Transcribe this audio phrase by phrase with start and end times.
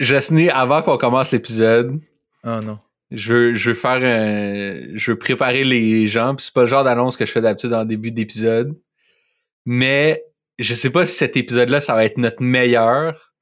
[0.00, 1.98] Jasné, avant qu'on commence l'épisode,
[2.44, 2.78] Oh non.
[3.10, 6.66] je veux, je veux faire un, je veux préparer les gens, puis c'est pas le
[6.66, 8.78] genre d'annonce que je fais d'habitude en début d'épisode.
[9.64, 10.22] Mais
[10.58, 13.32] je sais pas si cet épisode-là, ça va être notre meilleur,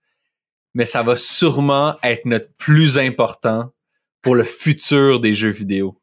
[0.74, 3.72] mais ça va sûrement être notre plus important
[4.22, 6.00] pour le futur des jeux vidéo.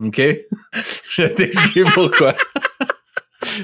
[0.00, 0.20] OK?
[1.10, 2.34] je vais t'expliquer pourquoi.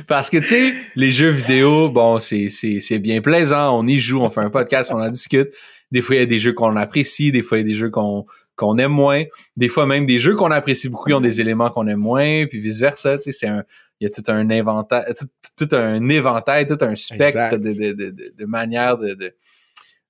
[0.06, 3.79] Parce que, tu sais, les jeux vidéo, bon, c'est, c'est, c'est bien plaisant.
[3.79, 5.52] On y joue, on fait un podcast, on en discute.
[5.91, 7.75] Des fois, il y a des jeux qu'on apprécie, des fois, il y a des
[7.78, 9.24] jeux qu'on, qu'on aime moins.
[9.56, 12.46] Des fois, même des jeux qu'on apprécie beaucoup, ils ont des éléments qu'on aime moins,
[12.46, 13.19] puis vice-versa.
[13.19, 13.65] Tu sais, c'est un,
[14.01, 17.93] il y a tout un inventaire, tout, tout un éventail, tout un spectre de, de,
[17.93, 19.34] de, de, manières de, de,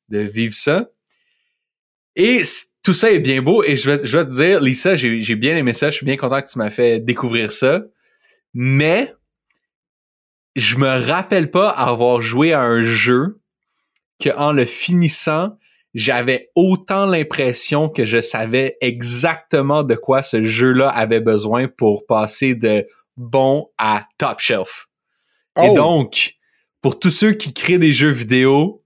[0.09, 0.89] de vivre ça.
[2.17, 2.43] Et
[2.83, 3.63] tout ça est bien beau.
[3.63, 5.91] Et je vais, je vais te dire, Lisa, j'ai j'ai bien aimé ça.
[5.91, 7.83] Je suis bien content que tu m'as fait découvrir ça.
[8.53, 9.15] Mais
[10.57, 13.41] je me rappelle pas avoir joué à un jeu
[14.19, 15.57] que en le finissant,
[15.99, 22.55] j'avais autant l'impression que je savais exactement de quoi ce jeu-là avait besoin pour passer
[22.55, 24.87] de bon à top shelf.
[25.61, 25.75] Et Oh!
[25.75, 26.35] donc,
[26.83, 28.85] pour tous ceux qui créent des jeux vidéo,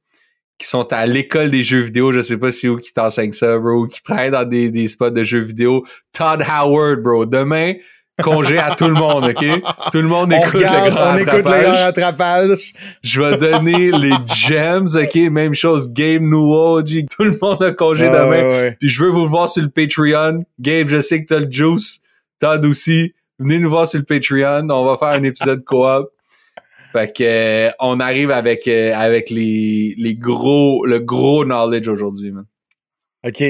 [0.56, 3.58] qui sont à l'école des jeux vidéo, je sais pas si où qui t'enseigne ça,
[3.58, 7.26] bro, ou qui travaillent dans des, des spots de jeux vidéo, Todd Howard, bro.
[7.26, 7.74] Demain,
[8.22, 9.44] congé à tout le monde, OK?
[9.92, 12.72] Tout le monde On écoute regarde, le grand on écoute le grand rattrapage.
[13.02, 15.14] Je vais donner les gems, OK?
[15.30, 16.32] Même chose, Game
[16.84, 18.30] G, tout le monde a congé Ouais, demain.
[18.30, 18.76] ouais, ouais.
[18.78, 20.44] Puis je veux vous voir sur le Patreon.
[20.60, 22.00] Gabe, je sais que t'as le juice.
[22.40, 23.14] Todd aussi.
[23.38, 24.68] Venez nous voir sur le Patreon.
[24.70, 26.08] On va faire un épisode coop.
[26.92, 32.32] Fait que euh, on arrive avec euh, avec les, les gros le gros knowledge aujourd'hui,
[32.32, 32.44] man.
[33.26, 33.42] OK.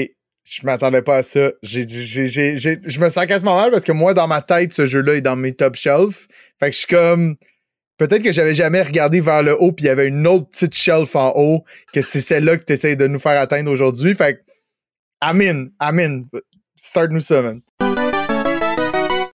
[0.45, 1.51] Je m'attendais pas à ça.
[1.61, 4.85] J'ai, j'ai, j'ai, je me sens quasiment mal parce que moi, dans ma tête, ce
[4.85, 6.27] jeu-là est dans mes top shelf.
[6.59, 7.37] Fait que je suis comme.
[7.97, 10.75] Peut-être que j'avais jamais regardé vers le haut, puis il y avait une autre petite
[10.75, 14.13] shelf en haut, que c'est celle-là que tu essaies de nous faire atteindre aujourd'hui.
[14.15, 14.39] Fait que.
[15.21, 16.23] Amin, amin.
[16.75, 17.61] Start-nous ça, man.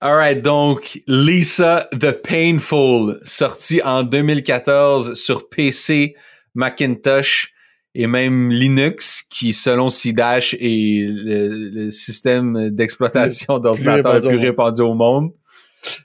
[0.00, 6.14] Alright, donc Lisa the Painful, sorti en 2014 sur PC,
[6.54, 7.52] Macintosh
[8.00, 14.82] et même Linux, qui selon CDAsh est le, le système d'exploitation d'ordinateur le plus répandu
[14.82, 15.32] au monde.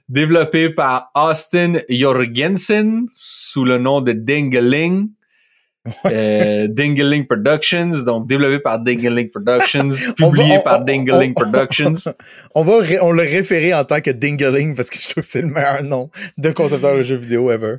[0.09, 5.09] Développé par Austin Jorgensen sous le nom de Dingaling.
[6.05, 12.13] Euh, Dingaling Productions, donc développé par Dingaling Productions, publié on- par on- Dingaling on- Productions.
[12.55, 15.41] On va on le référer en tant que Dingaling parce que je trouve que c'est
[15.41, 17.75] le meilleur nom de concepteur de jeux vidéo ever.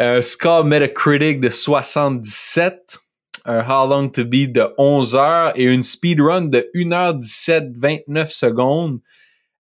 [0.00, 2.96] un score Metacritic de 77,
[3.44, 9.00] un How Long to Beat de 11 heures et une speedrun de 1h17 29 secondes,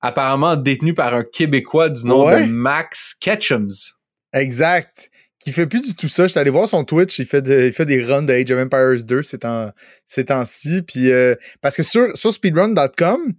[0.01, 2.45] apparemment détenu par un Québécois du nom Ouais.
[2.45, 3.69] de Max Ketchums.
[4.33, 5.09] Exact.
[5.39, 6.25] Qui fait plus du tout ça.
[6.27, 7.19] J'étais allé voir son Twitch.
[7.19, 9.71] Il fait, de- il fait des runs de Age of Empires 2 ces temps-
[10.05, 10.81] ces temps-ci.
[10.83, 13.33] Puis, euh, parce que sur, sur speedrun.com,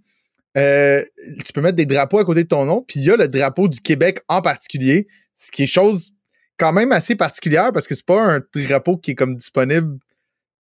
[0.57, 1.03] euh,
[1.45, 2.83] tu peux mettre des drapeaux à côté de ton nom.
[2.87, 5.07] Puis il y a le drapeau du Québec en particulier.
[5.33, 6.11] Ce qui est chose
[6.57, 9.97] quand même assez particulière parce que c'est pas un drapeau qui est comme disponible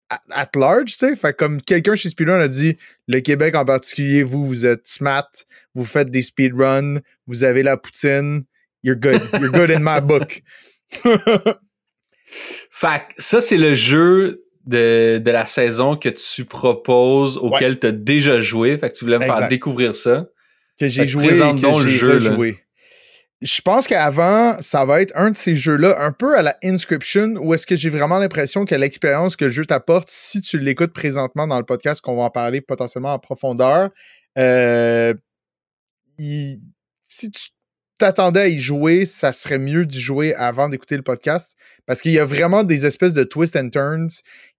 [0.09, 1.15] at, large, tu sais.
[1.15, 2.77] Fait comme quelqu'un chez Speedrun a dit,
[3.07, 5.29] le Québec en particulier, vous, vous êtes smart,
[5.73, 8.43] vous faites des speedruns, vous avez la poutine,
[8.83, 9.21] you're good.
[9.33, 10.41] You're good in my book.
[12.71, 17.87] Fait que ça, c'est le jeu de, de la saison que tu proposes, auquel tu
[17.87, 18.77] as déjà joué.
[18.77, 20.27] Fait que tu voulais me faire découvrir ça.
[20.79, 22.57] que j'ai joué que donc le j'ai jeu.
[23.45, 27.35] Je pense qu'avant, ça va être un de ces jeux-là, un peu à la Inscription,
[27.37, 30.93] où est-ce que j'ai vraiment l'impression que l'expérience que le jeu t'apporte, si tu l'écoutes
[30.93, 33.91] présentement dans le podcast, qu'on va en parler potentiellement en profondeur,
[34.39, 35.13] euh,
[36.17, 36.57] il-
[37.05, 37.49] si tu
[37.99, 42.13] t'attendais à y jouer, ça serait mieux d'y jouer avant d'écouter le podcast, parce qu'il
[42.13, 44.09] y a vraiment des espèces de twists and turns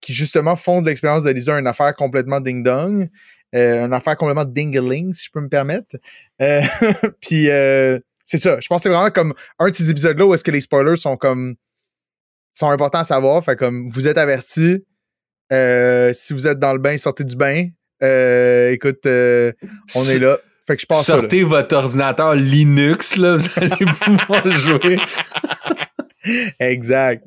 [0.00, 3.10] qui justement font de l'expérience de Lisa une affaire complètement ding-dong,
[3.56, 5.96] euh, une affaire complètement dingaling, si je peux me permettre.
[6.40, 6.60] Euh,
[7.20, 8.60] puis euh, c'est ça.
[8.60, 10.96] Je pense que c'est vraiment comme un de ces épisodes-là où est-ce que les spoilers
[10.96, 11.54] sont comme
[12.52, 13.42] sont importants à savoir.
[13.42, 14.84] Fait comme vous êtes avertis.
[15.52, 17.68] Euh, si vous êtes dans le bain, sortez du bain.
[18.02, 19.52] Euh, écoute, euh,
[19.94, 20.38] on est là.
[20.66, 21.20] Fait que je pense ça.
[21.20, 23.70] Sortez votre ordinateur Linux, là, vous allez
[24.26, 24.98] pouvoir jouer.
[26.58, 27.24] Exact.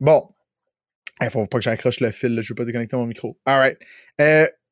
[0.00, 0.28] Bon.
[1.22, 2.40] Il faut pas que j'accroche le fil, là.
[2.40, 3.38] je veux pas déconnecter mon micro.
[3.44, 3.78] Alright.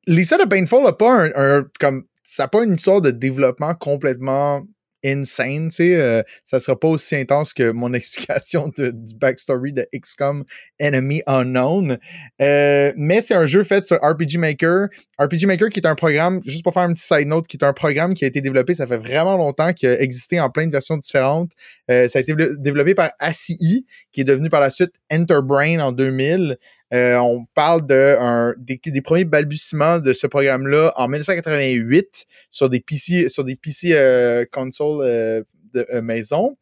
[0.06, 3.75] Lisa de Painful n'a pas un, un- comme ça a pas une histoire de développement
[3.75, 4.62] complètement
[5.04, 5.94] insane, tu sais.
[5.96, 10.44] euh, ça sera pas aussi intense que mon explication de- du backstory de XCOM
[10.80, 11.98] Enemy Unknown.
[12.40, 14.88] Euh, mais c'est un jeu fait sur RPG Maker.
[15.18, 17.64] RPG Maker qui est un programme, juste pour faire un petit side note, qui est
[17.64, 20.66] un programme qui a été développé, ça fait vraiment longtemps, qui a existé en plein
[20.66, 21.50] de versions différentes.
[21.90, 25.78] Euh, ça a été dévelop- développé par ACI, qui est devenu par la suite Enterbrain
[25.80, 26.56] en 2000,
[26.93, 33.44] on parle de des, premiers balbutiements de ce programme-là en 1988 sur des PC, sur
[33.44, 35.44] des PC consoles
[35.75, 36.56] de maison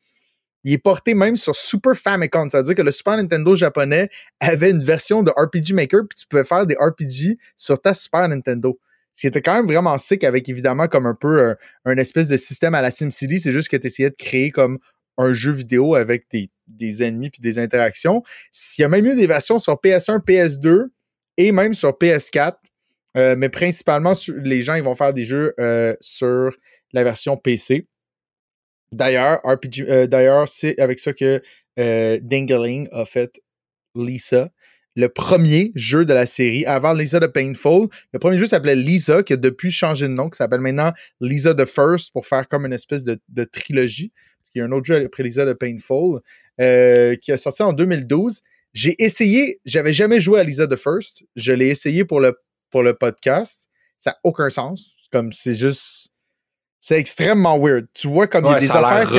[0.66, 2.50] il est porté même sur Super Famicom.
[2.50, 6.42] C'est-à-dire que le Super Nintendo japonais avait une version de RPG Maker, puis tu pouvais
[6.42, 8.76] faire des RPG sur ta Super Nintendo.
[9.12, 12.26] Ce qui était quand même vraiment sick avec évidemment comme un peu euh, un, espèce
[12.26, 13.38] de système à la SimCity.
[13.38, 14.78] C'est juste que tu essayais de créer comme
[15.18, 18.22] un jeu vidéo avec des, ennemis puis des interactions.
[18.78, 20.86] Il y a même eu des versions sur PS1, PS2
[21.36, 22.54] et même sur PS4.
[23.16, 26.50] Euh, mais principalement, les gens vont faire des jeux euh, sur
[26.92, 27.86] la version PC.
[28.92, 31.40] D'ailleurs, RPG, euh, c'est avec ça que
[31.76, 33.40] Dingling a fait
[33.94, 34.50] Lisa,
[34.96, 37.88] le premier jeu de la série avant Lisa the Painful.
[38.12, 41.54] Le premier jeu s'appelait Lisa, qui a depuis changé de nom, qui s'appelle maintenant Lisa
[41.54, 44.12] the First pour faire comme une espèce de, trilogie.
[44.56, 46.20] Il y a un autre jeu après Lisa the Painful
[46.60, 48.42] euh, qui a sorti en 2012.
[48.72, 51.24] J'ai essayé, j'avais jamais joué à Lisa the First.
[51.36, 52.34] Je l'ai essayé pour le,
[52.70, 53.68] pour le podcast.
[54.00, 54.94] Ça n'a aucun sens.
[55.12, 56.10] Comme c'est juste
[56.80, 57.88] c'est extrêmement weird.
[57.94, 59.18] Tu vois comme il y a des affaires qui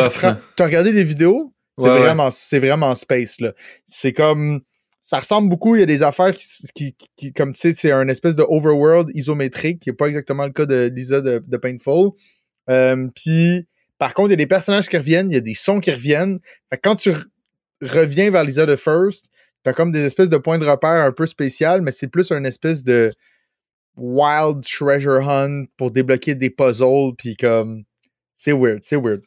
[0.55, 1.53] Tu as regardé des vidéos?
[1.77, 3.53] C'est vraiment, c'est vraiment space, là.
[3.85, 4.61] C'est comme.
[5.03, 8.07] Ça ressemble beaucoup, il y a des affaires qui, qui, comme tu sais, c'est un
[8.09, 12.11] espèce de overworld isométrique, qui n'est pas exactement le cas de Lisa de, Painful.
[12.69, 13.67] Euh, puis,
[13.97, 15.91] par contre, il y a des personnages qui reviennent, il y a des sons qui
[15.91, 16.39] reviennent.
[16.83, 17.11] Quand tu
[17.81, 19.29] reviens vers Lisa de First,
[19.63, 22.45] t'as comme des espèces de points de repère un peu spécial, mais c'est plus une
[22.45, 23.11] espèce de
[23.95, 27.83] wild treasure hunt pour débloquer des puzzles, puis comme.
[28.35, 29.23] C'est weird, c'est weird.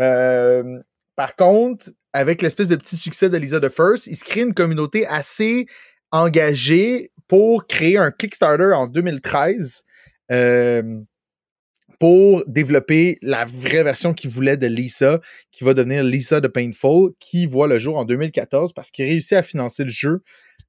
[0.00, 0.82] Euh,
[1.16, 4.52] par contre, avec l'espèce de petit succès de Lisa the First, il se crée une
[4.52, 5.66] communauté assez
[6.10, 9.84] engagée pour créer un Kickstarter en 2013
[10.30, 11.00] euh,
[11.98, 15.20] pour développer la vraie version qu'il voulait de Lisa,
[15.52, 19.34] qui va devenir Lisa the Painful, qui voit le jour en 2014 parce qu'il réussit
[19.34, 20.22] à financer le jeu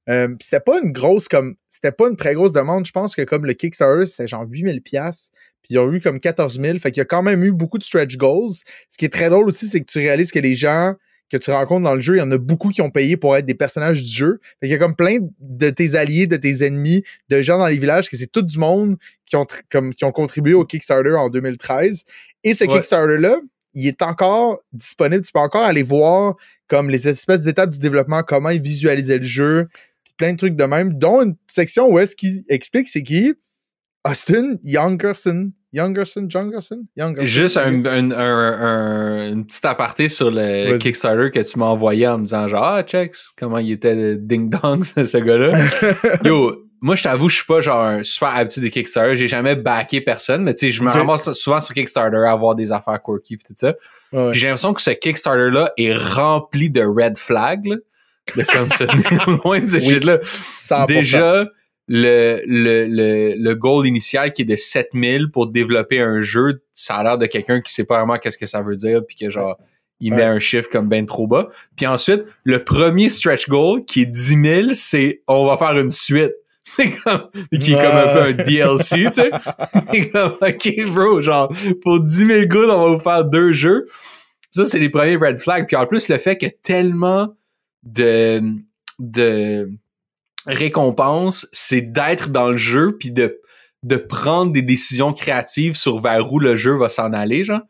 [0.08, 2.86] euh, c'était pas une grosse comme c'était pas une très grosse demande.
[2.86, 5.32] Je pense que comme le Kickstarter, c'était genre 8000 pièces
[5.62, 6.78] puis ils ont eu comme 14 000.
[6.78, 8.52] Fait qu'il y a quand même eu beaucoup de stretch goals.
[8.88, 10.94] Ce qui est très drôle aussi, c'est que tu réalises que les gens
[11.30, 13.36] que tu rencontres dans le jeu, il y en a beaucoup qui ont payé pour
[13.36, 14.40] être des personnages du jeu.
[14.60, 17.66] Fait qu'il y a comme plein de tes alliés, de tes ennemis, de gens dans
[17.66, 21.14] les villages, que c'est tout du monde qui ont, comme, qui ont contribué au Kickstarter
[21.14, 22.04] en 2013.
[22.44, 23.38] Et ce Kickstarter-là,
[23.74, 25.24] il est encore disponible.
[25.24, 26.36] Tu peux encore aller voir
[26.68, 29.68] comme les espèces d'étapes du développement, comment ils visualisaient le jeu,
[30.16, 33.34] plein de trucs de même, dont une section où est-ce qu'il explique c'est qui?
[34.08, 35.52] Austin Youngerson.
[35.76, 37.24] Youngerson, Youngerson, Youngerson.
[37.26, 42.18] Juste un, un, un, une petite aparté sur le Kickstarter que tu m'as envoyé en
[42.18, 45.52] me disant genre Ah, checks, comment il était ding-dong ce gars-là.
[46.24, 49.16] Yo, moi je t'avoue, je suis pas genre super habitué des Kickstarter.
[49.16, 52.54] J'ai jamais backé personne, mais tu sais, je me ramasse souvent sur Kickstarter à avoir
[52.54, 53.74] des affaires quirky et tout ça.
[54.32, 57.78] j'ai l'impression que ce Kickstarter-là est rempli de red flags
[58.34, 60.18] de comme tenir loin de ces là
[60.86, 61.46] Déjà,
[61.88, 66.96] le, le, le, le goal initial qui est de 7000 pour développer un jeu, ça
[66.96, 69.30] a l'air de quelqu'un qui sait pas vraiment qu'est-ce que ça veut dire, puis que
[69.30, 69.56] genre,
[70.00, 71.48] il met un chiffre comme ben trop bas.
[71.76, 75.90] Puis ensuite, le premier stretch goal qui est 10 000, c'est on va faire une
[75.90, 76.32] suite.
[76.68, 77.30] C'est comme,
[77.60, 79.30] qui est comme un peu un DLC, tu sais.
[79.92, 83.86] C'est comme, ok, bro, genre, pour 10 000 goals, on va vous faire deux jeux.
[84.50, 85.68] Ça, c'est les premiers red flags.
[85.68, 87.36] Puis en plus, le fait que tellement
[87.84, 88.42] de,
[88.98, 89.70] de
[90.46, 93.40] récompense, c'est d'être dans le jeu puis de,
[93.82, 97.62] de prendre des décisions créatives sur vers où le jeu va s'en aller, genre.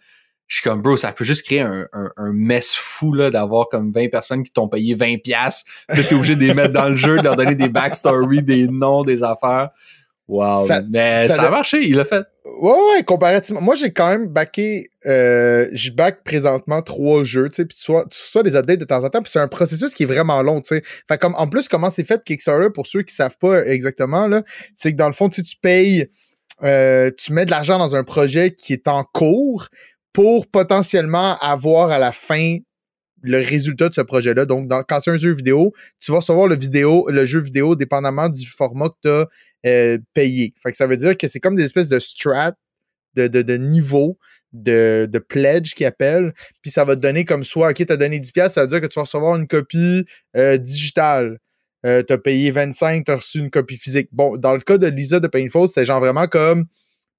[0.49, 3.69] Je suis comme, bro, ça peut juste créer un, un, un mess fou, là, d'avoir
[3.69, 6.89] comme 20 personnes qui t'ont payé 20 pièces Là, t'es obligé de les mettre dans
[6.89, 9.71] le jeu, de leur donner des backstories, des noms, des affaires.
[10.29, 10.67] Wow.
[10.91, 12.25] mais ça, a marché, il l'a fait.
[12.61, 13.61] Ouais, ouais, comparativement.
[13.61, 14.91] Moi, j'ai quand même backé.
[15.05, 19.05] Euh, je back présentement trois jeux, tu sais, puis tu reçois des updates de temps
[19.05, 20.83] en temps, puis c'est un processus qui est vraiment long, tu sais.
[21.07, 24.43] Fait comme, en plus, comment c'est fait Kickstarter, pour ceux qui savent pas exactement, là,
[24.75, 26.09] c'est que dans le fond, tu payes,
[26.65, 29.69] euh, tu mets de l'argent dans un projet qui est en cours
[30.13, 32.57] pour potentiellement avoir à la fin
[33.23, 34.45] le résultat de ce projet-là.
[34.47, 38.29] Donc, quand c'est un jeu vidéo, tu vas recevoir le, vidéo, le jeu vidéo dépendamment
[38.29, 39.27] du format que tu as
[39.67, 40.55] euh, payé.
[40.63, 42.55] Fait que ça veut dire que c'est comme des espèces de strat,
[43.15, 44.19] de, de, de niveau,
[44.53, 46.33] de, de pledge qu'ils appellent.
[46.63, 48.81] Puis ça va te donner comme soit, OK, tu as donné 10$, ça veut dire
[48.81, 50.05] que tu vas recevoir une copie
[50.37, 51.39] euh, digitale.
[51.85, 54.09] Euh, tu as payé 25, tu as reçu une copie physique.
[54.13, 56.67] Bon, dans le cas de Lisa de Painful, c'était genre vraiment comme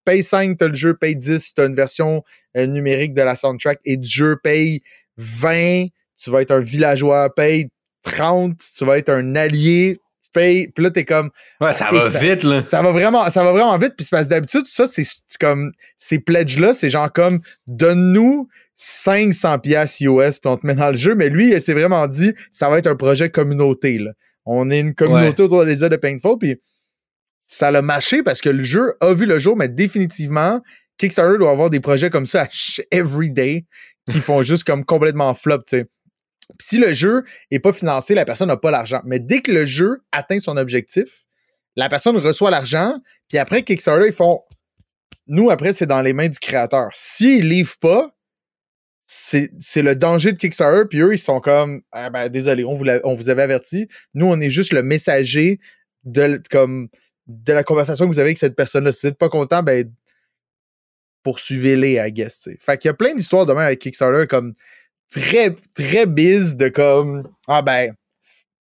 [0.06, 2.24] paye 5, tu as le jeu, paye 10, tu as une version
[2.56, 4.82] numérique de la soundtrack et du jeu, paye
[5.18, 5.88] 20,
[6.18, 7.68] tu vas être un villageois, paye
[8.04, 9.98] 30, tu vas être un allié,
[10.38, 11.30] puis là, t'es comme.
[11.62, 12.64] Ouais, ça va vite, là.
[12.64, 13.94] Ça va vraiment, ça va vraiment vite.
[13.98, 15.06] Puis parce que d'habitude, ça, c'est
[15.40, 15.72] comme.
[15.98, 20.98] Ces pledges-là, c'est genre comme donne-nous 500 pièces US puis on te met dans le
[20.98, 21.16] jeu.
[21.16, 24.12] Mais lui, il s'est vraiment dit, ça va être un projet communauté, là.
[24.46, 26.62] On est une communauté autour des de Painful, puis
[27.48, 30.62] ça l'a mâché parce que le jeu a vu le jour, mais définitivement,
[30.98, 32.48] Kickstarter doit avoir des projets comme ça
[32.92, 33.66] every day
[34.10, 35.86] qui font juste comme complètement flop, tu sais.
[36.60, 39.02] Si le jeu est pas financé, la personne n'a pas l'argent.
[39.06, 41.26] Mais dès que le jeu atteint son objectif,
[41.76, 43.00] la personne reçoit l'argent,
[43.30, 44.42] puis après Kickstarter, ils font
[45.28, 46.90] nous, après, c'est dans les mains du créateur.
[46.94, 48.16] S'ils livrent pas,
[49.06, 52.86] c'est le danger de Kickstarter, puis eux, ils sont comme ah ben, désolé, on vous,
[53.04, 53.88] on avait averti.
[54.14, 55.60] Nous, on est juste le messager
[56.04, 56.90] de, comme,
[57.28, 58.92] de la conversation que vous avez avec cette personne-là.
[58.92, 59.90] Si vous n'êtes pas content, ben
[61.24, 62.50] poursuivez-les, I guess.
[62.60, 64.56] Fait qu'il y a plein d'histoires demain avec Kickstarter comme
[65.10, 67.94] très, très biz de comme Ah ben,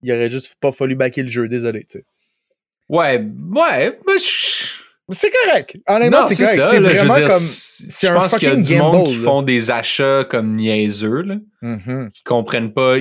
[0.01, 2.05] il aurait juste pas fallu backer le jeu, désolé, tu sais.
[2.87, 3.25] Ouais,
[3.55, 5.77] ouais, mais je c'est correct.
[5.87, 6.63] Honnêtement, c'est correct.
[6.63, 7.39] C'est vraiment comme.
[7.39, 11.35] C'est un pense qu'il y a du monde qui font des achats comme niaiseux, là,
[11.61, 12.09] mm-hmm.
[12.11, 12.97] qui comprennent pas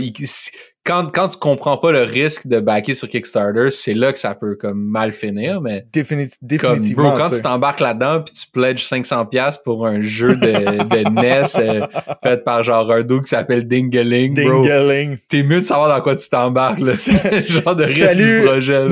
[0.85, 4.35] quand, quand tu comprends pas le risque de backer sur Kickstarter, c'est là que ça
[4.35, 6.77] peut comme mal finir, mais définitivement.
[6.95, 11.45] Bro, quand tu t'embarques là-dedans puis tu pledges 500$ pour un jeu de, de NES
[11.59, 11.87] euh,
[12.23, 14.63] fait par genre un dude qui s'appelle Dingaling, bro.
[14.63, 15.17] Dingaling.
[15.29, 16.93] T'es mieux de savoir dans quoi tu t'embarques, là.
[17.49, 18.87] genre de risque du projet,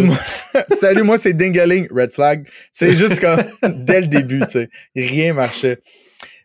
[0.80, 2.48] Salut, moi c'est Dingaling, red flag.
[2.72, 4.70] C'est juste comme dès le début, tu sais.
[4.96, 5.78] Rien marchait.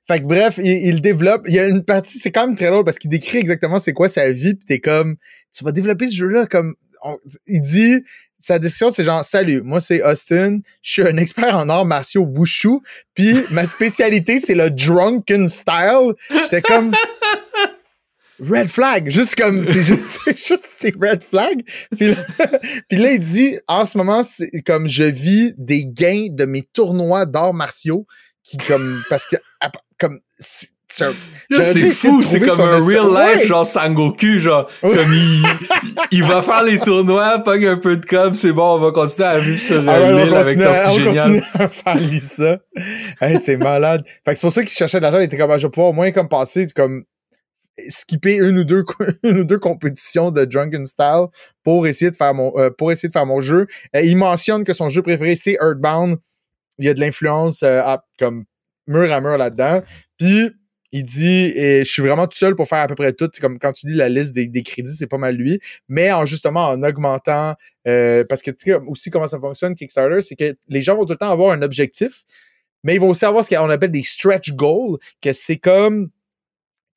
[0.08, 1.44] Fait que bref, il, développe.
[1.48, 3.92] Il y a une partie, c'est quand même très drôle parce qu'il décrit exactement c'est
[3.92, 5.18] quoi sa vie, pis t'es comme,
[5.54, 6.76] tu vas développer ce jeu-là comme.
[7.46, 8.04] il dit,
[8.40, 12.26] sa description, c'est genre, salut, moi c'est Austin, je suis un expert en arts martiaux
[12.26, 12.80] wushu,
[13.16, 16.14] puis ma spécialité c'est le drunken style.
[16.30, 16.94] J'étais comme.
[18.40, 21.64] Red flag, juste comme, c'est juste, c'est juste, c'est red flag.
[21.98, 22.16] Puis là,
[22.88, 26.62] puis là, il dit, en ce moment, c'est comme je vis des gains de mes
[26.62, 28.06] tournois d'arts martiaux
[28.44, 29.36] qui comme parce que
[29.98, 35.44] comme c'est fou, c'est comme un real life, genre Sangoku, genre, comme il,
[36.12, 39.28] il, va faire les tournois, pogne un peu de com, c'est bon, on va continuer
[39.28, 41.44] à vivre sur ah l'île avec Tortue Génial.
[41.56, 42.60] à faire ça.
[43.22, 44.04] hey, c'est malade.
[44.24, 45.72] Fait que c'est pour ça qu'il cherchait de l'argent, il était comme, ah, je vais
[45.72, 47.04] pouvoir au moins comme passer, comme,
[47.90, 48.84] skipper une ou deux,
[49.24, 51.28] une ou deux compétitions de Drunken Style
[51.64, 53.68] pour essayer de faire mon, euh, pour essayer de faire mon jeu.
[53.96, 56.18] Euh, il mentionne que son jeu préféré, c'est Earthbound.
[56.80, 57.82] Il y a de l'influence, euh,
[58.20, 58.46] comme,
[58.88, 59.82] mur à mur là-dedans.
[60.18, 60.52] Puis
[60.92, 63.30] il dit et je suis vraiment tout seul pour faire à peu près tout.
[63.34, 65.60] C'est comme quand tu lis la liste des, crédits, c'est pas mal lui.
[65.88, 67.56] Mais en justement en augmentant
[67.88, 71.06] euh, parce que tu sais aussi comment ça fonctionne Kickstarter, c'est que les gens vont
[71.06, 72.24] tout le temps avoir un objectif,
[72.84, 76.10] mais ils vont aussi avoir ce qu'on appelle des stretch goals, que c'est comme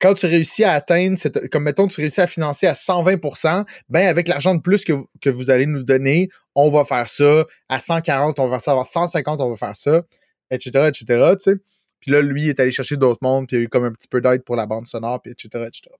[0.01, 4.07] quand tu réussis à atteindre, cette, comme mettons, tu réussis à financer à 120%, ben
[4.07, 7.45] avec l'argent de plus que, que vous allez nous donner, on va faire ça.
[7.69, 8.79] À 140, on va faire ça.
[8.79, 10.01] À 150, on va faire ça,
[10.49, 11.57] etc., etc., tu sais.
[12.01, 13.91] Puis là, lui, est allé chercher d'autres mondes, puis il y a eu comme un
[13.91, 15.95] petit peu d'aide pour la bande sonore, puis etc., etc.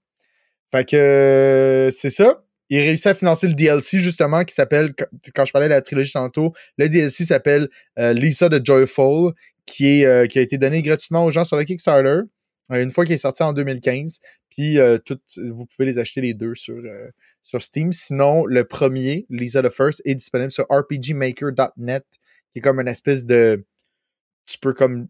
[0.72, 2.42] Fait que euh, c'est ça.
[2.70, 4.94] Il réussit à financer le DLC, justement, qui s'appelle,
[5.34, 7.68] quand je parlais de la trilogie tantôt, le DLC s'appelle
[7.98, 12.22] euh, Lisa de Joyful, euh, qui a été donné gratuitement aux gens sur le Kickstarter,
[12.70, 14.20] une fois qu'il est sorti en 2015.
[14.48, 16.82] Puis vous pouvez les acheter les deux sur,
[17.42, 17.92] sur Steam.
[17.92, 22.04] Sinon, le premier, Lisa the First, est disponible sur rpgmaker.net,
[22.52, 23.64] qui est comme une espèce de.
[24.46, 25.08] Tu peux comme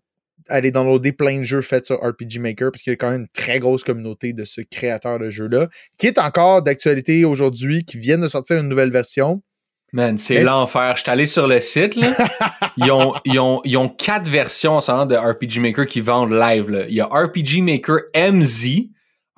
[0.49, 3.22] aller downloader plein de jeux faits sur RPG Maker parce qu'il y a quand même
[3.22, 5.68] une très grosse communauté de ce créateur de jeux-là,
[5.99, 9.42] qui est encore d'actualité aujourd'hui, qui vient de sortir une nouvelle version.
[9.94, 10.94] Man, c'est l'enfer.
[10.96, 12.16] Je suis allé sur le site, là.
[12.78, 16.70] ils, ont, ils, ont, ils ont quatre versions ensemble de RPG Maker qui vendent live.
[16.70, 16.87] Là.
[16.88, 18.88] Il y a RPG Maker MZ,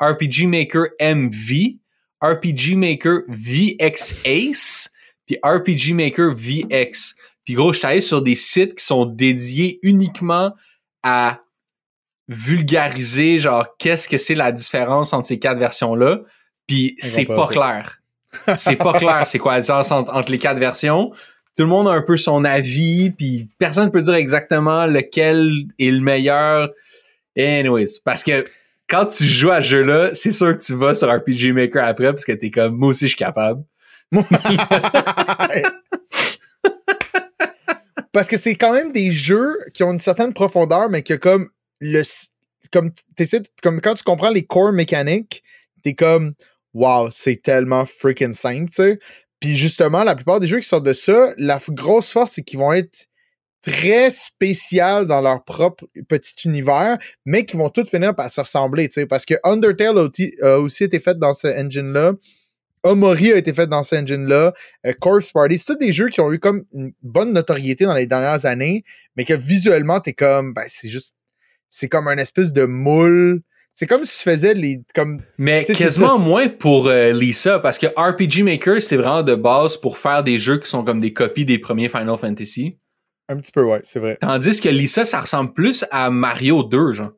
[0.01, 1.79] RPG Maker MV,
[2.23, 4.91] RPG Maker VX Ace,
[5.27, 7.15] puis RPG Maker VX.
[7.45, 10.53] Puis gros, je suis allé sur des sites qui sont dédiés uniquement
[11.05, 11.41] à
[12.27, 16.21] vulgariser genre qu'est-ce que c'est la différence entre ces quatre versions là
[16.67, 18.01] puis c'est pas, clair.
[18.57, 21.13] C'est pas clair c'est quoi la différence entre, les quatre versions.
[21.57, 25.53] Tout le monde a un peu son avis puis personne ne peut dire exactement lequel
[25.79, 26.71] est le meilleur.
[27.37, 28.47] Anyways parce que
[28.89, 31.85] quand tu joues à ce jeu là c'est sûr que tu vas sur RPG Maker
[31.85, 33.63] après parce que t'es comme moi aussi je suis capable
[38.15, 41.51] Parce que c'est quand même des jeux qui ont une certaine profondeur, mais que comme
[41.81, 42.03] le.
[42.73, 42.93] Comme,
[43.63, 45.43] comme quand tu comprends les core mécaniques,
[45.83, 46.33] t'es comme
[46.75, 48.99] Wow, c'est tellement freaking simple, tu sais.
[49.41, 52.59] Puis justement, la plupart des jeux qui sortent de ça, la grosse force, c'est qu'ils
[52.59, 53.09] vont être
[53.63, 58.89] très spécial dans leur propre petit univers, mais qui vont tous finir par se ressembler,
[58.89, 59.07] tu sais.
[59.07, 60.09] Parce que Undertale
[60.43, 62.13] a aussi été fait dans ce engine-là.
[62.85, 64.53] Omori a été fait dans cet engine-là.
[64.87, 67.95] Euh, Corpse Party, c'est tous des jeux qui ont eu comme une bonne notoriété dans
[67.95, 68.85] les dernières années,
[69.17, 71.15] mais que visuellement, t'es comme, ben, c'est juste,
[71.69, 73.43] c'est comme un espèce de moule.
[73.73, 74.83] C'est comme si tu faisais les.
[74.95, 79.77] Comme, Mais quasiment moins pour euh, Lisa, parce que RPG Maker, c'était vraiment de base
[79.77, 82.79] pour faire des jeux qui sont comme des copies des premiers Final Fantasy.
[83.29, 84.17] un petit peu, ouais, c'est vrai.
[84.21, 87.13] Tandis que Lisa, ça ressemble plus à Mario 2, genre.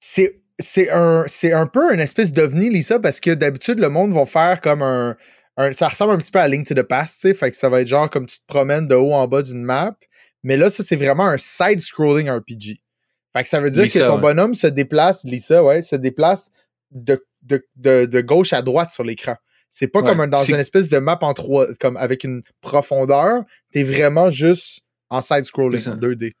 [0.00, 0.41] C'est.
[0.62, 4.24] C'est un, c'est un peu une espèce d'ovni, Lisa, parce que d'habitude, le monde va
[4.26, 5.16] faire comme un,
[5.58, 7.34] un- Ça ressemble un petit peu à Link to the Past, tu sais.
[7.34, 9.62] Fait que ça va être genre comme tu te promènes de haut en bas d'une
[9.62, 9.94] map.
[10.42, 12.80] Mais là, ça, c'est vraiment un side-scrolling RPG.
[13.36, 14.20] Fait que ça veut dire Lisa, que ton ouais.
[14.20, 16.50] bonhomme se déplace, Lisa, ouais, se déplace
[16.90, 19.36] de, de, de, de gauche à droite sur l'écran.
[19.70, 22.42] C'est pas Ouais, comme un- dans une espèce de map en trois, comme avec une
[22.60, 23.44] profondeur.
[23.72, 26.32] T'es vraiment juste en side-scrolling, en 2D.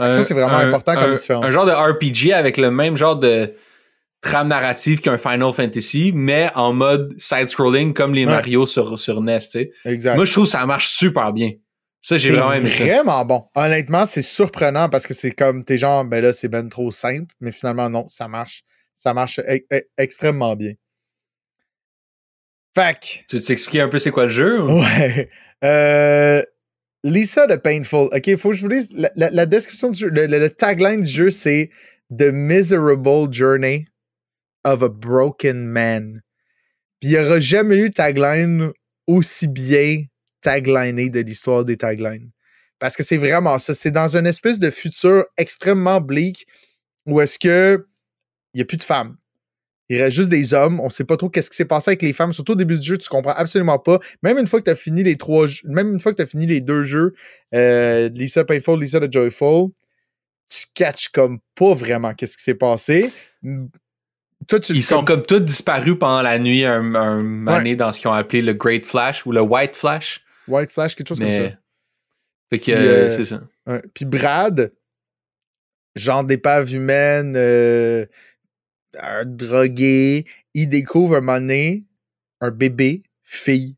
[0.00, 1.44] Un- Ça, c'est vraiment un- important comme un- différence.
[1.44, 3.52] Un genre de RPG avec le même genre de
[4.22, 8.32] trame narrative qu'un Final Fantasy, mais en mode side-scrolling comme les Ouais.
[8.32, 9.72] Mario sur, sur NES, tu sais.
[9.84, 10.16] Exact.
[10.16, 11.52] Moi, je trouve que ça marche super bien.
[12.02, 12.84] Ça, j'ai vraiment aimé ça.
[12.84, 13.44] vraiment bon.
[13.54, 17.34] Honnêtement, c'est surprenant parce que c'est comme t'es genre, ben là, c'est ben trop simple,
[17.40, 18.62] mais finalement, non, ça marche.
[18.94, 20.72] Ça marche e- e- extrêmement bien.
[22.74, 23.24] Fac.
[23.28, 24.62] Tu veux t'expliquer un peu c'est quoi le jeu?
[24.62, 24.80] ou?
[24.80, 25.28] Ouais.
[25.64, 26.42] Euh,
[27.04, 28.08] Lisa de Painful.
[28.12, 28.88] OK, faut que je vous lise.
[29.16, 31.70] La, description du jeu, le, tagline du jeu, c'est
[32.16, 33.86] The Miserable Journey
[34.64, 36.20] of a Broken Man.
[37.00, 38.72] Puis il n'y aura jamais eu tagline
[39.06, 40.04] aussi bien
[40.42, 42.30] tagliné de l'histoire des taglines.
[42.78, 43.74] Parce que c'est vraiment ça.
[43.74, 46.46] C'est dans une espèce de futur extrêmement bleak
[47.06, 47.86] où est-ce que
[48.52, 49.16] il n'y a plus de femmes.
[49.90, 50.80] Il reste juste des hommes.
[50.80, 52.32] On sait pas trop qu'est-ce qui s'est passé avec les femmes.
[52.32, 53.98] Surtout au début du jeu, tu comprends absolument pas.
[54.22, 56.22] Même une fois que tu as fini les trois jeux- même une fois que tu
[56.22, 57.14] as fini les deux jeux,
[57.54, 59.70] euh, Lisa Painful, Lisa de Joyful,
[60.48, 63.12] tu catches comme pas vraiment qu'est-ce qui s'est passé.
[63.42, 63.66] Mm,
[64.48, 68.00] Toi, tu Ils sont comme tous disparus pendant la nuit un, un année dans ce
[68.00, 70.24] qu'ils ont appelé le Great Flash ou le White Flash.
[70.48, 71.40] White Flash, quelque chose comme ça.
[71.40, 71.56] Mais.
[72.50, 73.42] Fait que Puis, euh, euh, c'est ça.
[73.92, 74.72] Puis Brad,
[75.94, 78.06] genre d'épave humaine, euh,
[78.98, 81.80] un drogué, il découvre un moment
[82.40, 83.76] un bébé, fille,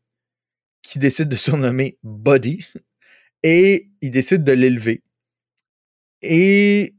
[0.81, 2.65] qui décide de surnommer Buddy
[3.43, 5.03] et il décide de l'élever.
[6.21, 6.95] Et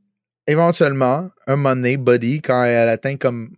[0.47, 3.57] éventuellement, un moment Buddy, quand elle atteint comme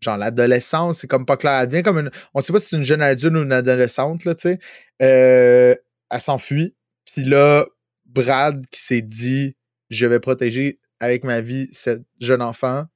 [0.00, 2.10] genre l'adolescence, c'est comme pas clair, elle devient comme une.
[2.34, 4.58] On sait pas si c'est une jeune adulte ou une adolescente, là, tu sais.
[5.02, 5.74] Euh,
[6.10, 6.74] elle s'enfuit.
[7.04, 7.66] Puis là,
[8.04, 9.56] Brad qui s'est dit
[9.90, 12.86] je vais protéger avec ma vie cette jeune enfant,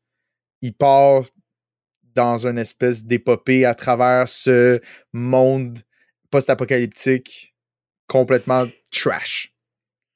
[0.62, 1.22] il part
[2.14, 4.80] dans une espèce d'épopée à travers ce
[5.12, 5.78] monde
[6.30, 7.54] post-apocalyptique
[8.06, 9.52] complètement trash.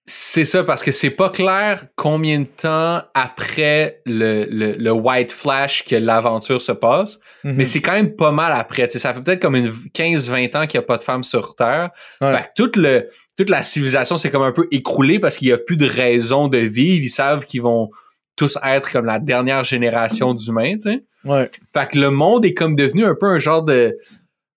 [0.06, 5.30] C'est ça, parce que c'est pas clair combien de temps après le, le, le White
[5.30, 7.54] Flash que l'aventure se passe, Mhm.
[7.54, 8.90] mais c'est quand même pas mal après.
[8.90, 11.90] Ça fait peut-être comme une 15-20 ans qu'il n'y a pas de femmes sur Terre.
[12.20, 12.36] Ouais.
[12.36, 15.54] Fait que toute, le, toute la civilisation s'est comme un peu écroulée parce qu'il n'y
[15.54, 17.04] a plus de raison de vivre.
[17.04, 17.90] Ils savent qu'ils vont
[18.36, 21.04] tous être comme la dernière génération d'humains, tu sais.
[21.24, 21.50] Ouais.
[21.74, 23.96] Fait que le monde est comme devenu un peu un genre de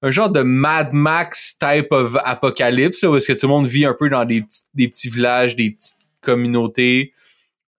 [0.01, 3.85] un genre de Mad Max type of apocalypse où est-ce que tout le monde vit
[3.85, 7.13] un peu dans des petits, des petits villages, des petites communautés,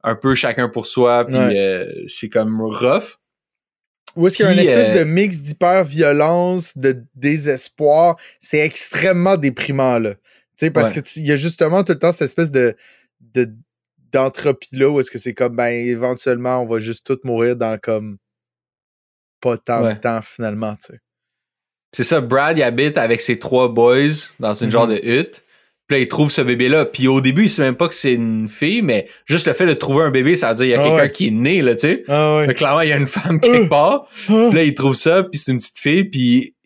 [0.03, 1.57] un peu chacun pour soi, puis Ouais.
[1.57, 3.19] euh, c'est comme rough.
[4.17, 8.17] Où est-ce qu'il y a une espèce euh, de mix d'hyper-violence, de désespoir.
[8.41, 10.15] C'est extrêmement déprimant, là.
[10.15, 10.21] Tu
[10.67, 10.95] sais, parce Ouais.
[10.97, 12.75] que tu- il y a justement tout le temps cette espèce de,
[13.35, 13.53] de
[14.17, 18.19] d'entropie-là où est-ce que c'est comme, ben, éventuellement, on va juste tous mourir dans comme
[19.41, 19.95] pas tant Ouais.
[19.95, 21.01] de temps, finalement, tu sais.
[21.93, 24.09] C'est ça, Brad il habite avec ses trois boys
[24.41, 25.45] dans une genre de hutte.
[25.87, 26.85] Puis là, il trouve ce bébé-là.
[26.85, 29.67] Puis au début, il sait même pas que c'est une fille, mais juste le fait
[29.67, 31.13] de trouver un bébé, ça veut dire qu'il y a Ah quelqu'un ouais.
[31.13, 32.05] qui est né, là, tu sais.
[32.09, 34.09] Ah clairement, il y a une femme quelque part.
[34.29, 34.47] Ah!
[34.49, 36.57] Puis là, il trouve ça, puis c'est une petite fille, puis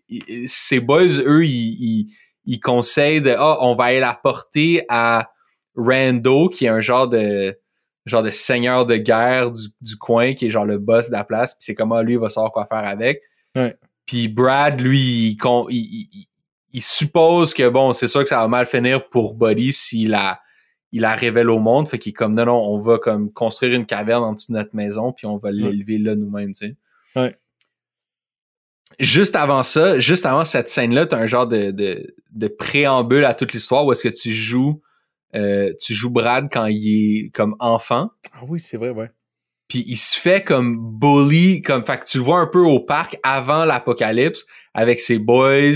[0.47, 2.07] ses boys, eux, ils, ils,
[2.47, 5.29] ils conseillent de, ah, on va aller la porter à
[5.77, 7.57] Rando, qui est un genre de
[8.07, 11.23] genre de seigneur de guerre du, du coin, qui est genre le boss de la
[11.25, 13.21] place, puis c'est comment lui il va savoir quoi faire avec.
[13.55, 13.77] Ouais.
[14.07, 16.27] Puis Brad, lui, il, con- il, il- il-
[16.73, 20.41] il suppose que, bon, c'est sûr que ça va mal finir pour Buddy s'il la,
[20.93, 23.75] il la révèle au monde, fait qu'il est comme, non, non, on va comme construire
[23.75, 26.77] une caverne en dessous de notre maison, puis on va l'élever là nous-mêmes, tu sais
[27.17, 27.37] Ouais.
[28.99, 33.35] juste avant ça, juste avant cette scène-là, t'as un genre de, de, de préambule à
[33.35, 34.81] toute l'histoire où est-ce que tu joues,
[35.35, 39.11] euh, tu joues Brad quand il est comme enfant, Ah oui, c'est vrai, ouais.
[39.69, 42.81] puis il se fait comme bully, comme fait que tu le vois un peu au
[42.81, 45.73] parc avant l'apocalypse avec ses boys,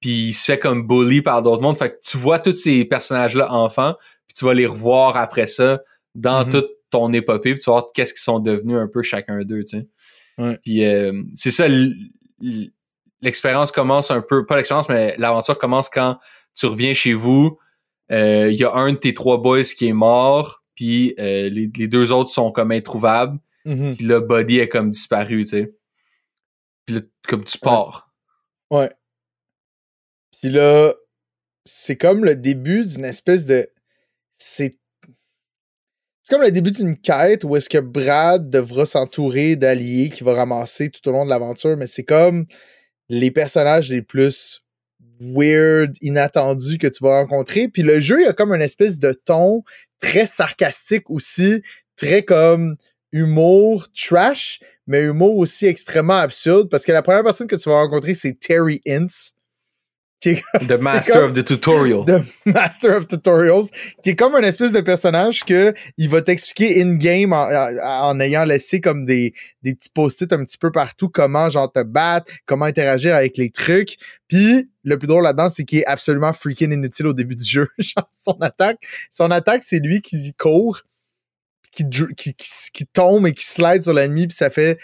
[0.00, 2.84] puis il se fait comme bully par d'autres mondes, fait que tu vois tous ces
[2.84, 3.94] personnages-là enfants,
[4.26, 5.80] puis tu vas les revoir après ça
[6.14, 6.52] dans Mhm.
[6.52, 9.64] toute ton épopée, puis tu vas voir qu'est-ce qu'ils sont devenus un peu chacun d'eux,
[9.64, 9.86] tu sais.
[10.38, 10.58] Ouais.
[10.62, 11.66] Puis euh, c'est ça,
[13.20, 16.18] l'expérience commence un peu, pas l'expérience, mais l'aventure commence quand
[16.54, 17.58] tu reviens chez vous.
[18.10, 21.70] Euh, Il y a un de tes trois boys qui est mort, puis euh, les,
[21.76, 23.38] les deux autres sont comme introuvables.
[23.64, 23.96] Mhm.
[23.96, 25.74] Puis là, Buddy est comme disparu, tu sais.
[26.86, 28.10] Puis là, comme tu pars.
[28.70, 28.90] Ouais.
[30.40, 30.94] Puis là,
[31.64, 33.68] c'est comme le début d'une espèce de.
[34.34, 34.78] C'est.
[36.22, 40.34] C'est comme le début d'une quête où est-ce que Brad devra s'entourer d'alliés qu'il va
[40.34, 42.46] ramasser tout au long de l'aventure, mais c'est comme
[43.08, 44.62] les personnages les plus
[45.20, 47.68] weird, inattendus que tu vas rencontrer.
[47.68, 49.62] Puis le jeu, il a comme une espèce de ton
[50.00, 51.62] très sarcastique aussi,
[51.96, 52.76] très comme
[53.12, 57.80] humour trash, mais humour aussi extrêmement absurde parce que la première personne que tu vas
[57.80, 59.34] rencontrer, c'est Terry Ince.
[60.20, 62.04] Qui est The Master of the Tutorial.
[62.04, 63.66] The Master of Tutorials,
[64.02, 68.18] qui est comme un espèce de personnage que il va t'expliquer in-game en, en- en
[68.20, 72.32] ayant laissé comme des, des petits post-it un petit peu partout, comment genre te battre,
[72.46, 73.96] comment interagir avec les trucs.
[74.26, 77.68] Puis le plus drôle là-dedans, c'est qu'il est absolument freaking inutile au début du jeu.
[77.78, 78.78] Genre, son attaque,
[79.10, 80.80] son attaque, c'est lui qui court,
[81.70, 84.78] qui, dr- qui, qui, qui tombe et qui slide sur l'ennemi, puis ça fait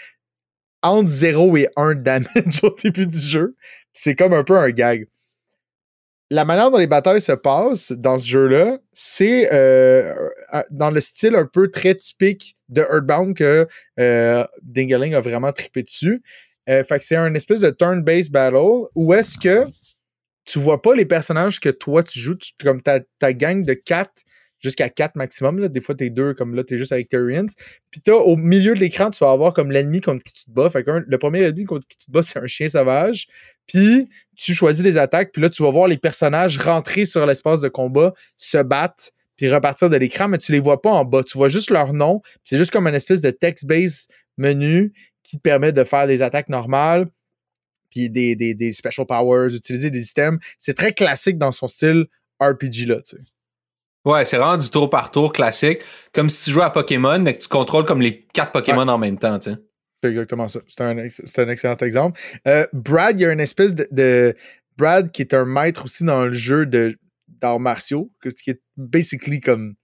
[0.81, 3.55] entre 0 et 1 damage au début du jeu.
[3.93, 5.07] C'est comme un peu un gag
[6.31, 10.13] la manière dont les batailles se passent dans ce jeu-là, c'est euh,
[10.71, 13.67] dans le style un peu très typique de Earthbound que
[13.99, 16.23] euh, a vraiment trippé dessus.
[16.67, 19.67] Euh, fait que c'est un espèce de turn-based battle où est-ce que
[20.45, 22.99] tu vois pas les personnages que toi tu joues, tu- comme ta,
[23.33, 24.11] gang de 4
[24.59, 25.59] jusqu'à 4 maximum.
[25.59, 25.67] Là.
[25.67, 27.47] Des fois, t'es deux, comme là, t'es juste avec Tyrians.
[27.91, 30.51] Puis t'as au milieu de l'écran, tu vas avoir comme l'ennemi contre qui tu te
[30.51, 30.69] bats.
[30.69, 33.27] Fait que le premier ennemi contre qui tu te bats, c'est un chien sauvage.
[33.67, 37.61] Puis tu choisis des attaques, puis là, tu vas voir les personnages rentrer sur l'espace
[37.61, 41.23] de combat, se battre, puis repartir de l'écran, mais tu les vois pas en bas.
[41.23, 42.19] Tu vois juste leur nom.
[42.19, 44.93] puis C'est juste comme une espèce de text-based menu
[45.23, 47.07] qui te permet de faire des attaques normales,
[47.89, 50.39] puis des, des, des special powers, utiliser des items.
[50.57, 52.05] C'est très classique dans son style
[52.39, 53.23] RPG, là, tu sais.
[54.05, 55.79] Ouais, c'est vraiment du tour par tour classique.
[56.13, 58.99] Comme si tu jouais à Pokémon, mais que tu contrôles comme les quatre Pokémon en
[58.99, 59.57] même temps, tu sais.
[60.05, 60.59] C'est exactement ça.
[60.67, 62.19] C'est un, un excellent exemple.
[62.47, 64.35] Euh, Brad, il y a une espèce de, de-
[64.77, 66.97] Brad qui est un maître aussi dans le jeu de
[67.41, 68.11] d'arts martiaux,
[68.43, 69.75] qui est basically comme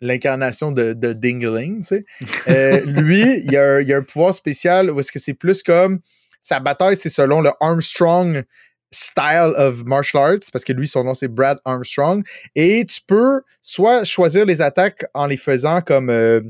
[0.00, 2.04] l'incarnation de, de Dingling, tu sais.
[2.48, 5.18] Euh, lui, il y, a un, il y a un pouvoir spécial où est-ce que
[5.18, 6.00] c'est plus comme
[6.40, 8.44] sa bataille, c'est selon le Armstrong
[8.90, 12.24] style of martial arts, parce que lui, son nom, c'est Brad Armstrong.
[12.54, 16.10] Et tu peux soit choisir les attaques en les faisant comme...
[16.10, 16.40] euh,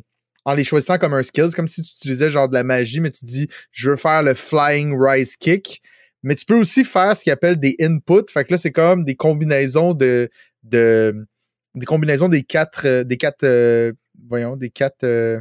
[0.49, 3.11] en les choisissant comme un skills, comme si tu utilisais genre de la magie, mais
[3.11, 5.83] tu dis je veux faire le flying rise kick.
[6.23, 8.31] Mais tu peux aussi faire ce qu'ils appellent des inputs.
[8.33, 10.31] Fait que là, c'est comme des combinaisons de.
[10.63, 11.27] de
[11.75, 12.87] des combinaisons des quatre.
[12.87, 13.45] euh, des quatre.
[13.45, 13.93] euh,
[14.27, 15.05] voyons, des quatre.
[15.05, 15.41] euh,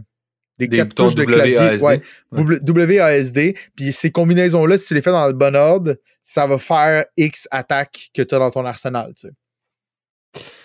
[0.60, 1.82] des, Des quatre touches de clavier.
[1.82, 3.00] Ouais, Ouais.
[3.00, 3.56] WASD.
[3.76, 7.48] Puis ces combinaisons-là, si tu les fais dans le bon ordre, ça va faire X
[7.52, 9.14] attaques que tu as dans ton arsenal.
[9.16, 9.30] tu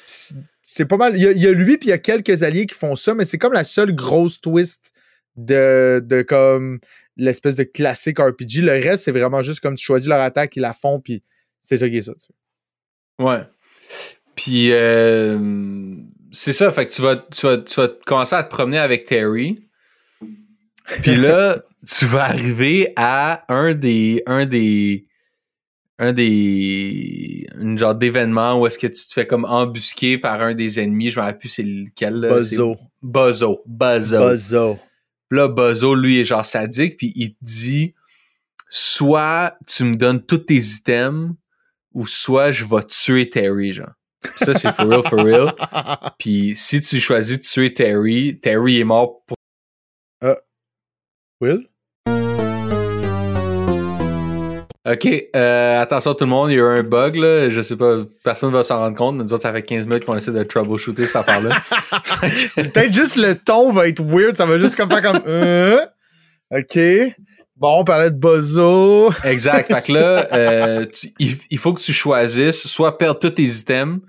[0.06, 0.34] sais.
[0.74, 1.14] C'est- pas mal.
[1.16, 2.94] Il y, a, il y a lui, puis il y a quelques alliés qui font
[2.96, 4.92] ça, mais c'est comme la seule grosse twist
[5.36, 6.80] de, de comme
[7.16, 8.62] l'espèce de classique RPG.
[8.62, 11.22] Le reste, c'est vraiment juste comme tu choisis leur attaque, ils la font, puis
[11.62, 12.12] c'est ça qui est ça.
[12.14, 12.34] tu sais.
[13.24, 13.42] Ouais.
[14.34, 15.38] Puis euh,
[16.32, 19.04] c'est ça, fait que tu vas, tu, vas, tu vas commencer à te promener avec
[19.04, 19.68] Terry.
[21.02, 24.22] Puis là, tu vas arriver à un des.
[24.26, 25.06] un des.
[25.98, 27.46] Un des.
[27.58, 31.10] une genre d'événement où est-ce que tu te fais comme embusquer par un des ennemis.
[31.10, 32.14] Je me rappelle plus c'est lequel.
[32.14, 32.28] là.
[32.28, 32.76] Buzzo.
[32.78, 33.62] C'est Buzzo.
[33.66, 34.28] Buzzo.
[34.28, 34.78] Buzzo.
[35.28, 37.94] Puis là, Buzzo, lui, est genre sadique, puis il te dit
[38.68, 41.34] soit tu me donnes tous tes items,
[41.92, 43.92] ou soit je vais tuer Terry, genre.
[44.36, 45.52] Ça, c'est for real, for real.
[46.18, 49.36] Puis si tu choisis de tuer Terry, Terry est mort pour.
[51.40, 51.66] Will?
[54.84, 57.48] Ok, euh, attention tout le monde, il y a eu un bug, là.
[57.50, 60.04] Je sais pas, personne va s'en rendre compte, mais nous autres, ça fait 15 minutes
[60.04, 61.50] qu'on essaie de troubleshooter cette affaire-là.
[62.56, 65.20] Peut-être juste le ton va être weird, ça va juste comme faire comme.
[65.26, 65.78] Euh,
[66.50, 66.78] ok.
[67.56, 69.12] Bon, on parlait de Buzzo.
[69.22, 69.68] Exact.
[69.72, 73.44] Fait que là, euh, tu- il, il faut que tu choisisses soit perdre tous tes
[73.44, 74.00] items,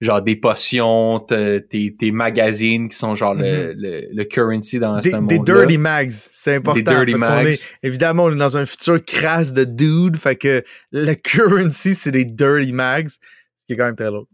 [0.00, 4.96] genre des potions, te- tes, tes magazines qui sont genre le, le, le currency dans
[4.96, 5.00] Mhm.
[5.00, 6.76] Des, ce des monde dirty mags, c'est important.
[6.78, 7.46] Des dirty parce qu'on mags.
[7.54, 12.10] est, évidemment, on est dans un futur crasse de dude, fait que le currency, c'est
[12.10, 14.26] des dirty mags, ce qui est quand même très lourd.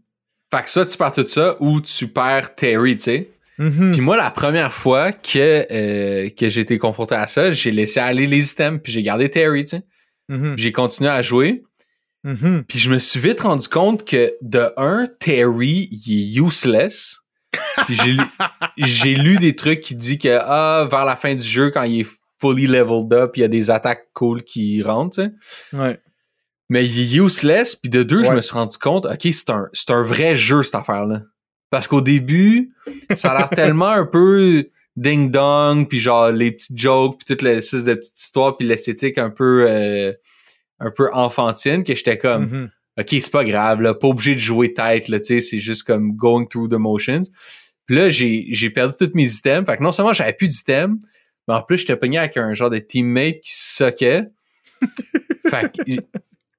[0.53, 3.29] Fait que ça, tu perds tout ça ou tu perds Terry, tu sais.
[3.57, 3.91] Mhm.
[3.91, 7.99] Puis moi, la première fois que, euh, que j'ai été confronté à ça, j'ai laissé
[7.99, 9.83] aller les items, puis j'ai gardé Terry, tu sais.
[10.27, 10.55] Mhm.
[10.55, 11.63] Puis J'ai continué à jouer.
[12.23, 12.63] Mhm.
[12.67, 17.21] Puis je me suis vite rendu compte que, de un, Terry, il est useless.
[18.77, 22.01] J'ai lu, des trucs qui disent que, ah, vers la fin du jeu, quand il
[22.01, 22.07] est
[22.39, 25.77] fully leveled up, il y a des attaques cool qui rentrent, tu sais.
[25.77, 25.99] Ouais.
[26.69, 27.75] Mais il est useless.
[27.75, 30.63] Puis de deux, je me suis rendu compte, OK, c'est un, c'est un vrai jeu,
[30.63, 31.23] cette affaire-là.
[31.69, 32.73] Parce qu'au début,
[33.15, 37.83] ça a l'air tellement un peu ding-dong, puis genre les petites jokes, puis toute l'espèce
[37.83, 40.13] de petite histoire, puis l'esthétique un peu euh,
[40.81, 42.69] un peu enfantine, que j'étais comme, Mhm.
[42.99, 45.83] OK, c'est pas grave, là, pas obligé de jouer tête, là, tu sais, c'est juste
[45.83, 47.21] comme going through the motions.
[47.85, 50.97] Puis là, j'ai j'ai perdu tous mes items, fait que non seulement j'avais plus d'items,
[51.47, 54.25] mais en plus, j'étais pogné avec un genre de teammate qui soquait.
[55.49, 55.91] fait que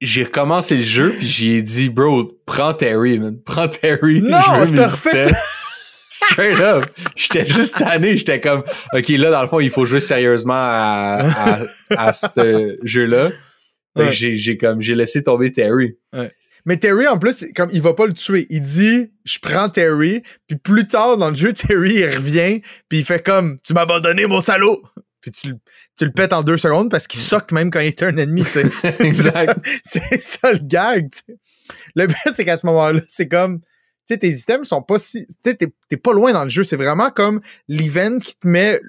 [0.00, 3.38] j'ai recommencé le jeu, puis j'ai dit, bro, prends Terry, man.
[3.44, 4.20] Prends Terry.
[4.20, 4.38] Non,
[4.74, 5.36] t'as refait items.
[6.08, 6.86] Straight up.
[7.16, 8.16] J'étais juste tanné.
[8.16, 11.20] J'étais comme, OK, là, dans le fond, il faut jouer sérieusement à,
[11.90, 13.30] à, à ce jeu-là.
[13.96, 14.12] Ouais.
[14.12, 15.96] j'ai, j'ai comme, j'ai laissé tomber Terry.
[16.64, 18.46] Mais Terry, en plus, comme il va pas le tuer.
[18.48, 23.00] Il dit Je prends Terry, puis plus tard dans le jeu, Terry il revient, puis
[23.00, 24.80] il fait comme Tu m'as abandonné, mon salaud!
[25.20, 25.58] Puis tu, le-
[25.96, 28.44] tu le pètes en deux secondes parce qu'il soque même quand il est un ennemi.
[28.44, 28.68] C'est
[30.20, 31.10] ça- le gag.
[31.94, 33.60] Le pire, c'est qu'à ce moment-là, c'est comme.
[33.60, 33.66] Tu
[34.14, 35.26] sais, tes items sont pas si.
[35.28, 36.64] Tu sais, t'es t'es pas loin dans le jeu.
[36.64, 38.80] C'est vraiment comme l'event qui te met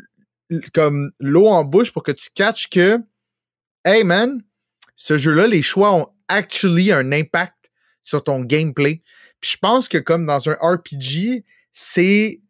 [0.74, 2.98] comme l'eau en bouche pour que tu catches que.
[3.86, 4.42] Hey man,
[4.96, 9.02] ce jeu-là, les choix ont actually un impact sur ton gameplay.
[9.40, 12.42] Puis je pense que comme dans un RPG, c'est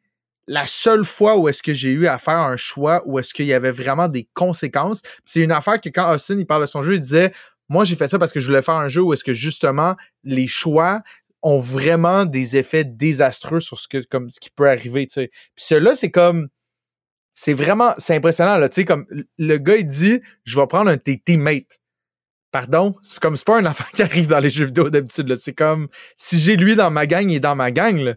[0.48, 3.46] la seule fois où est-ce que j'ai eu à faire un choix où est-ce qu'il
[3.46, 5.02] y avait vraiment des conséquences.
[5.26, 7.32] C'est une affaire que quand Austin il parle de son jeu, il disait
[7.70, 9.96] moi j'ai fait ça parce que je voulais faire un jeu où est-ce que justement
[10.24, 11.02] les choix
[11.42, 15.32] ont vraiment des effets désastreux sur ce que comme ce qui peut arriver, tu sais.
[15.56, 16.50] Puis cela c'est comme
[17.34, 19.06] c'est vraiment c'est impressionnant là, comme
[19.38, 21.80] le gars il dit je vais prendre un de tes teammates.
[22.54, 25.54] Pardon, c'est comme c'est pas un affaire qui arrive dans les jeux vidéo d'habitude c'est
[25.54, 28.14] comme si j'ai lui dans ma gang, il est dans ma gang là.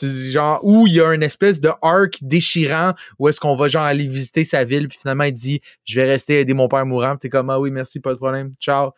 [0.00, 3.82] Genre où il y a une espèce de arc déchirant où est-ce qu'on va genre
[3.82, 7.16] aller visiter sa ville puis finalement il dit je vais rester aider mon père mourant
[7.16, 8.54] t'es comme ah oui merci pas de problème.
[8.60, 8.92] Ciao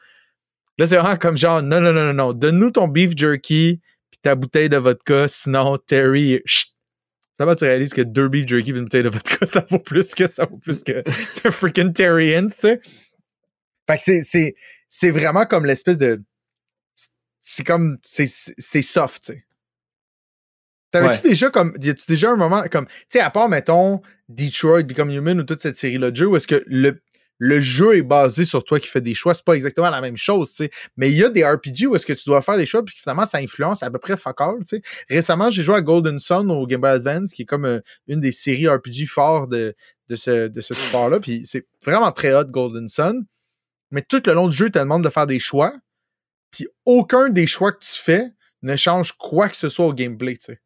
[0.77, 2.33] là c'est vraiment comme genre non non non non non.
[2.35, 6.69] Donne-nous ton beef jerky puis ta bouteille de vodka sinon Terry chut.
[7.39, 9.79] ça va tu réalises que deux beef jerky et une bouteille de vodka ça vaut
[9.79, 11.03] plus que ça vaut plus que,
[11.43, 12.81] que freaking Terry Hint, tu sais.
[13.89, 14.55] Fait que c'est
[14.95, 16.23] c'est vraiment comme l'espèce de
[17.41, 18.27] c'est comme c'est
[18.83, 19.45] soft tu sais
[20.93, 21.75] T'avais-tu déjà comme.
[21.81, 22.87] Y a-tu déjà un moment comme.
[22.87, 26.37] Tu sais, à part, mettons, Detroit, Become Human ou toute cette série-là de jeux, où
[26.37, 27.01] est-ce que le,
[27.39, 30.19] le jeu est basé sur toi qui fais des choix, c'est pas exactement la même
[30.19, 30.71] chose, tu sais.
[30.99, 32.95] Mais il y a des RPG où est-ce que tu dois faire des choix, puis
[32.95, 34.83] finalement, ça influence à peu près fuck all, tu sais.
[35.09, 38.21] Récemment, j'ai joué à Golden Sun au Game Boy Advance, qui est comme euh, une
[38.21, 39.75] des séries RPG forts de,
[40.11, 43.25] de ce, de ce support-là, puis c'est vraiment très hot, Golden Sun.
[43.93, 45.73] Mais tout le long du jeu, te demande de faire des choix,
[46.51, 50.37] puis aucun des choix que tu fais ne change quoi que ce soit au gameplay,
[50.37, 50.59] tu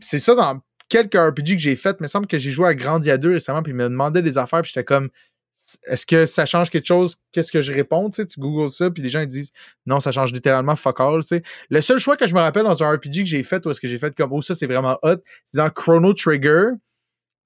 [0.00, 1.96] c'est ça dans quelques RPG que j'ai fait.
[2.00, 4.38] Il me semble que j'ai joué à Grandia 2 récemment, puis il me demandait des
[4.38, 5.10] affaires, puis j'étais comme
[5.86, 7.16] est-ce que ça change quelque chose?
[7.32, 8.10] Qu'est-ce que je réponds?
[8.10, 9.52] Tu, googles ça, puis les gens disent
[9.86, 11.20] non, ça change littéralement fuck all.
[11.70, 13.80] Le seul choix que je me rappelle dans un RPG que j'ai fait, où est-ce
[13.80, 16.70] que j'ai fait comme oh, ça c'est vraiment hot, c'est dans Chrono Trigger.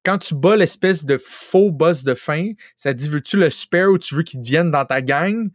[0.07, 3.99] Quand tu bats l'espèce de faux boss de fin, ça dit veux-tu le spare ou
[3.99, 5.51] tu veux qu'il devienne dans ta gang?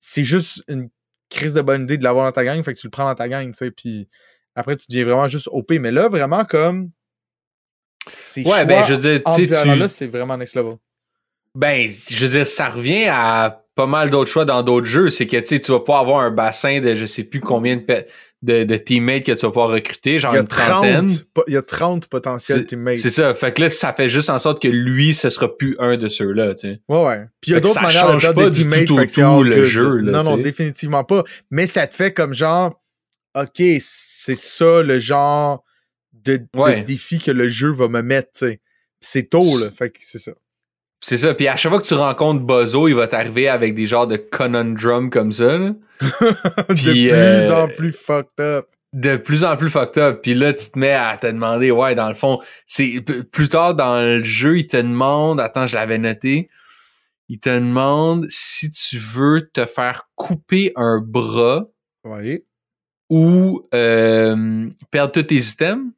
[0.00, 0.90] C'est juste une
[1.30, 3.14] crise de bonne idée de l'avoir dans ta gang, fait que tu le prends dans
[3.14, 4.08] ta gang, tu sais, puis
[4.56, 5.70] après tu deviens vraiment juste OP.
[5.70, 6.90] Mais là, vraiment comme.
[8.22, 10.78] Ces Ouais, ben, je veux dire, tu là, c'est vraiment next level.
[11.54, 15.10] Ben, je veux dire, ça revient à pas mal d'autres choix dans d'autres jeux.
[15.10, 17.84] C'est que, tu vas pas avoir un bassin de je sais plus combien de,
[18.42, 21.06] de, de teammates que tu vas pouvoir recruter, genre une trentaine.
[21.06, 22.96] 30, po- il y a 30 potentiels teammates.
[22.98, 23.34] c'est ça.
[23.34, 26.08] Fait que là, ça fait juste en sorte que lui, ce sera plus un de
[26.08, 26.80] ceux-là, tu sais.
[26.88, 27.24] Ouais, ouais.
[27.40, 28.86] Puis il y a d'autres manières de perdre pas des du teammates.
[28.86, 31.22] tout le jeu, là, non, non, définitivement pas.
[31.50, 32.80] Mais ça te fait comme genre,
[33.34, 35.62] OK, c'est ça le genre
[36.14, 38.60] de, de défi que le jeu va me mettre, tu sais.
[39.00, 39.66] Puis C'est tôt, là.
[39.76, 40.32] Fait que c'est ça.
[41.08, 41.34] C'est ça.
[41.34, 44.16] Puis à chaque fois que tu rencontres Bozo, il va t'arriver avec des genres de
[44.16, 45.70] conundrum comme ça, là.
[46.00, 48.66] de Puis, plus euh, en plus fucked up.
[48.92, 50.20] de plus en plus fucked up.
[50.20, 53.76] Puis là, tu te mets à te demander, ouais, dans le fond, c'est plus tard
[53.76, 56.48] dans le jeu, il te demande, attends, je l'avais noté,
[57.28, 61.66] il te demande si tu veux te faire couper un bras
[62.02, 62.42] Oui.
[63.10, 65.92] ou euh, perdre tous tes items,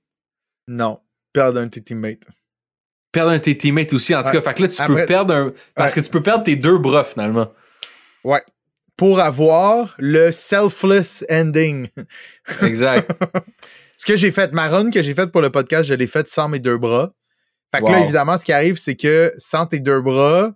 [0.66, 1.00] Non.
[1.32, 2.26] Perdre un de tes teammates.
[3.12, 4.14] Perdre un de tes teammates aussi.
[4.14, 4.34] En tout Ouais.
[4.34, 5.52] cas, fait que là, tu Après- peux perdre un.
[5.74, 6.00] Parce Ouais.
[6.00, 7.52] que tu peux perdre tes deux bras finalement.
[8.24, 8.42] Ouais.
[8.96, 11.86] Pour avoir le selfless ending.
[12.62, 13.10] Exact.
[13.96, 16.28] Ce que j'ai fait, ma run que j'ai faite pour le podcast, je l'ai faite
[16.28, 17.12] sans mes deux bras.
[17.74, 20.52] Fait que là, évidemment, ce qui arrive, c'est que sans tes deux bras,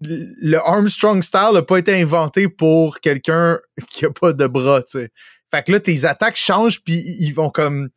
[0.00, 3.58] le Armstrong style n'a pas été inventé pour quelqu'un
[3.90, 5.10] qui a pas de bras, tu sais.
[5.52, 7.90] Fait que là, tes attaques changent, puis ils vont comme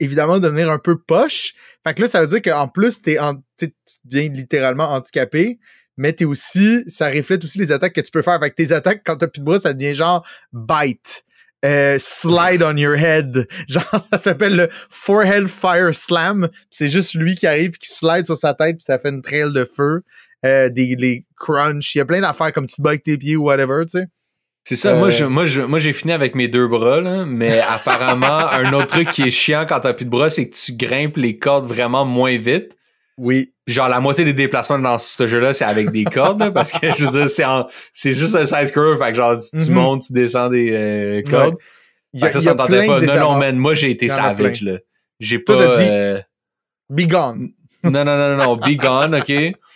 [0.00, 1.52] évidemment devenir un peu poche.
[1.86, 3.72] Fait que là, ça veut dire qu'en plus, t'es en, tu
[4.04, 5.58] deviens littéralement handicapé,
[5.96, 8.40] mais t'es aussi, ça reflète aussi les attaques que tu peux faire.
[8.40, 11.24] Fait que tes attaques, quand t'as plus de bras, ça devient genre bite.
[11.64, 13.46] euh, slide on your head.
[13.68, 16.48] Genre, ça s'appelle le Forehead Fire Slam.
[16.70, 19.52] C'est juste lui qui arrive qui slide sur sa tête puis ça fait une trail
[19.52, 20.02] de feu.
[20.46, 21.94] Euh, des les crunch.
[21.94, 24.06] Il y a plein d'affaires comme tu te bats tes pieds ou whatever, tu sais.
[24.64, 27.60] C'est ça, moi, je, moi, je, moi, j'ai fini avec mes deux bras, là, mais
[27.68, 30.74] apparemment, un autre truc qui est chiant quand t'as plus de bras, c'est que tu
[30.74, 32.76] grimpes les cordes vraiment moins vite.
[33.16, 33.52] Oui.
[33.66, 36.86] Genre, la moitié des déplacements dans ce jeu-là, c'est avec des cordes, là, parce que,
[36.96, 39.70] je veux dire, c'est, en, c'est juste un side curve, fait que genre, si tu
[39.70, 39.74] Mhm.
[39.74, 41.56] montes, tu descends des euh, cordes.
[42.12, 42.68] Il y a, ça, ça pas.
[42.68, 44.78] Non, non, man, moi, j'ai été savage, là.
[45.20, 45.76] J'ai Toi, pas...
[45.78, 46.20] dit- euh,
[46.90, 47.50] Be gone.
[47.84, 49.32] non, non, non, non, non, be gone, OK?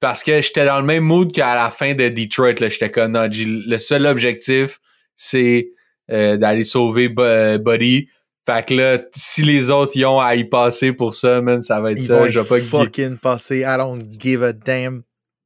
[0.00, 2.68] Parce que j'étais dans le même mood qu'à la fin de Detroit, là.
[2.70, 4.80] J'étais comme, non, le seul objectif,
[5.14, 5.70] c'est
[6.10, 8.08] euh, d'aller sauver euh, Buddy.
[8.46, 11.80] Fait que là, si les autres y ont à y passer pour ça, man, ça
[11.80, 12.18] va être Ils ça.
[12.18, 13.58] vont Je vais pas fucking passer.
[13.60, 15.02] I don't give a damn.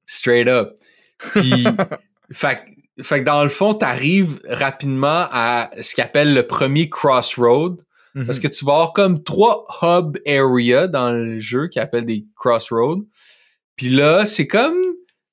[0.07, 0.75] straight up.
[1.19, 1.64] Puis,
[2.33, 2.61] fait,
[2.97, 7.83] que- fait que dans le fond, t'arrives rapidement à ce qu'ils appellent le premier crossroad.
[8.14, 8.27] Mhm.
[8.27, 12.25] Parce que tu vas avoir comme trois hub areas dans le jeu qui appellent des
[12.37, 13.03] crossroads.
[13.77, 14.77] Puis là, c'est comme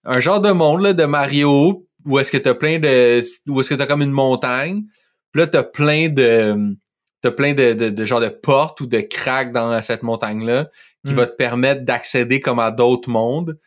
[0.04, 3.22] un genre de monde là, de Mario où est-ce que t'as plein de.
[3.50, 4.84] où est-ce que t'as comme une montagne.
[5.32, 6.76] Puis là, t'as plein de.
[7.22, 10.70] T'as plein de, de, de genre de portes ou de cracks dans cette montagne-là
[11.06, 11.16] qui Mm.
[11.16, 13.58] va te permettre d'accéder comme à d'autres mondes.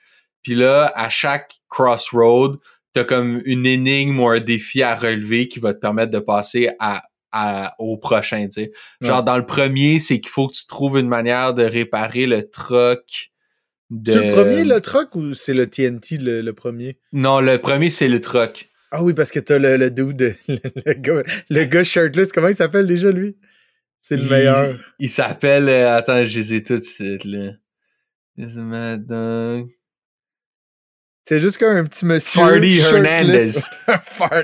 [0.42, 2.56] Puis là, à chaque crossroad,
[2.92, 6.70] t'as comme une énigme ou un défi à relever qui va te permettre de passer
[6.80, 8.72] à, à- au prochain, tu sais.
[9.00, 9.24] Genre, Ouais.
[9.24, 13.32] dans le premier, c'est qu'il faut que tu trouves une manière de réparer le truck
[13.90, 14.12] de...
[14.12, 16.98] C'est le premier, le truck, ou c'est le TNT, le, le premier?
[17.12, 18.68] Non, le premier, c'est le truck.
[18.90, 22.48] Ah oui, parce que t'as le, le dude, le, le gars, le gars shirtless, comment
[22.48, 23.36] il s'appelle déjà, lui?
[24.00, 24.78] C'est le Il- meilleur.
[24.98, 25.68] Il s'appelle...
[25.68, 27.52] euh, attends, je les ai tous là.
[31.26, 32.42] C'est juste comme un petit monsieur.
[34.02, 34.34] Fardy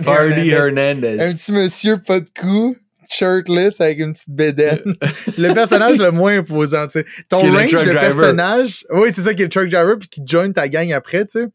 [0.51, 0.51] Hernandez.
[0.51, 1.17] Hernandez.
[1.21, 2.77] Un petit monsieur pas de cou,
[3.11, 4.95] shirtless, avec une petite bédaine.
[5.39, 7.05] le personnage le moins imposant, tu sais.
[7.29, 10.53] Ton range de personnage, oui, c'est ça qui est le truck driver, puis qui join
[10.53, 11.47] ta gang après, tu sais.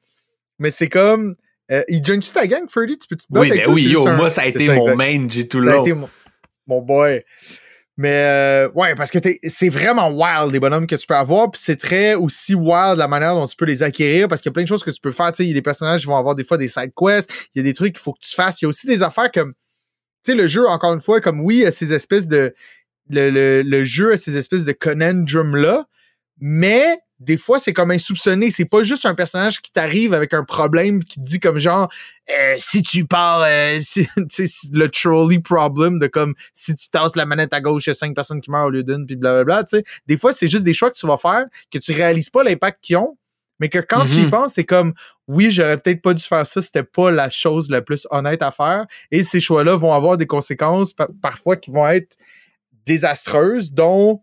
[0.59, 1.35] Mais c'est comme.
[1.71, 2.97] euh, il join-tu ta gang, Ferdy?
[2.97, 4.73] Tu peux-tu te battre Oui, avec ben oui, yo, un- moi, ça a été ça,
[4.75, 4.95] mon exact.
[4.95, 6.09] main G tout Ça a été mon,
[6.67, 7.23] mon boy.
[7.97, 11.61] Mais euh, ouais, parce que c'est vraiment wild les bonhommes que tu peux avoir, puis
[11.63, 14.53] c'est très aussi wild la manière dont tu peux les acquérir, parce qu'il y a
[14.53, 15.31] plein de choses que tu peux faire.
[15.31, 17.31] Tu sais, il y a des personnages qui vont avoir des fois des side quests,
[17.55, 18.61] il y a des trucs qu'il faut que tu fasses.
[18.61, 19.53] Il y a aussi des affaires comme,
[20.25, 22.53] tu sais, le jeu encore une fois, comme oui, a ces espèces de,
[23.09, 25.85] le, le, le jeu a ces espèces de conundrum là,
[26.39, 28.51] mais des fois c'est comme insoupçonné.
[28.51, 31.89] C'est pas juste un personnage qui t'arrive avec un problème qui te dit comme genre
[32.29, 34.07] euh, si tu pars, euh, si-
[34.73, 37.93] le trolley problem de comme si tu tasses la manette à gauche, il y a
[37.93, 39.63] cinq personnes qui meurent au lieu d'une, puis blablabla.
[39.63, 42.29] Tu sais, des fois c'est juste des choix que tu vas faire que tu réalises
[42.29, 43.17] pas l'impact qu'ils ont.
[43.59, 44.29] Mais que quand tu y Mhm.
[44.29, 44.93] penses, c'est comme
[45.27, 48.51] oui, j'aurais peut-être pas dû faire ça, c'était pas la chose la plus honnête à
[48.51, 48.85] faire.
[49.11, 52.17] Et ces choix-là vont avoir des conséquences pa- parfois qui vont être
[52.85, 54.21] désastreuses, dont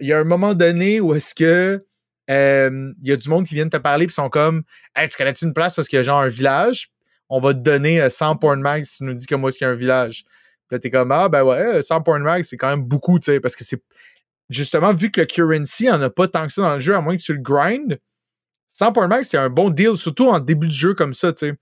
[0.00, 1.84] il y a un moment donné où est-ce que
[2.30, 4.62] euh, il y a du monde qui vient te parler puis sont comme
[4.94, 6.90] Hey, tu connais-tu une place parce qu'il y a genre un village?
[7.28, 9.66] On va te donner euh, 100 porn mags si tu nous dis comment est-ce qu'il
[9.66, 10.24] y a un village.
[10.68, 13.18] Puis là, t'es comme Ah ben ouais, euh, 100 porn mags, c'est quand même beaucoup,
[13.18, 13.82] tu sais, parce que c'est
[14.50, 17.00] justement vu que le currency en a pas tant que ça dans le jeu, à
[17.00, 17.98] moins que tu le grind,
[18.72, 21.46] 100 porn mags, c'est un bon deal, surtout en début de jeu comme ça, tu
[21.48, 21.54] sais.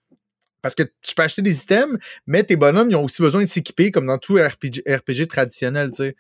[0.63, 3.49] Parce que tu peux acheter des items, mais tes bonhommes, ils ont aussi besoin de
[3.49, 6.17] s'équiper comme dans tout RPG, RPG traditionnel, tu sais.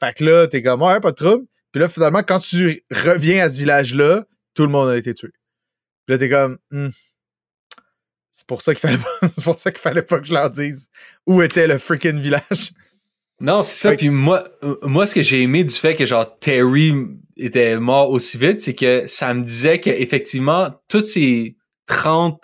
[0.00, 1.46] Fait que là, t'es comme, ouais, pas de trouble.
[1.72, 5.28] Puis là, finalement, quand tu reviens à ce village-là, tout le monde a été tué.
[6.06, 6.88] Puis là, t'es comme, Hmm.
[8.30, 10.50] c'est pour ça qu'il fallait pas, c'est pour ça qu'il fallait pas que je leur
[10.50, 10.88] dise
[11.26, 12.72] où était le freaking village.
[13.40, 13.90] Non, c'est ça.
[13.90, 16.94] Fait Puis moi, euh, moi, ce que j'ai aimé du fait que genre Terry
[17.36, 22.40] était mort aussi vite, c'est que ça me disait que effectivement, tous ces 30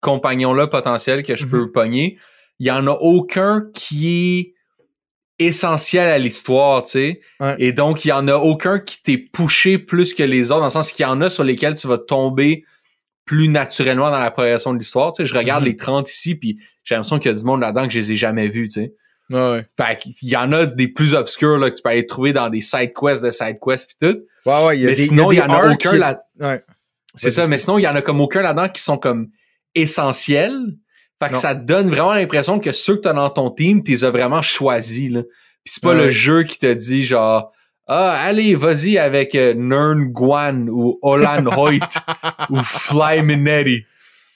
[0.00, 1.50] compagnons-là potentiels que je Mhm.
[1.50, 2.18] peux pogner,
[2.60, 4.54] il y en a aucun qui est
[5.44, 7.20] essentiel à l'histoire, tu sais.
[7.40, 7.56] Ouais.
[7.58, 10.66] Et donc, il y en a aucun qui t'est poussé plus que les autres, dans
[10.66, 12.64] le sens qu'il y en a sur lesquels tu vas tomber
[13.24, 15.10] plus naturellement dans la progression de l'histoire.
[15.12, 15.68] Tu sais, je regarde Mhm.
[15.70, 18.12] les 30 ici, puis j'ai l'impression qu'il y a du monde là-dedans que je les
[18.12, 18.94] ai jamais vus, tu sais.
[19.30, 22.32] Ouais, Fait qu'il y en a des plus obscurs là, que tu peux aller trouver
[22.34, 24.18] dans des side quests de side quests pis tout.
[24.46, 24.76] ouais, ouais.
[24.78, 26.20] Il y a Mais des, sinon, il y, des en a aucun qui- là.
[26.40, 26.62] Ouais.
[27.14, 29.28] C'est ça, mais sinon, il y en a comme aucun là-dedans qui sont comme
[29.74, 30.58] essentiels.
[31.22, 31.40] Fait que Non.
[31.40, 34.10] ça te donne vraiment l'impression que ceux que t'as dans ton team, tu les as
[34.10, 35.10] vraiment choisis.
[35.10, 35.22] Là.
[35.64, 36.04] Puis c'est pas Ouais.
[36.06, 37.50] le jeu qui te dit genre
[37.86, 41.80] Ah, allez, vas-y avec euh, Nern Guan ou Olan Hoyt
[42.50, 43.84] ou Fly Minetti.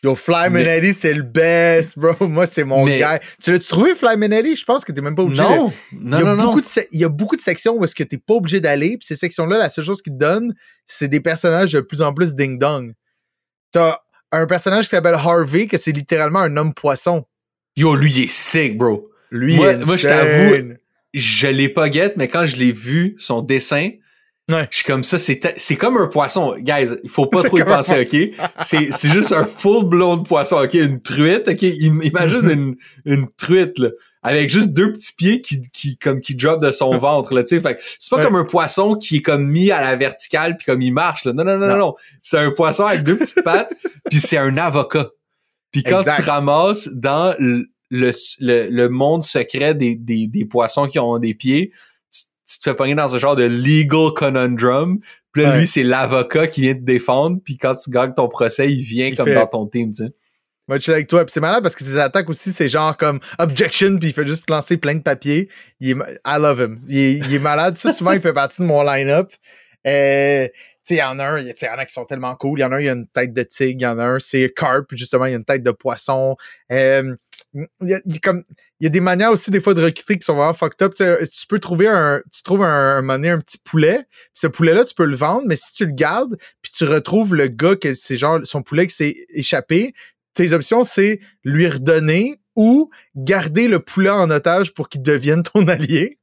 [0.05, 2.15] Yo, Fly Mais- Minetti, c'est le best, bro.
[2.29, 3.19] Moi, c'est mon Mais- gars.
[3.43, 4.55] Tu l'as-tu trouvé, Fly Minetti?
[4.55, 6.57] Je pense que t'es même pas obligé de- Non, il, non, y a non, non.
[6.57, 9.07] De il y a beaucoup de sections où est-ce que t'es pas obligé d'aller, puis
[9.07, 10.55] ces sections-là, la seule chose qu'ils te donnent,
[10.87, 12.93] c'est des personnages de plus en plus ding-dong.
[13.73, 13.99] T'as
[14.31, 17.25] un personnage qui s'appelle Harvey, que c'est littéralement un homme poisson.
[17.77, 19.11] Yo, lui, il est sick, bro.
[19.31, 20.75] Lui, Moi- je t'avoue,
[21.15, 23.91] Je l'ai pas guette, mais quand je l'ai vu, son dessin,
[24.49, 24.67] Ouais.
[24.71, 26.55] je suis comme ça, c'est comme un poisson.
[26.59, 28.49] Guys, il faut pas trop y penser, ok?
[28.63, 30.73] C'est c'est juste un full blown poisson, ok?
[30.75, 31.63] Une truite, ok?
[31.63, 33.91] Im- Imagine une, une truite, là.
[34.23, 37.57] Avec juste deux petits pieds qui, qui, comme, qui drop de son ventre, là, tu
[37.57, 37.61] sais.
[37.61, 38.25] Fait que c'est pas Ouais.
[38.25, 41.33] comme un poisson qui est comme mis à la verticale puis comme il marche, là.
[41.35, 41.79] Non, non, non, non, Non.
[41.79, 41.95] non.
[42.23, 43.73] C'est un poisson avec deux petites pattes
[44.11, 45.11] puis c'est un avocat.
[45.73, 46.17] Puis quand Exact.
[46.25, 51.19] tu ramasses dans le, le, le, le monde secret des, des, des poissons qui ont
[51.19, 51.73] des pieds,
[52.49, 55.01] tu, te fais pogner dans ce genre de legal conundrum.
[55.33, 55.59] Puis là, Ouais.
[55.59, 57.39] lui, c'est l'avocat qui vient te défendre.
[57.45, 60.05] Puis quand tu gagnes ton procès, il vient Il comme fait- dans ton team, tu
[60.05, 60.11] sais.
[60.67, 61.25] Moi, je suis avec toi.
[61.25, 64.27] Puis c'est malade parce que ses attaques aussi, c'est genre comme objection, puis il fait
[64.27, 65.49] juste lancer plein de papiers.
[65.81, 65.95] Il est,
[66.27, 66.79] I love him.
[66.89, 67.77] Il est, il est malade.
[67.77, 69.33] Ça, souvent, il fait partie de mon line-up.
[69.87, 72.05] Euh, tu sais, il y en a un, il y y en a qui sont
[72.05, 72.59] tellement cool.
[72.59, 73.79] Il y en a un, il a une tête de tigre.
[73.81, 76.37] Il y en a un, c'est carp, justement, il y a une tête de poisson.
[76.71, 77.15] Euh,
[77.55, 78.45] il, y a, il y a comme,
[78.81, 80.95] il y a des manières aussi, des fois, de recruter qui sont vraiment fucked up.
[80.95, 84.07] Tu sais, tu peux trouver un, tu trouves un, un, donné, un petit poulet.
[84.09, 87.35] Puis ce poulet-là, tu peux le vendre, mais si tu le gardes, puis tu retrouves
[87.35, 89.95] le gars que c'est genre son poulet qui s'est échappé,
[90.35, 95.66] tes options, c'est lui redonner ou garder le poulet en otage pour qu'il devienne ton
[95.66, 96.18] allié.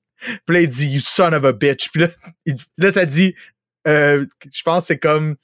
[0.45, 1.89] Puis là, il dit, You son of a bitch.
[1.91, 2.07] Puis là,
[2.45, 3.35] il- là ça dit,
[3.87, 5.35] euh, je pense c'est comme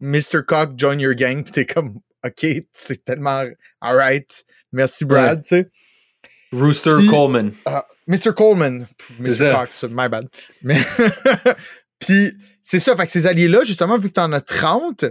[0.00, 0.42] Mr.
[0.46, 1.42] Cock, join your gang.
[1.42, 3.44] Puis t'es comme, OK, c'est tellement
[3.80, 4.44] alright.
[4.72, 5.70] Merci, Brad, tu sais.
[6.52, 7.52] Rooster Puis- Coleman.
[7.66, 8.32] Ah, Mr.
[8.34, 8.86] Coleman.
[9.18, 9.52] Mr.
[9.52, 10.28] Cox, my bad.
[10.62, 10.80] Mais
[11.98, 12.32] Puis
[12.62, 15.04] c'est ça, fait que ces alliés-là, justement, vu que t'en as 30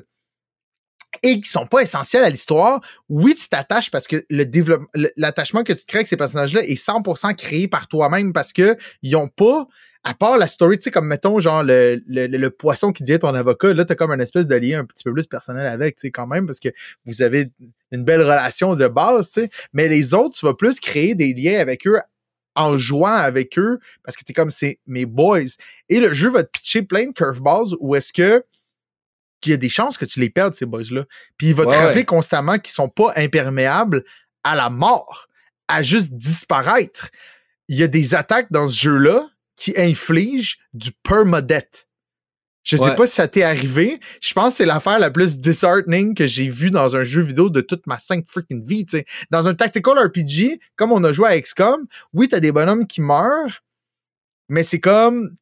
[1.23, 5.11] et qui sont pas essentiels à l'histoire, oui, tu t'attaches parce que le développement, le-
[5.17, 9.15] l'attachement que tu crées avec ces personnages-là est 100% créé par toi-même parce que ils
[9.15, 9.67] ont pas,
[10.07, 13.35] à part la story, tu sais, comme mettons, genre le, le, poisson qui devient ton
[13.35, 16.03] avocat, là, t'as comme un espèce de lien un petit peu plus personnel avec, tu
[16.03, 16.69] sais, quand même, parce que
[17.05, 17.51] vous avez
[17.91, 19.49] une belle relation de base, tu sais.
[19.73, 21.99] Mais les autres, tu vas plus créer des liens avec eux
[22.55, 25.41] en jouant avec eux parce que t'es comme c'est mes boys.
[25.89, 28.45] Et le jeu va te pitcher plein de curveballs où est-ce que
[29.41, 31.03] qu'il y a des chances que tu les perdes, ces boys-là.
[31.37, 34.05] Puis il va te rappeler constamment qu'ils sont pas imperméables
[34.45, 35.27] à la mort,
[35.67, 37.09] à juste disparaître.
[37.67, 41.87] Il y a des attaques dans ce jeu-là qui infligent du permadeath.
[42.63, 42.95] Je sais Ouais.
[42.95, 43.99] pas si ça t'est arrivé.
[44.21, 47.49] Je pense que c'est l'affaire la plus disheartening que j'ai vue dans un jeu vidéo
[47.49, 48.85] de toute ma cinq freaking vie.
[49.31, 53.01] Dans un tactical RPG, comme on a joué à XCOM, oui, t'as des bonhommes qui
[53.01, 53.63] meurent,
[54.49, 55.33] mais c'est comme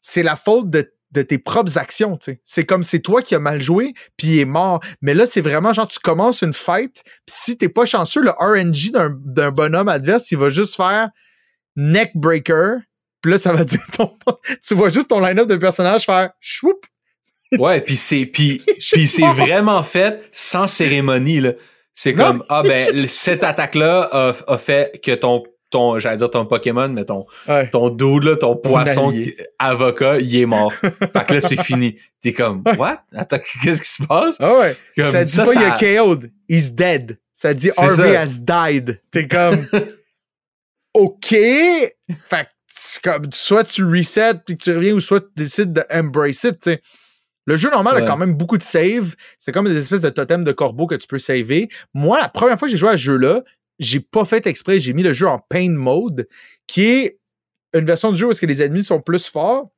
[0.00, 2.18] c'est la faute de, de tes propres actions.
[2.42, 4.82] C'est comme c'est toi qui as mal joué, puis il est mort.
[5.02, 8.30] Mais là, c'est vraiment genre tu commences une fight, puis si t'es pas chanceux, le
[8.32, 11.10] RNG d'un d'un bonhomme adverse, il va juste faire
[11.76, 12.78] neckbreaker.
[13.22, 14.12] Puis là, ça va dire ton.
[14.66, 16.74] tu vois juste ton line-up de personnages faire choup.
[17.58, 18.62] Ouais, puis c'est puis
[18.92, 21.52] puis c'est vraiment fait sans cérémonie là.
[21.94, 26.16] C'est Non, comme ah ben cette attaque là a, a fait que ton ton j'allais
[26.16, 27.68] dire ton Pokémon mais ton Ouais.
[27.68, 29.12] ton dude là, ton poisson
[29.58, 30.72] avocat, il est mort.
[30.72, 30.90] fait
[31.26, 31.98] que là c'est fini.
[32.22, 33.02] T'es comme what?
[33.14, 34.36] Attends, qu'est-ce qui se passe?
[34.40, 34.74] Ah ouais.
[34.96, 36.30] Comme ça dit ça, pas il ça- a KO'd.
[36.48, 37.18] He's dead.
[37.34, 39.02] Ça dit Harvey has died.
[39.10, 39.66] T'es comme
[40.94, 41.28] OK.
[41.30, 42.48] Fait
[43.02, 46.70] comme soit tu reset puis que tu reviens ou soit tu décides de embrace it.
[47.46, 49.14] Le jeu normal a quand même beaucoup de save.
[49.38, 51.68] C'est comme des espèces de totems de corbeaux que tu peux saver.
[51.92, 53.42] Moi, la première fois que j'ai joué à ce jeu-là,
[53.78, 54.78] j'ai pas fait exprès.
[54.78, 56.28] J'ai mis le jeu en pain mode,
[56.66, 57.18] qui est
[57.74, 59.70] une version du jeu où est-ce que les ennemis sont plus forts.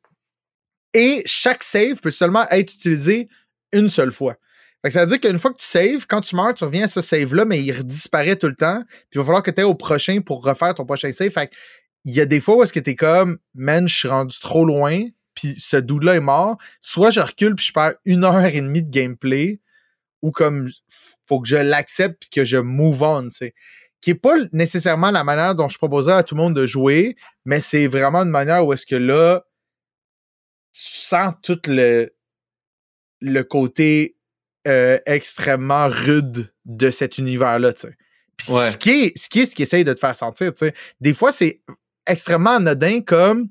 [0.92, 3.28] Et chaque save peut seulement être utilisé
[3.72, 4.36] une seule fois.
[4.82, 6.84] Fait que ça veut dire qu'une fois que tu saves, quand tu meurs, tu reviens
[6.84, 8.82] à ce save-là, mais il disparaît tout le temps.
[8.86, 11.30] Puis il va falloir que tu ailles au prochain pour refaire ton prochain save.
[11.30, 11.55] Fait que
[12.05, 14.64] il y a des fois où est-ce que t'es comme, man, je suis rendu trop
[14.64, 16.59] loin, puis ce dude-là est mort.
[16.80, 19.61] Soit je recule puis je perds une heure et demie de gameplay,
[20.22, 20.70] ou comme,
[21.26, 23.55] faut que je l'accepte puis que je move on, tu sais.
[24.00, 27.16] Qui est pas nécessairement la manière dont je proposerais à tout le monde de jouer,
[27.46, 29.44] mais c'est vraiment une manière où est-ce que là,
[30.72, 32.12] tu sens tout le,
[33.20, 34.16] le côté
[34.66, 37.96] euh, extrêmement rude de cet univers-là, tu sais.
[38.36, 38.70] Puis Ouais.
[38.70, 40.74] ce qui est ce qui est ce qui essaye de te faire sentir, tu sais.
[41.00, 41.62] Des fois, c'est
[42.07, 43.48] extrêmement anodin comme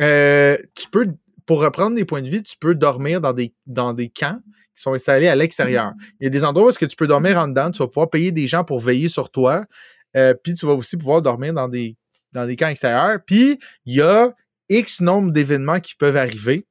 [0.00, 1.08] euh, tu peux,
[1.46, 4.40] pour reprendre des points de vie, tu peux dormir dans des, dans des camps
[4.74, 5.92] qui sont installés à l'extérieur.
[6.20, 7.86] Il y a des endroits où est-ce que tu peux dormir en dedans, tu vas
[7.86, 9.64] pouvoir payer des gens pour veiller sur toi,
[10.16, 11.96] euh, puis tu vas aussi pouvoir dormir dans des,
[12.32, 13.18] dans des camps extérieurs.
[13.24, 14.34] Puis il y a
[14.68, 16.66] X nombre d'événements qui peuvent arriver,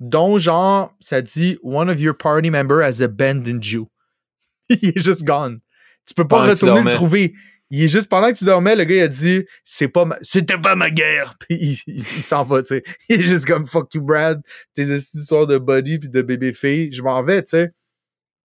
[0.00, 3.88] dont genre, ça dit One of your party members has abandoned you.
[4.68, 5.60] il est juste gone.
[6.06, 7.34] Tu peux pas Pendant retourner le trouver.
[7.70, 10.18] Il est juste pendant que tu dormais, le gars il a dit c'est pas ma-
[10.22, 11.36] c'était pas ma guerre.
[11.38, 12.82] Puis il, s'en va, tu sais.
[13.08, 14.42] Il est juste comme fuck you Brad,
[14.74, 17.72] tes histoires de body puis de bébé fille, je m'en vais, tu sais.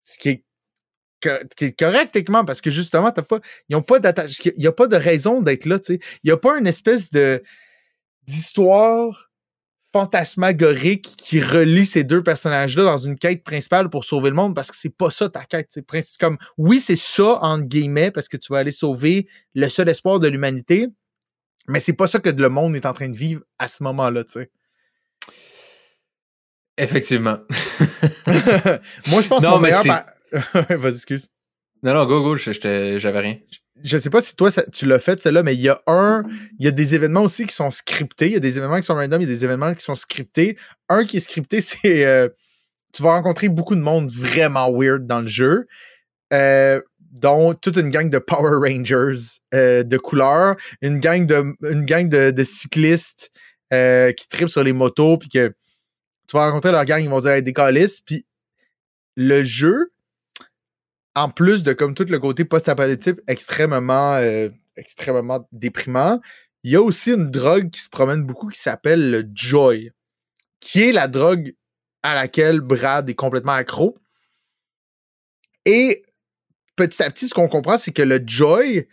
[0.04, 0.44] Ce qui est
[1.56, 3.40] qui est correct techniquement parce que justement, t'as pas,
[3.70, 6.00] ils ont pas d'attache, il n'y a pas de raison d'être là, tu sais.
[6.24, 7.44] Il n'y a pas une espèce de
[8.26, 9.31] d'histoire
[9.94, 14.72] fantasmagorique qui relie ces deux personnages-là dans une quête principale pour sauver le monde parce
[14.72, 15.68] que c'est pas ça ta quête.
[15.72, 19.90] C'est comme, oui, c'est ça, entre guillemets, parce que tu vas aller sauver le seul
[19.90, 20.88] espoir de l'humanité,
[21.68, 24.24] mais c'est pas ça que le monde est en train de vivre à ce moment-là,
[24.24, 24.52] tu sais.
[26.78, 27.38] Effectivement.
[29.08, 29.84] Moi, je pense que mon meilleur...
[30.80, 31.30] Vas-y, excuse.
[31.84, 33.38] Non, non, go, go, j'avais rien.
[33.84, 36.24] Je sais pas si toi, tu l'as fait, celle-là, mais il y a un...
[36.60, 38.28] Il y a des événements aussi qui sont scriptés.
[38.28, 39.96] Il y a des événements qui sont random, il y a des événements qui sont
[39.96, 40.58] scriptés.
[40.90, 42.06] Un qui est scripté, c'est...
[42.06, 42.30] Euh,
[42.94, 45.68] tu vas rencontrer beaucoup de monde vraiment weird dans le jeu.
[46.34, 51.86] Euh, dont toute une gang de Power Rangers euh, de couleurs, une gang de, une
[51.86, 53.32] gang de, cyclistes
[53.70, 55.54] qui tripent sur les motos, puis que
[56.28, 57.54] tu vas rencontrer leur gang, ils vont dire hey, des
[58.06, 58.26] puis
[59.16, 59.92] le jeu,
[61.16, 66.20] en plus de comme tout le côté post-apocalyptique extrêmement, euh, extrêmement déprimant,
[66.64, 69.92] il y a aussi une drogue qui se promène beaucoup qui s'appelle le Joy,
[70.60, 71.56] qui est la drogue
[72.04, 73.98] à laquelle Brad est complètement accro.
[75.66, 76.04] Et
[76.76, 78.88] petit à petit, ce qu'on comprend, c'est que le Joy,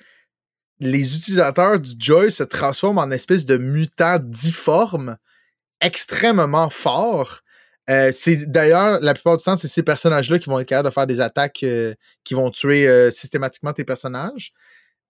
[0.80, 5.16] les utilisateurs du Joy se transforment en espèce de mutants difformes
[5.80, 7.40] extrêmement fort.
[7.88, 10.92] Euh, c'est d'ailleurs, la plupart du temps, c'est ces personnages-là qui vont être capables de
[10.92, 14.52] faire des attaques euh, qui vont tuer euh, systématiquement tes personnages.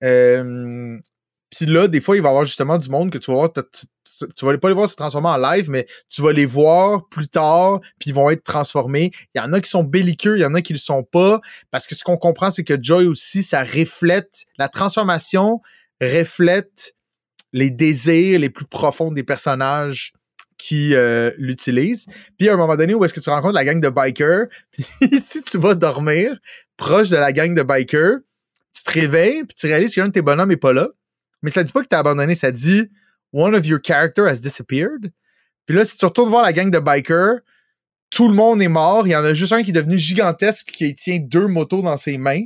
[0.00, 3.52] Puis là, des fois, il va y avoir justement du monde que tu vas voir,
[3.52, 7.28] tu, vas pas les voir se transformer en live, mais tu vas les voir plus
[7.28, 9.10] tard, puis ils vont être transformés.
[9.34, 11.40] Il y en a qui sont belliqueux, il y en a qui le sont pas,
[11.70, 15.62] parce que ce qu'on comprend, c'est que Joy aussi, ça reflète, la transformation
[16.02, 16.94] reflète
[17.54, 20.12] les désirs les plus profonds des personnages
[20.58, 22.06] qui euh, l'utilisent.
[22.36, 24.84] Puis à un moment donné où est-ce que tu rencontres la gang de bikers, puis
[25.20, 26.38] si tu vas dormir
[26.76, 28.18] proche de la gang de bikers,
[28.74, 30.88] tu te réveilles, puis tu réalises qu'un de tes bonhommes n'est pas là.
[31.42, 32.90] Mais ça dit pas que tu as abandonné, ça dit
[33.32, 35.12] One of your characters has disappeared.
[35.66, 37.40] Puis là, si tu retournes voir la gang de bikers,
[38.10, 39.06] tout le monde est mort.
[39.06, 41.96] Il y en a juste un qui est devenu gigantesque qui tient deux motos dans
[41.96, 42.44] ses mains.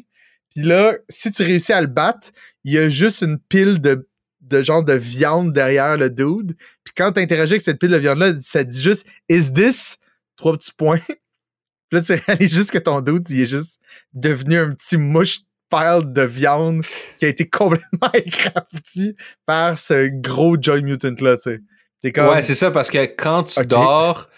[0.50, 2.30] Puis là, si tu réussis à le battre,
[2.64, 4.08] il y a juste une pile de
[4.42, 6.56] de genre de viande derrière le dude.
[6.84, 9.98] Puis quand tu interagis avec cette pile de viande-là, ça dit juste Is this?
[10.36, 11.00] Trois petits points.
[11.08, 13.80] Puis là, tu réalises juste que ton dude, il est juste
[14.12, 15.40] devenu un petit mouche
[15.70, 16.82] pile de viande
[17.18, 19.14] qui a été complètement écrapouti
[19.46, 21.60] par ce gros Joy Mutant-là, tu
[22.02, 22.12] sais.
[22.12, 22.28] Comme...
[22.28, 24.28] Ouais, c'est ça, parce que quand tu dors,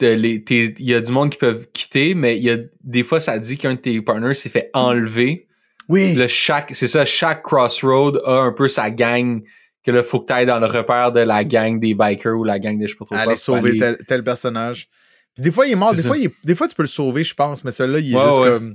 [0.00, 3.38] il y a du monde qui peuvent quitter, mais il y a des fois, ça
[3.38, 5.47] dit qu'un de tes partners s'est fait enlever
[5.88, 6.14] oui.
[6.14, 9.42] Le chaque, c'est ça, chaque crossroad a un peu sa gang
[9.84, 12.44] que là, faut que tu ailles dans le repère de la gang des bikers ou
[12.44, 14.88] la gang des je sais pas trop Aller sauver tel, personnage.
[15.34, 15.94] Puis des fois, il est mort.
[15.94, 18.36] Des fois, des fois, tu peux le sauver, je pense, mais celui-là, il est juste
[18.36, 18.74] comme.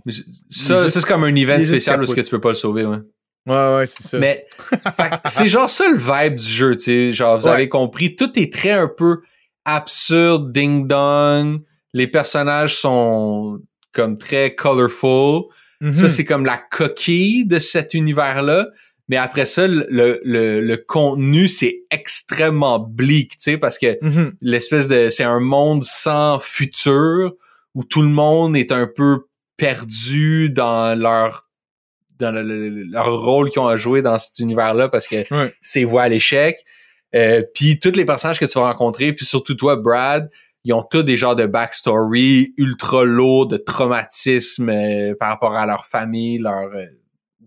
[0.49, 2.99] Ça, c'est comme un event spécial où que tu peux pas le sauver, ouais.
[3.45, 4.19] Ouais, ouais, c'est ça.
[4.19, 4.47] Mais
[5.25, 7.11] c'est genre ça le vibe du jeu, tu sais.
[7.11, 9.17] Genre, vous avez compris, tout est très un peu
[9.65, 11.61] absurde, ding-dong.
[11.93, 13.59] Les personnages sont
[13.91, 15.43] comme très colorful.
[15.83, 16.09] Ça, mhm.
[16.09, 18.67] c'est comme la coquille de cet univers-là.
[19.09, 24.33] Mais après ça, le, le, le contenu, c'est extrêmement bleak, tu sais, parce que mhm.
[24.41, 25.09] l'espèce de...
[25.09, 27.33] C'est un monde sans futur
[27.75, 29.25] où tout le monde est un peu
[29.57, 31.49] perdu dans leur
[32.19, 35.25] dans leur rôle qu'ils ont à jouer dans cet univers-là parce que
[35.61, 36.63] c'est voie à l'échec.
[37.15, 40.29] Euh, puis tous les personnages que tu vas rencontrer, puis surtout toi, Brad,
[40.63, 45.65] ils ont tous des genres de backstory ultra lourds de traumatisme euh, par rapport à
[45.65, 46.85] leur famille, leur euh,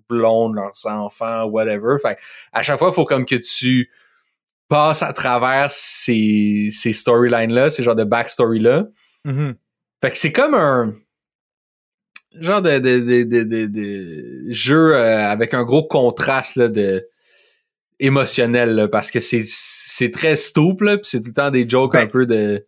[0.09, 1.97] blonde, leurs enfants, whatever.
[2.01, 2.19] Fait
[2.53, 3.91] à chaque fois, il faut comme que tu
[4.69, 8.87] passes à travers ces, ces storylines-là, ces genres de backstory-là.
[9.25, 9.55] Mm-hmm.
[10.03, 10.93] Fait que c'est comme un
[12.39, 17.09] genre de, de, de, de jeu euh, avec un gros contraste là, de
[17.99, 22.11] émotionnel parce que c'est très stouple puis c'est tout le temps des jokes un ben,
[22.11, 22.67] peu de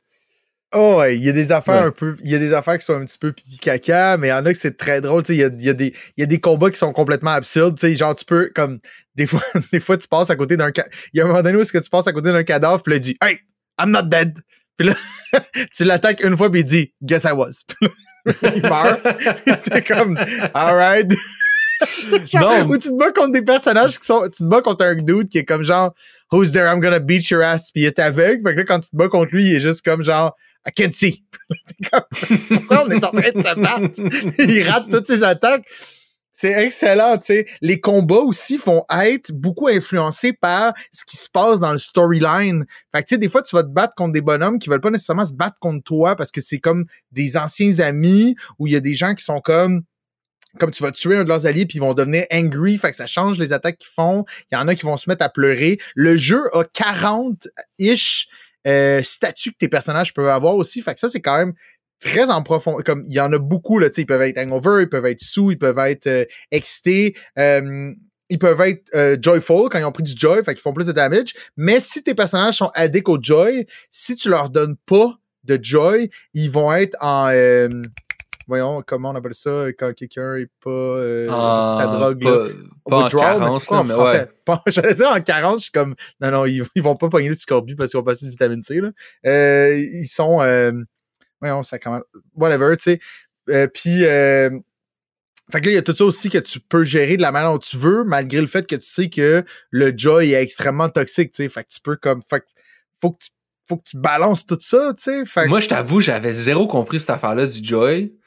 [0.75, 2.16] Oh, ouais, il y a des affaires un peu.
[2.23, 4.35] Il y a des affaires qui sont un petit peu pipi caca, mais il y
[4.35, 5.23] en a que c'est très drôle.
[5.31, 7.79] Il y a, y, a des, y a des combats qui sont complètement absurdes.
[7.81, 8.79] Genre, tu peux, comme,
[9.14, 9.43] des fois,
[9.73, 10.71] des fois tu passes à côté d'un.
[11.14, 12.83] Il y a un moment donné où est-ce que tu passes à côté d'un cadavre,
[12.83, 13.39] puis là, il dit Hey,
[13.81, 14.39] I'm not dead.
[14.77, 14.95] Puis là,
[15.75, 17.64] tu l'attaques une fois, puis il dit Guess I was.
[18.43, 19.01] il meurt.
[19.61, 20.19] c'est comme
[20.53, 21.11] Alright.
[22.35, 22.69] non.
[22.69, 24.25] Ou tu te bats contre des personnages qui sont.
[24.25, 25.95] Tu te bats contre un dude qui est comme genre
[26.31, 26.66] Who's there?
[26.66, 27.71] I'm gonna beat your ass.
[27.71, 28.43] Puis il est aveugle.
[28.47, 30.37] Fait que là, quand tu te bats contre lui, il est juste comme genre
[30.69, 30.93] I can't.
[32.49, 34.39] Pourquoi on est en train de se battre?
[34.49, 35.64] il rate toutes ses attaques.
[36.35, 37.47] C'est excellent, tu sais.
[37.62, 42.64] Les combats aussi vont être beaucoup influencés par ce qui se passe dans le storyline.
[42.95, 44.81] Fait que, tu sais, des fois, tu vas te battre contre des bonhommes qui veulent
[44.81, 48.73] pas nécessairement se battre contre toi parce que c'est comme des anciens amis ou il
[48.73, 49.83] y a des gens qui sont comme
[50.59, 52.97] comme tu vas tuer un de leurs alliés, puis ils vont devenir angry, fait que
[52.97, 54.25] ça change les attaques qu'ils font.
[54.51, 55.79] Il y en a qui vont se mettre à pleurer.
[55.95, 58.27] Le jeu a 40-ish
[58.69, 61.55] euh, statuts que tes personnages peuvent avoir aussi, fait que ça, c'est quand même
[62.01, 62.77] très en profond.
[62.85, 65.51] Comme il y en a beaucoup, là, ils peuvent être hangover, ils peuvent être sous,
[65.51, 67.16] ils peuvent être euh, excités.
[67.39, 67.93] Euh,
[68.31, 70.85] ils peuvent être euh, joyful quand ils ont pris du joy, fait qu'ils font plus
[70.85, 71.35] de damage.
[71.57, 76.11] Mais si tes personnages sont addicts au joy, si tu leur donnes pas de joy,
[76.35, 77.31] ils vont être en
[78.49, 82.49] voyons comment on appelle ça quand quelqu'un est pas euh, sa drogue pas, là.
[82.84, 84.30] pas en Withdrawal, mais carence, c'est quoi en mais français?
[84.49, 84.57] ouais.
[84.66, 87.36] J'allais dire en carence, je suis comme non non ils, ils vont pas pogner du
[87.36, 88.90] scorbut parce qu'ils vont passer de vitamine C là.
[89.26, 90.72] Euh, ils sont euh,
[91.40, 92.03] voyons ça commence
[92.34, 93.01] whatever tu sais.
[93.51, 94.51] Euh, puis euh,
[95.51, 97.32] fait que là, il y a tout ça aussi que tu peux gérer de la
[97.32, 100.90] manière dont tu veux, malgré le fait que tu sais que le joy est extrêmement
[100.90, 101.49] toxique, tu sais.
[101.49, 102.22] Fait que tu peux comme.
[102.22, 102.46] Fait que
[103.01, 103.30] faut que tu,
[103.66, 105.46] faut que tu balances tout ça, tu sais.
[105.46, 108.18] Moi, je t'avoue, j'avais zéro compris cette affaire-là du Joy.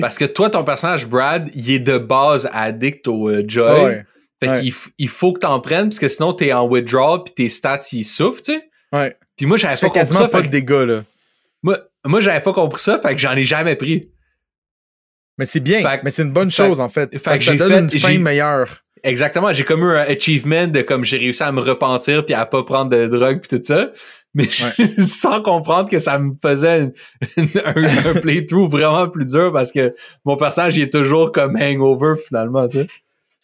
[0.00, 3.84] Parce que toi, ton personnage, Brad, il est de base addict au euh, Joy.
[3.84, 4.06] Ouais.
[4.42, 4.60] Fait ouais.
[4.60, 7.48] qu'il f- il faut que t'en prennes, parce que sinon, t'es en withdrawal, puis tes
[7.48, 8.68] stats, ils souffrent, tu sais.
[8.92, 9.16] Ouais.
[9.36, 10.28] Puis moi, j'avais pas compris ça.
[10.28, 11.04] pas fait de dégâts, là.
[11.62, 14.10] moi, moi j'avais pas compris ça, fait que j'en ai jamais pris.
[15.38, 15.80] Mais c'est bien.
[15.80, 17.10] Fait mais c'est une bonne fait- chose, en fait.
[17.12, 18.82] fait Parce que que ça donne fait- une fin meilleure.
[19.04, 22.44] Exactement, j'ai comme eu un achievement de comme j'ai réussi à me repentir puis à
[22.46, 23.90] pas prendre de drogue puis tout ça.
[24.34, 24.48] Mais
[25.06, 26.90] sans comprendre que ça me faisait
[27.36, 29.90] une- un, un playthrough vraiment plus dur parce que
[30.24, 32.86] mon personnage il est toujours comme hangover finalement, tu sais.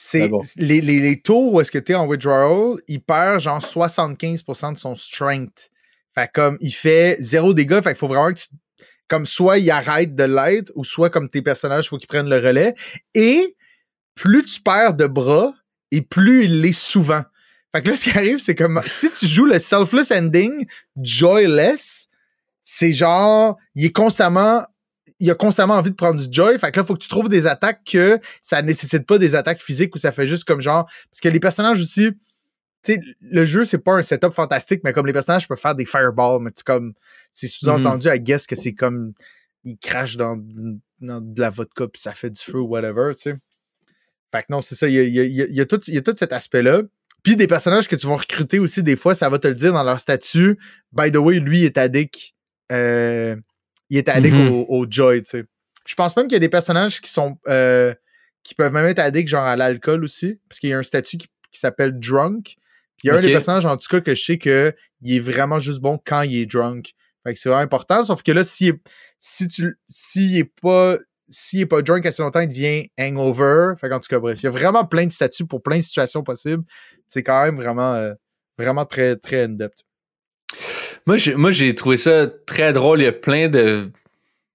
[0.01, 0.43] C'est bon.
[0.57, 4.75] les, les, les tours où est-ce que tu es en withdrawal, il perd genre 75%
[4.75, 5.71] de son strength.
[6.15, 8.47] Fait comme il fait zéro dégâts, fait qu'il faut vraiment que tu
[9.09, 12.29] comme soit il arrête de l'être ou soit comme tes personnages, il faut qu'ils prennent
[12.29, 12.75] le relais
[13.15, 13.57] et
[14.15, 15.53] plus tu perds de bras
[15.91, 17.23] et plus il l'est souvent.
[17.75, 20.67] Fait que là ce qui arrive c'est comme si tu joues le selfless ending
[20.97, 22.09] joyless,
[22.63, 24.65] c'est genre il est constamment
[25.21, 26.57] il a constamment envie de prendre du joy.
[26.61, 29.61] Fait que là, faut que tu trouves des attaques que ça nécessite pas des attaques
[29.61, 30.85] physiques ou ça fait juste comme genre.
[31.11, 34.93] Parce que les personnages aussi, tu sais, le jeu, c'est pas un setup fantastique, mais
[34.93, 36.93] comme les personnages peuvent faire des fireballs, mais c'est comme.
[37.33, 39.13] C'est sous-entendu à guess que c'est comme.
[39.65, 40.39] Ils crachent dans,
[41.01, 43.35] dans de la vodka puis ça fait du feu ou whatever, tu sais.
[44.31, 44.87] Fait que non, c'est ça.
[44.87, 45.99] Il y a, il y a- il y a- il y a tout, il y
[45.99, 46.83] a tout cet aspect-là.
[47.23, 49.73] Puis des personnages que tu vas recruter aussi, des fois, ça va te le dire
[49.73, 50.59] dans leur statut.
[50.93, 52.33] By the way, lui est addict.
[52.73, 53.35] euh,
[53.91, 54.49] il est addict Mhm.
[54.53, 55.45] au, au joy, tu sais.
[55.87, 57.39] Je pense même qu'il y a des personnages qui sont.
[57.49, 57.95] euh,
[58.45, 60.39] qui peuvent même être addicts, genre à l'alcool aussi.
[60.49, 62.45] Parce qu'il y a un statut qui, qui s'appelle drunk.
[62.45, 62.57] Puis
[63.05, 64.73] il y a un des personnages, en tout cas, que je sais qu'il
[65.05, 66.93] est vraiment juste bon quand il est drunk.
[67.25, 68.05] Fait que c'est vraiment important.
[68.05, 68.81] Sauf que là, s'il est,
[69.19, 70.99] si tu s'il est pas.
[71.31, 73.75] S'il est pas drunk assez longtemps, il devient hangover.
[73.81, 75.83] Fait qu'en tout cas, bref, il y a vraiment plein de statuts pour plein de
[75.83, 76.65] situations possibles.
[77.09, 78.15] C'est quand même vraiment, euh,
[78.59, 79.85] vraiment très, très in-depth.
[81.07, 83.01] Moi, j'ai, moi, j'ai trouvé ça très drôle.
[83.01, 83.91] Il y a plein de,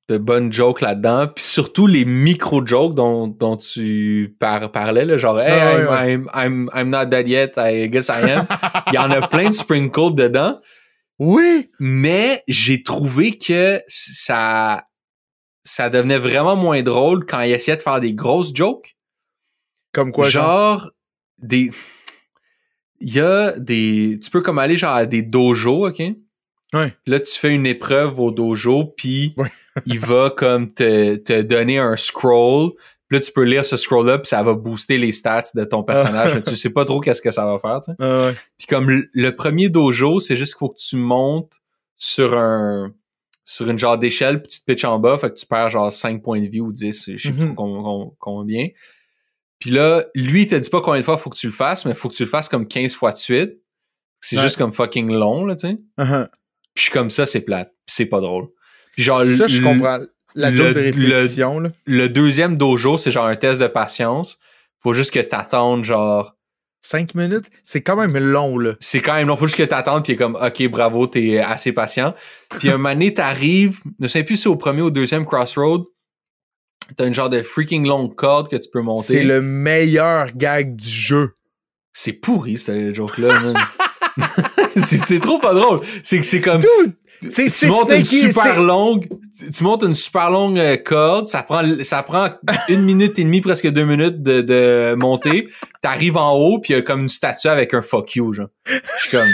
[0.09, 1.28] de bonnes jokes là-dedans.
[1.28, 5.88] Puis surtout les micro-jokes dont, dont tu par- parlais, là, genre, hey, Ah ouais, I'm,
[5.89, 6.13] ouais.
[6.13, 8.45] I'm, I'm, I'm not dead yet, I guess I am.
[8.88, 10.59] Il y en a plein de sprinkles dedans.
[11.19, 11.69] Oui!
[11.80, 14.84] Mais j'ai trouvé que ça,
[15.64, 18.95] ça devenait vraiment moins drôle quand il essayait de faire des grosses jokes.
[19.93, 20.80] Comme quoi, genre?
[20.80, 20.91] genre,
[21.38, 21.72] des.
[22.99, 24.20] Il y a des.
[24.22, 26.01] Tu peux comme aller genre à des dojos, OK?
[26.74, 26.95] Ouais.
[27.05, 29.51] Là, tu fais une épreuve au dojo, puis Ouais.
[29.86, 32.72] il va comme te, te donner un scroll.
[33.07, 35.84] Puis là, tu peux lire ce scroll-là, puis ça va booster les stats de ton
[35.84, 36.34] personnage.
[36.34, 37.97] mais tu sais pas trop qu'est-ce que ça va faire, tu sais.
[37.99, 38.36] Ah ouais.
[38.57, 41.61] Puis comme le premier dojo, c'est juste qu'il faut que tu montes
[41.95, 42.91] sur un
[43.46, 45.91] sur une genre d'échelle, puis tu te pitches en bas, fait que tu perds genre
[45.91, 47.56] 5 points de vie ou 10, je sais plus Mhm.
[47.56, 48.68] trop com- combien.
[49.60, 51.86] Puis là, lui, il te dit pas combien de fois faut que tu le fasses,
[51.86, 53.52] mais faut que tu le fasses comme 15 fois de suite.
[54.22, 54.41] C'est Ouais.
[54.44, 55.78] juste comme fucking long, là, tu sais.
[56.00, 56.28] Uh-huh.
[56.74, 57.70] Puis je suis comme ça, c'est plate.
[57.86, 58.48] Puis c'est pas drôle.
[58.94, 60.00] Puis genre, Ça, je le- comprends.
[60.36, 61.70] La le- de le- répétition, là.
[61.86, 64.39] Le deuxième dojo, c'est genre un test de patience.
[64.82, 66.36] Faut juste que t'attendes genre
[66.84, 68.73] 5 minutes, c'est quand même long, là.
[68.81, 69.38] c'est quand même long.
[69.38, 72.13] Faut juste que t'attendes, puis comme, OK, bravo, t'es assez patient.
[72.49, 75.25] Puis un moment donné, t'arrives, ne sais plus si c'est au premier ou au deuxième
[75.25, 75.84] crossroad,
[76.97, 79.03] t'as une genre de freaking longue corde que tu peux monter.
[79.03, 81.38] C'est le meilleur gag du jeu.
[81.93, 83.55] C'est pourri, ce joke-là, man.
[84.75, 85.79] c'est c'est trop pas drôle.
[86.03, 86.95] C'est que c'est comme, Dude,
[87.30, 89.07] c'est tu montes une super longue,
[89.55, 92.30] tu montes une super longue euh, corde, ça prend, ça prend
[92.69, 95.47] une minute et demie, presque deux minutes de, de monter.
[95.82, 98.47] T'arrives en haut, puis il y a comme une statue avec un fuck you, genre.
[98.65, 99.34] Je suis comme.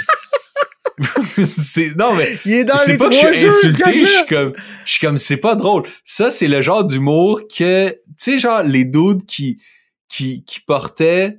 [1.46, 4.54] c'est, non, mais Il est dans c'est pas que je suis insulté, je suis comme,
[4.86, 5.84] je suis comme, c'est pas drôle.
[6.04, 9.62] Ça, c'est le genre d'humour que, tu sais, genre, les dudes qui,
[10.10, 11.38] qui, qui portaient,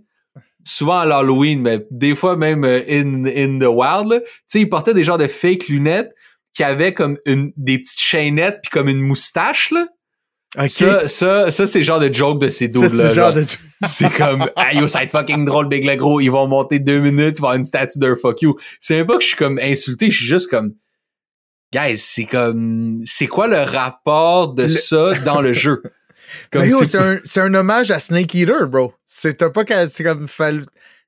[0.65, 4.69] souvent à l'Halloween, mais des fois même euh, in, in the wild, tu sais, ils
[4.69, 6.15] portaient des genres de fake lunettes
[6.55, 9.87] qui avaient comme une, des petites chaînettes puis comme une moustache, là.
[10.69, 13.47] Ça, ça, ça c'est le genre de joke de ces Ça, c'est de.
[13.89, 16.21] C'est comme, ah yo, ça va être fucking drôle, Big le gros.
[16.21, 18.59] Ils vont monter deux minutes, il va y avoir une statue d'un fuck you.
[18.79, 20.75] C'est même pas que je suis comme insulté, je suis juste comme,
[21.73, 25.83] guys, c'est comme, c'est quoi le rapport de Le- ça dans le jeu?
[26.51, 28.93] Comme c'est- un, un hommage à Snake Eater, bro.
[29.07, 30.29] C'est pas c'est comme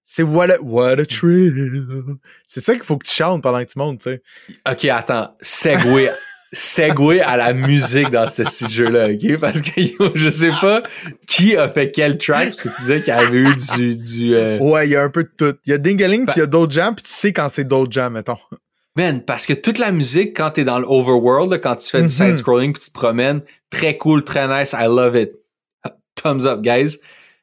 [0.05, 1.53] c'est what a, what a thrill.
[2.47, 4.23] C'est ça qu'il faut que tu chantes pendant que tu montes, tu sais.
[4.71, 5.37] Ok, attends.
[5.41, 6.11] Segway.
[6.55, 9.41] Segway à la musique dans ce jeu-là, ok?
[9.41, 10.83] Parce que yo, je sais pas
[11.27, 13.97] qui a fait quel track, parce que tu disais qu'il y avait eu du.
[13.97, 15.57] du euh, Ouais, il y a un peu de tout.
[15.65, 17.65] Il y a Dingaling, puis il y a d'autres jams, puis tu sais quand c'est
[17.65, 18.37] d'autres jams, mettons.
[18.97, 22.07] Man, parce que toute la musique, quand t'es dans l'overworld, quand tu fais Mhm.
[22.09, 23.41] du side-scrolling puis tu te promènes,
[23.71, 25.33] très cool, très nice, I love it.
[26.23, 26.99] Thumbs up, guys.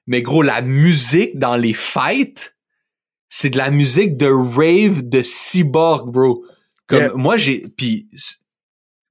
[0.09, 2.53] Mais gros, la musique dans les fights,
[3.29, 6.43] c'est de la musique de rave de cyborg, bro.
[6.87, 7.13] Comme Yeah.
[7.15, 7.67] moi, j'ai.
[7.77, 8.09] Puis,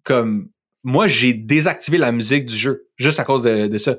[0.02, 0.50] comme
[0.82, 3.96] moi, j'ai désactivé la musique du jeu juste à cause de, de ça.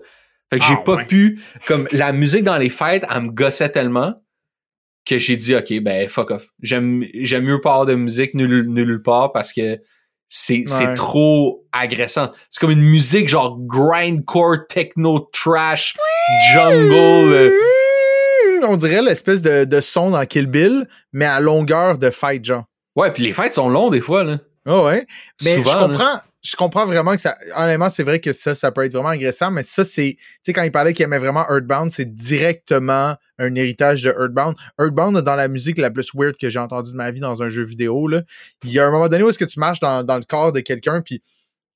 [0.51, 1.05] Fait que j'ai Ah, pas ouais.
[1.05, 1.39] pu.
[1.67, 4.15] Comme la musique dans les fights, elle me gossait tellement
[5.05, 8.67] que j'ai dit ok ben fuck off j'aime j'aime mieux pas avoir de musique nulle,
[8.67, 9.79] nulle part parce que
[10.31, 10.93] c'est Ouais.
[10.93, 15.95] trop agressant c'est comme une musique genre grindcore techno trash
[16.53, 17.51] jungle euh,
[18.67, 22.63] On dirait l'espèce de, de son dans Kill Bill, mais à longueur de fight, genre.
[22.95, 25.07] ouais puis les fights sont longs des fois là Ah ouais.
[25.43, 26.19] Mais souvent je comprends,
[26.49, 27.37] je comprends vraiment que ça.
[27.55, 30.15] Honnêtement, c'est vrai que ça, ça peut être vraiment agressant, mais ça, c'est.
[30.17, 34.55] Tu sais, quand il parlait qu'il aimait vraiment Earthbound, c'est directement un héritage de Earthbound.
[34.79, 37.49] Earthbound, dans la musique la plus weird que j'ai entendue de ma vie dans un
[37.49, 38.23] jeu vidéo, là.
[38.63, 40.51] Il y a un moment donné où est-ce que tu marches dans, dans le corps
[40.51, 41.21] de quelqu'un, puis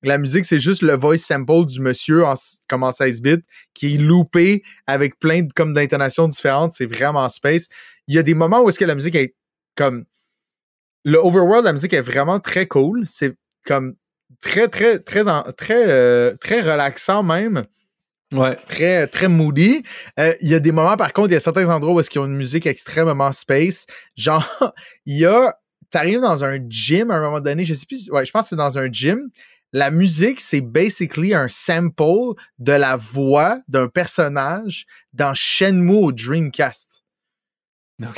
[0.01, 2.33] la musique, c'est juste le voice sample du monsieur en,
[2.67, 3.43] comme en 16 bits
[3.73, 6.73] qui est loopé avec plein de, comme d'intonations différentes.
[6.73, 7.67] C'est vraiment space.
[8.07, 9.35] Il y a des moments où est-ce que la musique est
[9.75, 10.05] comme
[11.05, 13.03] le overworld, la musique est vraiment très cool.
[13.05, 13.95] C'est comme
[14.43, 15.23] très, très, très,
[15.57, 17.65] très, euh, très relaxant même.
[18.31, 19.83] ouais Très, très moody.
[20.19, 22.09] Euh, Il y a des moments, par contre, il y a certains endroits où est-ce
[22.09, 23.85] qu'ils ont une musique extrêmement space.
[24.15, 24.73] Genre,
[25.05, 25.55] il y a.
[25.89, 28.09] T'arrives dans un gym à un moment donné, je sais plus.
[28.09, 29.29] Ouais, je pense que c'est dans un gym.
[29.73, 37.03] La musique, c'est basically un sample de la voix d'un personnage dans Shenmue au Dreamcast.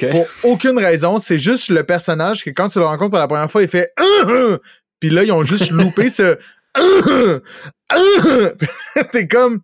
[0.10, 3.52] Pour aucune raison, c'est juste le personnage que quand tu le rencontres pour la première
[3.52, 3.92] fois, il fait
[5.00, 6.38] Puis là, ils ont juste loupé ce
[9.12, 9.62] T'es comme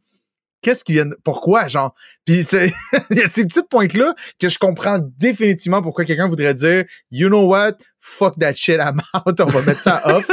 [0.62, 1.96] Qu'est-ce qui vient de- Pourquoi, genre?
[2.24, 2.72] Puis c'est.
[3.10, 7.30] Il y a ces petites pointes-là que je comprends définitivement pourquoi quelqu'un voudrait dire You
[7.30, 7.78] know what?
[8.00, 10.30] Fuck that shit, I'm out, on va mettre ça off.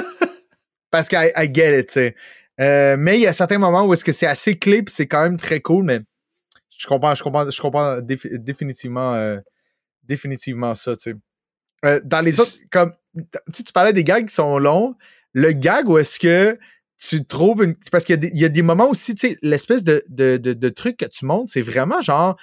[0.91, 2.15] Parce que I, get it, tu sais.
[2.61, 5.07] Euh, mais il y a certains moments où est-ce que c'est assez clé puis c'est
[5.07, 6.01] quand même très cool, mais
[6.77, 9.39] je comprends, je comprends, je comprends défi- définitivement, euh,
[10.03, 11.17] définitivement ça, tu sais.
[11.85, 12.93] Euh, dans les autres, comme,
[13.55, 14.95] tu tu parlais des gags qui sont longs.
[15.33, 16.59] Le gag où est-ce que
[16.99, 17.77] tu trouves une.
[17.93, 20.05] Parce qu'il y, a des- il y a des moments aussi, tu sais, l'espèce de,
[20.09, 22.37] de, de, de truc que tu montes, c'est vraiment genre.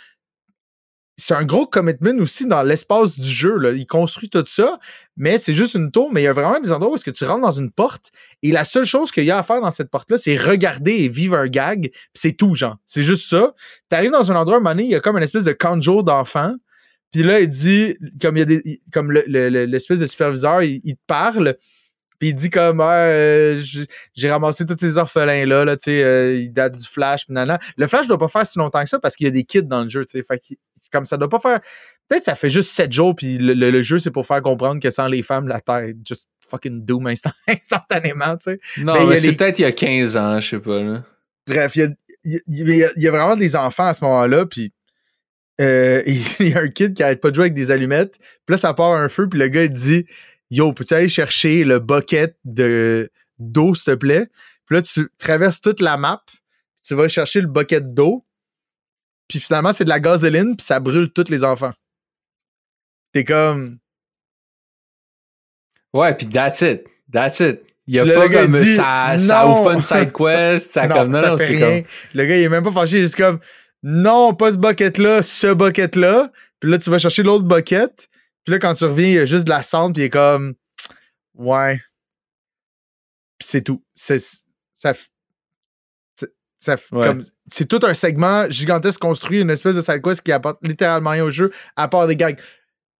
[1.17, 3.55] C'est un gros commitment aussi dans l'espace du jeu.
[3.57, 3.71] Là.
[3.71, 4.79] Il construit tout ça,
[5.15, 6.11] mais c'est juste une tour.
[6.11, 8.11] Mais il y a vraiment des endroits où est-ce que tu rentres dans une porte
[8.43, 11.07] et la seule chose qu'il y a à faire dans cette porte-là, c'est regarder et
[11.07, 11.89] vivre un gag.
[12.13, 12.75] C'est tout, genre.
[12.85, 13.53] C'est juste ça.
[13.87, 15.53] T'arrives dans un endroit, à un moment donné, il y a comme une espèce de
[15.53, 16.53] conjure d'enfant.
[17.15, 19.99] Puis là, il dit, comme il y a des, il- comme le- le- le- l'espèce
[20.01, 21.55] de superviseur, il, il te parle.
[22.19, 23.61] Puis il dit comme, euh,
[24.15, 27.57] j'ai ramassé tous ces orphelins-là, là, tu sais, euh, ils datent du Flash, nanana.
[27.77, 29.63] Le Flash doit pas faire si longtemps que ça parce qu'il y a des kids
[29.63, 30.23] dans le jeu, tu sais.
[30.27, 30.55] Fait que,
[30.91, 31.61] comme ça doit pas faire.
[32.09, 34.81] Peut-être ça fait juste 7 jours, puis le, le- le jeu, c'est pour faire comprendre
[34.81, 38.59] que sans les femmes, la Terre est just fucking doom instant- instantanément, tu sais.
[38.83, 41.03] non mais il c'est les- peut-être il y a 15 ans je sais pas là
[41.47, 41.87] Bref, il y a,
[42.25, 44.45] il y a- il y a- il y a vraiment des enfants à ce moment-là,
[44.45, 44.71] puis
[45.61, 46.03] euh,
[46.39, 48.57] il y a un kid qui arrête pas de jouer avec des allumettes, puis là,
[48.57, 50.05] ça part un feu, puis le gars, il dit
[50.51, 54.27] Yo, peux-tu aller chercher le bucket de d'eau, s'il te plaît?
[54.65, 56.37] Puis là, tu traverses toute la map, puis
[56.85, 58.25] tu vas chercher le bucket d'eau,
[59.27, 61.73] puis finalement, c'est de la gasoline, puis ça brûle tous les enfants.
[63.11, 63.79] T'es comme.
[65.93, 69.47] ouais puis that's it that's it il y a pas le comme dit, ça ça
[69.47, 71.83] ouvre pas une side quest ça non, comme non ça non c'est comme
[72.13, 73.39] Le gars, il est même pas fâché, il est juste comme
[73.87, 76.31] non, pas ce bucket-là, ce bucket-là.
[76.59, 78.07] Puis là, tu vas chercher l'autre bucket.
[78.43, 80.09] Puis là, quand tu reviens, il y a juste de la cendre, puis il est
[80.09, 80.55] comme
[81.35, 81.79] ouais.
[83.37, 83.83] Puis c'est tout.
[83.93, 84.93] C'est ça.
[86.15, 87.03] c'est- ça f- Ouais.
[87.03, 87.21] comme
[87.51, 91.23] c'est tout un segment gigantesque construit, une espèce de side quest qui apporte littéralement rien
[91.23, 92.39] au jeu, à part des gags.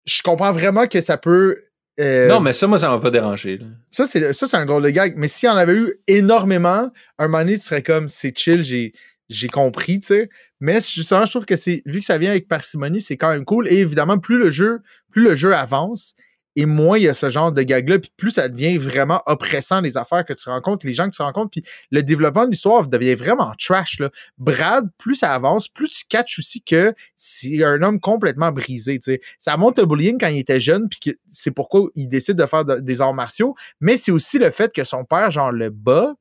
[0.06, 1.62] Je comprends vraiment que ça peut.
[2.00, 3.66] euh, non mais ça moi ça m'a pas dérangé là.
[3.90, 5.14] ça, c'est ça, c'est un drôle de gag.
[5.16, 8.62] Mais s'il y en avait eu énormément, un moment donné, tu serais comme c'est chill,
[8.64, 8.92] j'ai,
[9.30, 10.30] j'ai compris, tu sais.
[10.60, 11.82] Mais justement, je trouve que c'est.
[11.86, 13.68] Vu que ça vient avec parcimonie, c'est quand même cool.
[13.68, 16.16] Et évidemment, plus le jeu, plus le jeu avance,
[16.56, 19.82] et moins il y a ce genre de gag-là, puis plus ça devient vraiment oppressant
[19.82, 22.88] les affaires que tu rencontres, les gens que tu rencontres, puis le développement de l'histoire
[22.88, 24.00] devient vraiment trash.
[24.00, 24.10] Là.
[24.38, 29.00] Brad, plus ça avance, plus tu catches aussi que c'est un homme complètement brisé.
[29.02, 29.20] sais.
[29.38, 32.64] Ça monte le bullying quand il était jeune, puis c'est pourquoi il décide de faire
[32.66, 36.14] des arts martiaux, mais c'est aussi le fait que son père, genre, le bat,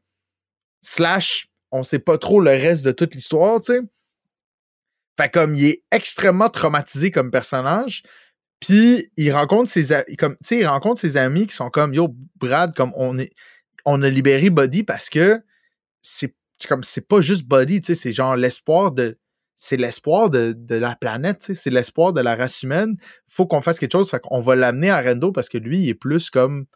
[0.83, 3.81] slash, on sait pas trop le reste de toute l'histoire, tu sais.
[5.19, 8.03] Fait comme il est extrêmement traumatisé comme personnage.
[8.61, 12.93] Puis il rencontre ses comme il rencontre ses amis qui sont comme Yo, Brad, comme
[12.97, 13.33] on est
[13.85, 15.43] on a libéré Buddy parce que
[16.01, 16.35] c'est
[16.69, 19.19] comme c'est pas juste Buddy, c'est genre l'espoir de.
[19.57, 22.97] C'est l'espoir de, la planète, c'est l'espoir de la race humaine.
[23.29, 24.11] Faut qu'on fasse quelque chose.
[24.11, 26.67] Fait qu'on va l'amener à Rendo parce que lui, il est plus comme.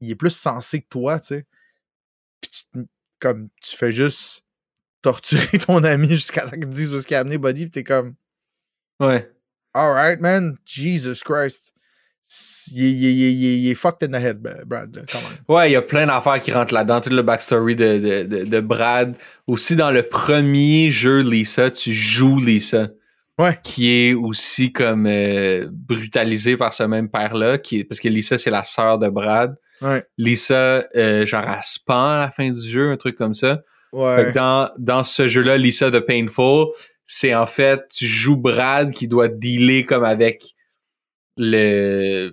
[0.00, 1.46] Il est plus sensé que toi, tu sais.
[3.24, 4.44] Comme tu fais juste
[5.00, 7.84] torturer ton ami jusqu'à ce qu'il dise où est-ce qu'il a amené Buddy, pis t'es
[7.84, 8.16] comme.
[9.00, 9.30] Ouais.
[9.72, 10.56] Alright, man.
[10.66, 11.72] Jesus Christ.
[12.72, 15.38] Il, est fucked in the head, Brad, quand même.
[15.48, 17.00] Ouais, il y a plein d'affaires qui rentrent là-dedans.
[17.00, 19.16] Tout le backstory de, de, de, Brad.
[19.46, 22.88] Aussi, dans le premier jeu, Lisa, tu joues Lisa.
[23.38, 23.58] Ouais.
[23.62, 27.58] Qui est aussi comme euh, brutalisée par ce même père-là.
[27.58, 29.56] Qui parce que Lisa, c'est la sœur de Brad.
[29.84, 30.02] Ouais.
[30.16, 33.60] Lisa, euh, genre, elle se à la fin du jeu, un truc comme ça.
[33.92, 36.68] dans, dans ce jeu-là, Lisa the Painful,
[37.04, 40.54] c'est en fait, tu joues Brad qui doit dealer comme avec
[41.36, 42.32] le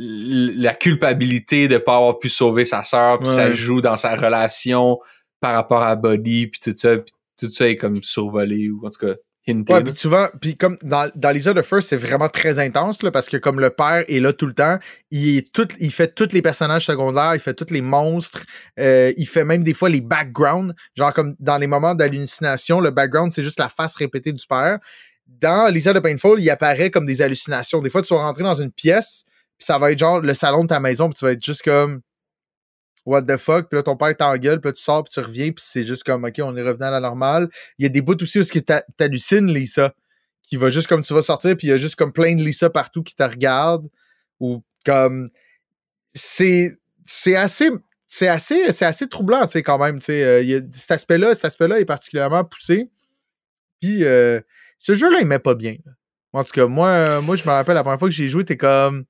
[0.00, 5.00] la culpabilité de pas avoir pu sauver sa sœur, puis ça joue dans sa relation
[5.40, 8.90] par rapport à Buddy, puis tout ça, puis tout ça est comme survolé, ou en
[8.90, 9.14] tout cas
[9.48, 13.10] Ouais, puis souvent, puis comme dans, dans Lisa the First, c'est vraiment très intense, là,
[13.10, 14.78] parce que comme le père est là tout le temps,
[15.10, 18.44] il, est tout, il fait tous les personnages secondaires, il fait tous les monstres,
[18.78, 22.90] euh, il fait même des fois les backgrounds, genre comme dans les moments d'hallucination, le
[22.90, 24.78] background, c'est juste la face répétée du père.
[25.26, 27.80] Dans Lisa the Painful, il apparaît comme des hallucinations.
[27.80, 29.24] Des fois, tu vas rentrer dans une pièce,
[29.58, 31.62] puis ça va être genre le salon de ta maison, puis tu vas être juste
[31.62, 32.00] comme
[33.04, 35.52] what the fuck, puis là ton père t'engueule, puis là tu sors, puis tu reviens,
[35.52, 37.48] puis c'est juste comme, ok, on est revenu à la normale.
[37.78, 39.94] Il y a des bouts aussi où ce qui t'hallucine, Lisa,
[40.42, 42.42] qui va juste comme tu vas sortir, puis il y a juste comme plein de
[42.42, 43.88] Lisa partout qui te regardent,
[44.40, 45.30] ou comme,
[46.14, 46.76] c'est,
[47.34, 47.70] assez,
[48.08, 51.84] c'est assez, c'est assez troublant, tu sais, quand même, euh, cet aspect-là, cet aspect-là est
[51.84, 52.90] particulièrement poussé,
[53.80, 54.40] puis euh,
[54.78, 55.76] ce jeu-là, il met pas bien.
[56.32, 58.56] En tout cas, moi, moi, je me rappelle la première fois que j'ai joué, t'es
[58.56, 59.04] comme,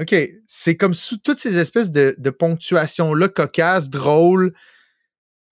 [0.00, 0.14] OK.
[0.46, 4.54] C'est comme sous toutes ces espèces de, de ponctuations-là, cocasses, drôles.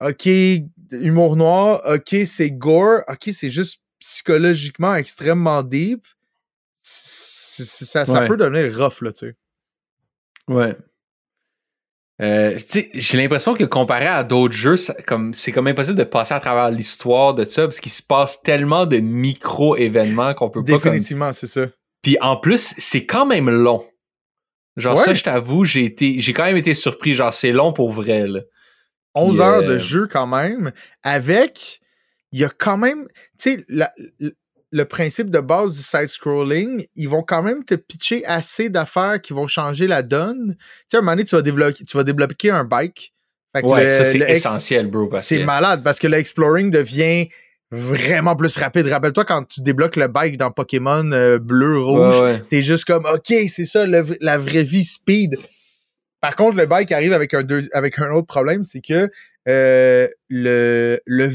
[0.01, 0.27] OK,
[0.91, 1.81] humour noir.
[1.85, 3.01] OK, c'est gore.
[3.07, 6.07] OK, c'est juste psychologiquement extrêmement deep.
[6.81, 9.35] ça, ça peut devenir rough, là, tu sais.
[10.47, 10.75] Ouais.
[12.21, 12.57] Euh,
[12.93, 14.75] j'ai l'impression que comparé à d'autres jeux,
[15.07, 18.41] comme c'est comme impossible de passer à travers l'histoire de ça parce qu'il se passe
[18.41, 20.73] tellement de micro-événements qu'on peut pas.
[20.73, 21.67] Définitivement, c'est ça.
[22.01, 23.85] Puis en plus, c'est quand même long.
[24.79, 27.13] Genre, ça, je t'avoue, j'ai été, j'ai quand même été surpris.
[27.13, 28.41] Genre, c'est long pour vrai, là.
[29.15, 30.71] 11 heures de euh, jeu, quand même,
[31.03, 31.81] avec.
[32.31, 33.07] Il y a quand même.
[33.39, 34.33] Tu sais,
[34.71, 39.33] le principe de base du side-scrolling, ils vont quand même te pitcher assez d'affaires qui
[39.33, 40.55] vont changer la donne.
[40.57, 43.13] Tu sais, à un moment donné, tu vas débloquer, tu vas débloquer un bike.
[43.63, 45.09] ouais, ça, c'est essentiel, bro.
[45.17, 47.29] C'est malade parce que l'exploring devient
[47.71, 48.87] vraiment plus rapide.
[48.87, 53.33] Rappelle-toi quand tu débloques le bike dans Pokémon euh, bleu, rouge, t'es juste comme OK,
[53.47, 55.37] c'est ça la vraie vie speed.
[56.21, 59.09] Par contre, le bike arrive avec un, avec un autre problème, c'est que
[59.47, 61.31] euh, le, le,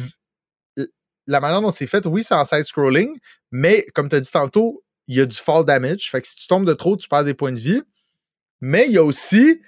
[1.27, 3.19] la manière dont c'est fait, oui, c'est en side-scrolling,
[3.51, 6.11] mais comme tu as dit tantôt, il y a du fall damage.
[6.11, 7.83] Fait que si tu tombes de trop, tu perds des points de vie.
[8.61, 9.61] Mais il y a aussi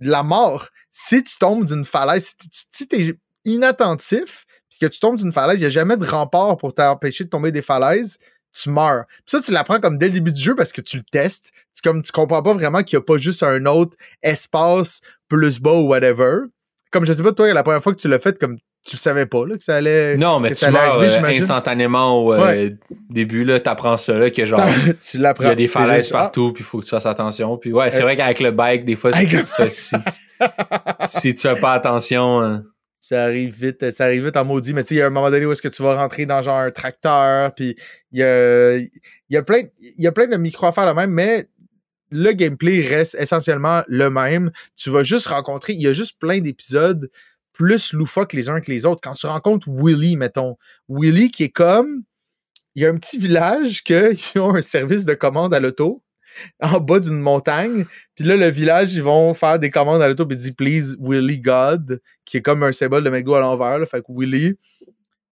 [0.00, 0.68] de la mort.
[0.90, 2.34] Si tu tombes d'une falaise,
[2.72, 3.14] si tu es
[3.44, 4.46] inattentif,
[4.80, 7.52] que tu tombes d'une falaise, il n'y a jamais de rempart pour t'empêcher de tomber
[7.52, 8.18] des falaises,
[8.52, 9.04] tu meurs.
[9.06, 11.52] Puis ça, tu l'apprends comme dès le début du jeu parce que tu le testes.
[11.74, 15.60] Tu, comme, tu comprends pas vraiment qu'il n'y a pas juste un autre espace plus
[15.60, 16.46] bas ou whatever.
[16.90, 18.98] Comme je sais pas, toi, la première fois que tu l'as fait, comme tu le
[18.98, 20.16] savais pas là, que ça allait.
[20.16, 22.70] Non, mais tu meurs euh, instantanément au euh,
[23.10, 24.58] début, là, t'apprends ça, là, que genre.
[25.00, 27.58] tu Il y a des falaises partout, puis il faut que tu fasses attention.
[27.58, 31.60] Puis ouais, c'est vrai qu'avec le bike, des fois, si, tu, fais, si, tu fais
[31.60, 32.62] pas attention.
[33.00, 35.10] Ça arrive vite, ça arrive vite en maudit, mais tu sais, il y a un
[35.10, 37.74] moment donné où est-ce que tu vas rentrer dans genre un tracteur, puis
[38.12, 41.48] il y a, y a plein, il y a plein de micro-affaires là même, mais
[42.10, 44.50] le gameplay reste essentiellement le même.
[44.76, 47.10] Tu vas juste rencontrer, il y a juste plein d'épisodes
[47.52, 49.00] plus loufoques les uns que les autres.
[49.02, 50.56] Quand tu rencontres Willy, mettons,
[50.88, 52.04] Willy qui est comme,
[52.74, 53.94] il y a un petit village qui
[54.38, 56.02] ont un service de commande à l'auto,
[56.60, 57.84] en bas d'une montagne.
[58.14, 60.96] Puis là, le village, ils vont faire des commandes à l'auto, puis ils disent Please,
[61.00, 63.86] Willy God, qui est comme un symbole de McDo à l'envers.
[63.88, 64.54] Fait que Willy,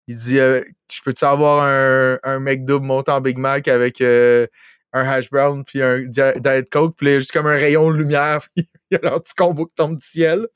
[0.06, 4.46] il dit euh, Je peux-tu avoir un, un McDo montant Big Mac avec, euh,
[4.92, 8.46] un hash brown puis un diet coke, puis a juste comme un rayon de lumière,
[8.56, 10.46] il y a leur petit combo qui tombe du ciel.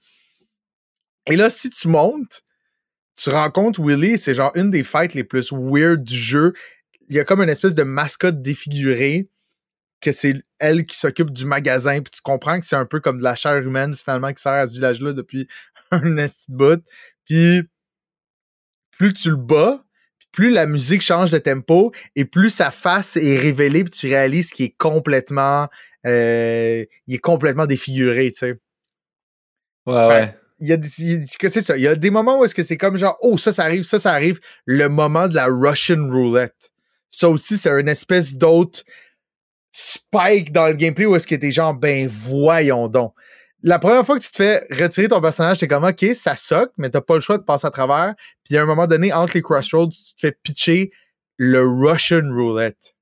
[1.26, 2.42] Et là, si tu montes,
[3.16, 6.52] tu rencontres Willy, c'est genre une des fights les plus weird du jeu.
[7.08, 9.28] Il y a comme une espèce de mascotte défigurée
[10.02, 13.18] que c'est elle qui s'occupe du magasin, puis tu comprends que c'est un peu comme
[13.18, 15.48] de la chair humaine finalement qui sert à ce village-là depuis
[15.90, 16.82] un petit bout.
[17.24, 17.62] Puis
[18.90, 19.84] plus tu le bats,
[20.32, 24.50] plus la musique change de tempo et plus sa face est révélée, puis tu réalises
[24.50, 25.68] qu'il est complètement,
[26.06, 28.58] euh, il est complètement défiguré, tu sais.
[29.86, 30.36] Ouais, ouais.
[30.60, 31.76] Il y a, c'est ça.
[31.76, 33.82] Il y a des moments où est-ce que c'est comme genre, oh, ça, ça arrive,
[33.82, 34.38] ça, ça arrive.
[34.64, 36.70] Le moment de la Russian roulette.
[37.10, 38.84] Ça aussi, c'est une espèce d'autre
[39.72, 43.14] spike dans le gameplay où est-ce que t'es genre, ben voyons donc.
[43.64, 46.72] La première fois que tu te fais retirer ton personnage, t'es comme, ok, ça soque,
[46.78, 48.14] mais t'as pas le choix de passer à travers.
[48.44, 50.90] Puis à un moment donné, entre les crossroads, tu te fais pitcher
[51.36, 52.94] le Russian roulette.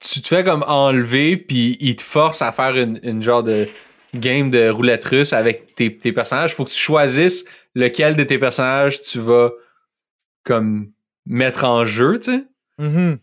[0.00, 3.68] Tu te fais comme enlever, puis il te force à faire une, une genre de
[4.14, 6.54] game de roulette russe avec tes, tes personnages.
[6.54, 7.44] Faut que tu choisisses
[7.74, 9.50] lequel de tes personnages tu vas
[10.44, 10.90] comme
[11.26, 12.44] mettre en jeu, tu sais.
[12.80, 13.18] Mm-hmm.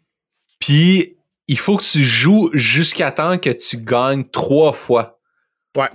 [0.59, 1.16] Puis
[1.47, 5.19] il faut que tu joues jusqu'à temps que tu gagnes trois fois.
[5.75, 5.89] Ouais.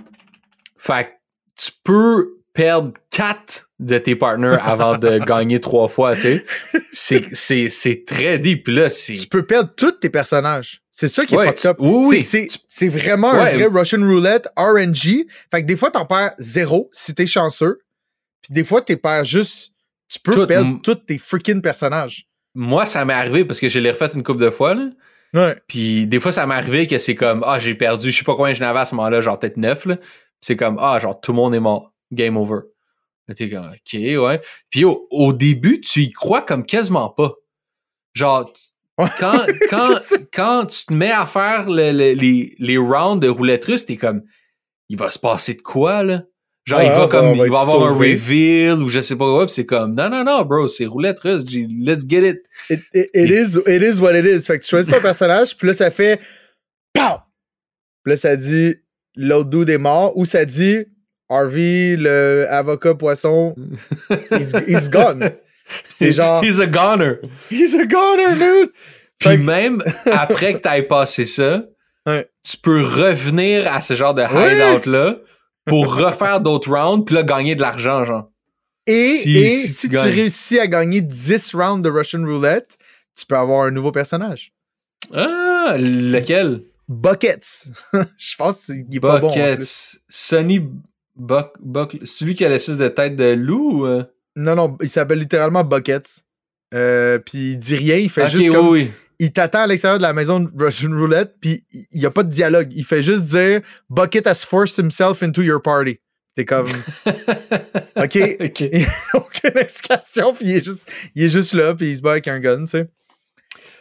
[0.77, 1.09] Fait que
[1.57, 6.43] tu peux perdre quatre de tes partners avant de gagner trois fois, tu
[6.91, 7.21] sais.
[7.69, 8.67] C'est, très deep.
[8.67, 9.13] Là, c'est...
[9.13, 10.81] Tu peux perdre tous tes personnages.
[10.89, 11.77] C'est ça qui est Ouais, fucked up.
[11.79, 12.47] oui, C'est, oui.
[12.51, 15.25] c'est, c'est vraiment un vrai Russian roulette RNG.
[15.51, 17.79] Fait que des fois, t'en perds zéro si t'es chanceux.
[18.43, 19.73] Puis des fois, t'es perds juste.
[20.07, 20.45] Tu peux Tout.
[20.45, 22.27] perdre tous tes freaking personnages.
[22.53, 24.89] Moi, ça m'est arrivé parce que je l'ai refait une couple de fois, là.
[25.33, 25.55] Ouais.
[25.67, 28.35] Puis des fois, ça m'est arrivé que c'est comme, ah, j'ai perdu, je sais pas
[28.35, 29.97] combien je n'avais à ce moment-là, genre peut-être neuf, là.
[30.41, 31.93] C'est comme, ah, genre tout le monde est mort.
[32.11, 32.59] Game over.
[33.35, 34.41] T'es comme, ok, ouais.
[34.69, 37.33] Puis au, au début, tu y crois comme quasiment pas.
[38.13, 38.51] Genre,
[38.99, 39.07] Ouais.
[39.19, 39.95] quand, quand,
[40.31, 43.97] quand tu te mets à faire le- le- les, les rounds de roulette russe, t'es
[43.97, 44.21] comme,
[44.89, 46.21] il va se passer de quoi, là?
[46.65, 49.25] Genre, il va ouais, comme, va il va avoir un reveal ou je sais pas
[49.25, 52.37] quoi, c'est comme, non, non, non, bro, c'est roulette russe, let's get it.
[52.69, 54.45] It, it- it is, it is what it is.
[54.45, 56.21] Fait que tu choisis ton personnage, puis là, ça fait.
[56.93, 57.17] POW!
[58.03, 58.75] Puis là, ça dit
[59.17, 60.85] l'autre dude est mort, ou ça dit
[61.29, 63.55] Harvey, le avocat poisson,
[64.31, 65.31] he's, he's gone.
[65.99, 67.15] T'es genre, He's a goner.
[67.49, 68.69] he's a goner, dude!
[69.19, 71.63] Puis que- même après que t'aies passé ça,
[72.05, 72.27] Ouais.
[72.43, 75.17] tu peux revenir à ce genre de hideout-là
[75.65, 78.29] pour refaire d'autres rounds, puis là, gagner de l'argent, genre.
[78.85, 82.77] Et Si- et si si, tu réussis à gagner 10 rounds de Russian Roulette,
[83.17, 84.51] tu peux avoir un nouveau personnage.
[85.13, 86.63] Ah, lequel?
[86.89, 87.67] Buckets.
[88.17, 89.29] Je pense qu'il est pas bon.
[89.29, 89.97] Buckets.
[90.09, 90.67] Sonny
[91.15, 93.81] Buck, Buck, celui qui a l'espèce de tête de loup?
[93.81, 94.03] ou, euh?
[94.35, 96.23] Non, non, il s'appelle littéralement Buckets.
[96.73, 98.67] Euh, puis il dit rien, il fait Ok, juste oui, comme.
[98.69, 98.91] oui.
[99.23, 102.23] Il t'attend à l'extérieur de la maison de Russian Roulette, puis il n'y a pas
[102.23, 102.73] de dialogue.
[102.73, 105.99] Il fait juste dire Bucket has forced himself into your party.
[106.35, 106.67] T'es comme,
[107.95, 108.63] OK, ok.
[109.13, 112.27] aucune explication, puis il est juste, il est juste là, puis il se bat avec
[112.27, 112.89] un gun, tu sais.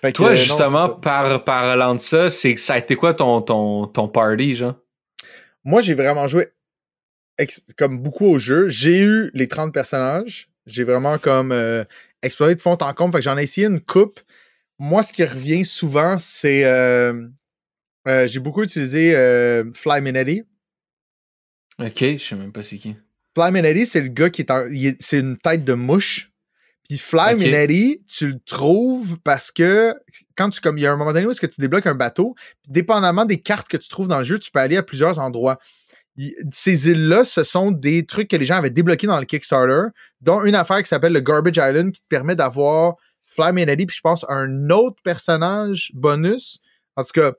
[0.00, 3.40] Fait que, Toi, euh, justement, par, parlant de ça, c'est ça a été quoi ton,
[3.40, 4.74] ton, ton party, genre?
[5.64, 6.48] moi, j'ai vraiment joué
[7.38, 8.68] ex- comme beaucoup au jeu.
[8.68, 10.48] J'ai eu les 30 personnages.
[10.66, 11.84] J'ai vraiment comme euh,
[12.22, 13.12] exploré de fond en comble.
[13.12, 14.20] Fait que j'en ai essayé une coupe.
[14.84, 16.64] Moi, ce qui revient souvent, c'est.
[16.64, 17.28] euh,
[18.08, 20.42] euh, j'ai beaucoup utilisé euh, Fly Minetti.
[21.78, 22.96] Ok, je sais même pas c'est qui.
[23.36, 24.66] Fly Minetti, c'est le gars qui est, en-
[24.98, 26.30] c'est une tête de mouche.
[26.88, 27.38] Puis Fly Ok.
[27.40, 29.94] Minetti, tu le trouves parce que
[30.36, 31.94] quand tu comme il y a un moment donné où est-ce que tu débloques un
[31.94, 32.34] bateau,
[32.66, 35.58] dépendamment des cartes que tu trouves dans le jeu, tu peux aller à plusieurs endroits.
[36.16, 39.90] Il- ces îles-là, ce sont des trucs que les gens avaient débloqués dans le Kickstarter,
[40.20, 42.96] dont une affaire qui s'appelle le Garbage Island qui te permet d'avoir
[43.34, 46.60] Fly Minetti, puis je pense un autre personnage bonus.
[46.96, 47.32] En tout cas,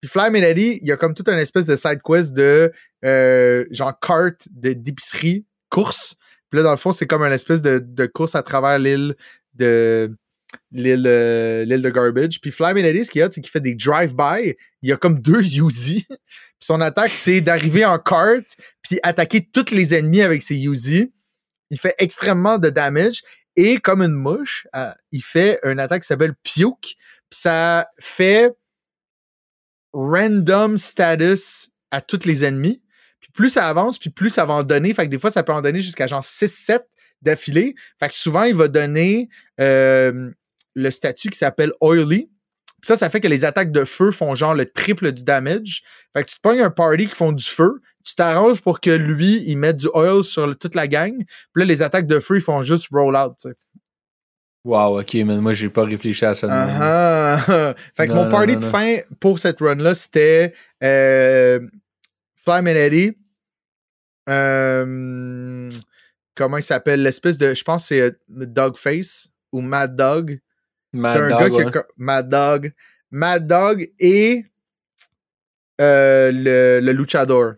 [0.00, 2.72] puis Fly Minetti, il y a comme toute une espèce de side quest de
[3.04, 6.16] euh, genre carte de- d'épicerie, course.
[6.50, 9.16] Puis là, dans le fond, c'est comme une espèce de, course à travers l'île
[9.54, 10.14] de
[10.70, 12.40] l'île euh, de Garbage.
[12.40, 14.54] Puis Fly Minetti, ce qu'il y a, c'est qu'il fait des drive-by.
[14.82, 16.06] Il y a comme deux Uzi.
[16.08, 16.18] Puis
[16.60, 21.12] son attaque, c'est d'arriver en carte puis attaquer tous les ennemis avec ses Uzi.
[21.70, 23.22] Il fait extrêmement de damage.
[23.56, 26.96] Et comme une mouche, euh, il fait une attaque qui s'appelle Puke.
[27.30, 28.52] Ça fait
[29.92, 32.82] random status à tous les ennemis.
[33.20, 34.92] Puis plus ça avance, puis plus ça va en donner.
[34.92, 36.80] Fait que des fois, ça peut en donner jusqu'à genre 6-7
[37.22, 37.74] d'affilée.
[37.98, 39.28] Fait que souvent, il va donner
[39.60, 40.30] euh,
[40.74, 42.30] le statut qui s'appelle Oily.
[42.82, 45.82] Puis ça, ça fait que les attaques de feu font genre le triple du damage.
[46.14, 48.90] Fait que tu te pognes un party qui font du feu, tu t'arranges pour que
[48.90, 51.12] lui, il mette du oil sur le- toute la gang.
[51.16, 51.26] Puis
[51.56, 53.34] là, les attaques de feu, ils font juste roll out.
[53.40, 53.54] tu sais.
[54.64, 56.46] Wow, ok, mais moi, j'ai pas réfléchi à ça.
[56.48, 57.74] Uh-huh.
[57.96, 61.60] fait que Non, mon party non, de fin pour cette run-là, c'était euh,
[62.44, 63.16] Fly Eddie.
[64.28, 65.70] Euh,
[66.34, 67.02] comment il s'appelle?
[67.02, 67.54] L'espèce de.
[67.54, 70.40] Je pense que c'est euh, Dogface ou Mad Dog.
[70.92, 71.76] Mad C'est un Dog, gars qui ouais.
[71.76, 71.86] a.
[71.96, 72.72] Mad Dog.
[73.10, 74.44] Mad Dog et
[75.80, 77.54] euh, le, le Luchador.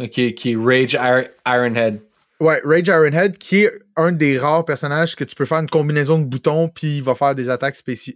[0.00, 2.00] Ok, qui est Rage Ir- Ironhead.
[2.38, 6.18] Ouais, Rage Ironhead, qui est un des rares personnages que tu peux faire une combinaison
[6.18, 8.12] de boutons, puis il va faire des attaques spéciaux.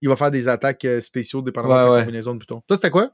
[0.00, 2.00] il va faire des attaques euh, spéciaux dépendamment Ouais, de ta ouais.
[2.02, 2.62] combinaison de boutons.
[2.68, 3.10] Toi, c'était quoi?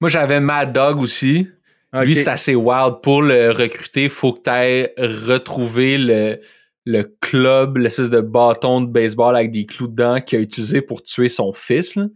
[0.00, 1.48] Moi, j'avais Mad Dog aussi.
[1.94, 2.96] Lui, c'est assez wild.
[3.02, 6.38] Pour le recruter, faut que tu ailles retrouver le,
[6.88, 11.02] le club, l'espèce de bâton de baseball avec des clous dedans qu'il a utilisé pour
[11.02, 11.96] tuer son fils.
[11.96, 12.06] Là.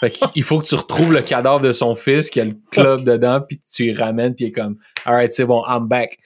[0.00, 3.04] Fait qu'il faut que tu retrouves le cadavre de son fils qui a le club
[3.04, 6.18] dedans, puis tu y ramènes, puis il est comme Alright, c'est bon, I'm back.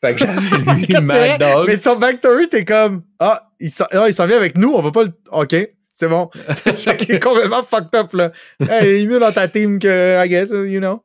[0.00, 0.40] Fait que j'avais
[0.74, 1.68] lui, Mad Dog.
[1.68, 4.82] Mais son backstory, t'es comme Ah, il s'en ah, il s'en vient avec nous, on
[4.82, 5.12] va pas le.
[5.30, 5.54] Ok,
[5.92, 6.30] c'est bon.
[6.76, 8.32] Chaque est complètement fucked up, là.
[8.68, 11.04] Hey, il est mieux dans ta team que, I guess, you know?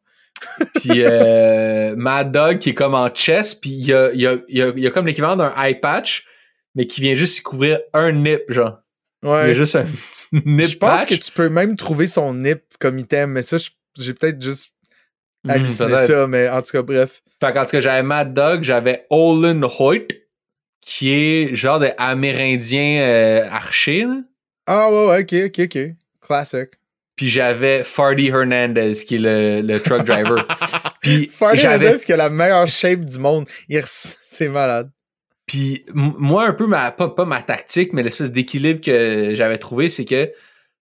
[0.75, 4.37] Puis euh, Mad Dog qui est comme en chess, puis il y a, y, a,
[4.49, 6.25] y, a, il y a comme l'équivalent d'un eye patch,
[6.75, 8.79] mais qui vient juste y couvrir un nip, genre.
[9.23, 9.53] Il y a Ouais.
[9.53, 11.09] juste un petit nip Je pense patch.
[11.09, 13.57] que tu peux même trouver son nip comme item, mais ça,
[13.97, 14.71] j'ai peut-être juste
[15.45, 17.21] Hmm, halluciné ça, mais en tout cas, bref.
[17.41, 20.07] Fait qu'en tout cas, j'avais Mad Dog, j'avais Olin Hoyt,
[20.81, 24.21] qui est genre de amérindien euh, archer, là.
[24.67, 25.95] Ah, ouais, ouais, ok, ok, ok.
[26.21, 26.69] Classic.
[27.15, 30.47] Puis j'avais Fardy Hernandez, qui est le, le truck driver.
[31.01, 33.45] Puis Hernandez qui a la meilleure shape du monde.
[33.85, 34.89] C'est malade.
[35.45, 39.89] Puis moi, un peu, ma, pas, pas ma tactique, mais l'espèce d'équilibre que j'avais trouvé,
[39.89, 40.31] c'est que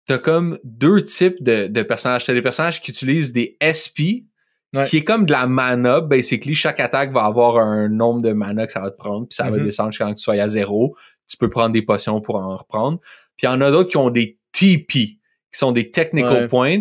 [0.08, 2.26] t'as comme deux types de, de personnages.
[2.26, 4.28] T'as des personnages qui utilisent des SP,
[4.74, 4.86] Ouais.
[4.86, 6.00] qui est comme de la mana.
[6.00, 9.36] Basically, chaque attaque va avoir un nombre de mana que ça va te prendre, puis
[9.36, 9.66] ça va Mhm.
[9.66, 10.96] descendre jusqu'à que tu sois à zéro.
[11.28, 13.00] Tu peux prendre des potions pour en reprendre.
[13.36, 15.18] Puis il y en a d'autres qui ont des TP,
[15.52, 16.48] qui sont des Technical Ouais.
[16.48, 16.80] Points.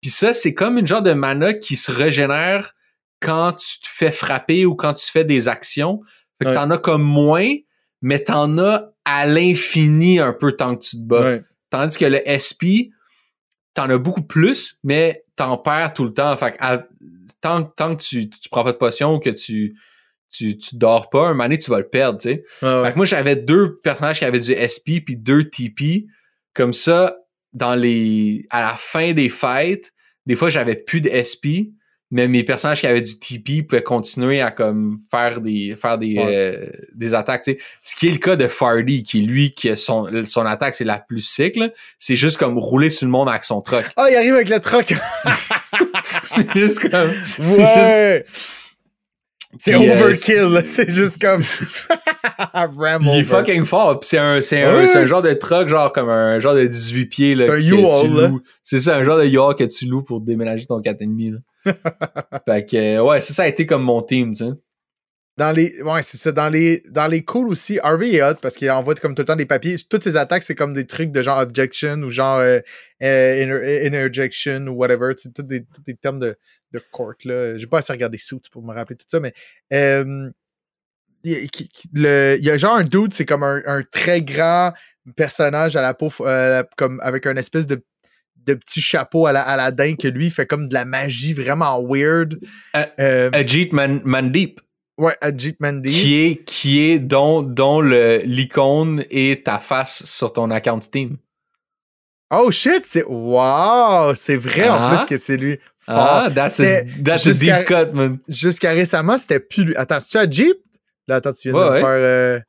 [0.00, 2.72] Puis ça, c'est comme une genre de mana qui se régénère
[3.20, 6.00] quand tu te fais frapper ou quand tu fais des actions.
[6.38, 6.54] Fait que Ouais.
[6.54, 7.52] t'en as comme moins,
[8.00, 11.20] mais t'en as à l'infini un peu tant que tu te bats.
[11.22, 11.42] Ouais.
[11.68, 12.90] Tandis que le SP,
[13.74, 16.34] t'en as beaucoup plus, mais t'en perds tout le temps.
[16.36, 16.82] Fait que à-
[17.42, 19.76] tant, tant que tu, tu prends pas de potion ou que tu,
[20.30, 22.44] tu, tu dors pas, un moment donné, tu vas le perdre, tu sais.
[22.62, 22.84] Ouais, ouais.
[22.86, 26.06] Fait que moi, j'avais deux personnages qui avaient du SP puis deux TP.
[26.54, 27.16] Comme ça,
[27.52, 29.92] dans les, à la fin des fêtes,
[30.26, 31.72] des fois, j'avais plus de SP,
[32.12, 36.16] mais mes personnages qui avaient du TP pouvaient continuer à comme faire des, faire des,
[36.16, 36.36] Ouais.
[36.36, 37.58] euh, des attaques, tu sais.
[37.82, 40.74] Ce qui est le cas de Fardy, qui est lui, qui a son, son attaque,
[40.74, 41.72] c'est la plus cycle.
[41.98, 43.86] C'est juste comme rouler sur le monde avec son truck.
[43.96, 44.92] Ah, il arrive avec le truck.
[46.24, 48.24] c'est juste comme, c'est juste- Ouais.
[49.58, 50.62] C'est euh, overkill.
[50.64, 51.40] C'est juste comme.
[52.54, 54.00] Ram Il est fucking fort.
[54.00, 54.86] Puis c'est un, c'est un, Ouais.
[54.88, 57.34] c'est un genre de truck, genre comme un genre de 18 pieds.
[57.34, 58.32] là, C'est un U-Haul.
[58.62, 61.32] C'est ça, un genre de U-Haul que tu loues pour déménager ton 4,5.
[61.32, 61.38] Là.
[62.46, 64.50] fait que, euh, ouais, ça, ça a été comme mon team, tu sais.
[65.36, 65.80] Dans les.
[65.82, 66.32] Ouais, c'est ça.
[66.32, 69.26] Dans les, dans les cool aussi, Harvey est hot parce qu'il envoie comme tout le
[69.26, 69.76] temps des papiers.
[69.88, 72.58] Toutes ses attaques, c'est comme des trucs de genre objection ou genre euh,
[73.02, 75.12] euh, inter- interjection ou whatever.
[75.16, 76.36] Sais, tous des, tous des termes de,
[76.72, 77.14] de court.
[77.24, 77.56] là.
[77.56, 79.32] J'ai pas assez regardé Suits pour me rappeler tout ça, mais.
[79.72, 80.30] euh,
[81.22, 81.48] il,
[81.92, 84.72] le- il y a genre un dude, c'est comme un, un très grand
[85.16, 87.84] personnage à la peau, euh, comme avec un espèce de,
[88.36, 92.38] de petit chapeau à la Aladdin que lui fait comme de la magie vraiment weird.
[92.98, 94.60] Euh, Ajit Man- Mandip,
[94.96, 95.90] ouais, Ajit Mandi.
[95.90, 101.18] qui est, qui est dont, dont l'icône est ta face sur ton account Steam.
[102.32, 104.94] Oh shit, c'est wow, c'est vrai en Ah.
[104.96, 105.58] plus que c'est lui.
[105.86, 108.18] Ah, that's, a, that's deep cut, man.
[108.28, 109.76] Jusqu'à récemment, c'était plus lui.
[109.76, 110.56] Attends, c'est-tu à Jeep?
[111.08, 111.80] Là, attends, tu viens Ouais, de me ouais.
[111.80, 111.88] faire.
[111.88, 112.40] euh,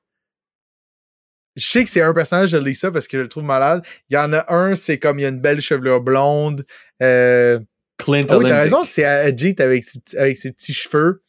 [1.55, 3.83] Je sais que c'est un personnage de Lisa parce que je le trouve malade.
[4.09, 6.65] Il y en a un, c'est comme il y a une belle chevelure blonde.
[7.01, 7.59] Euh...
[7.97, 11.21] Clint Ah oui, t'as raison, c'est Ajit avec ses, petits- avec ses petits cheveux.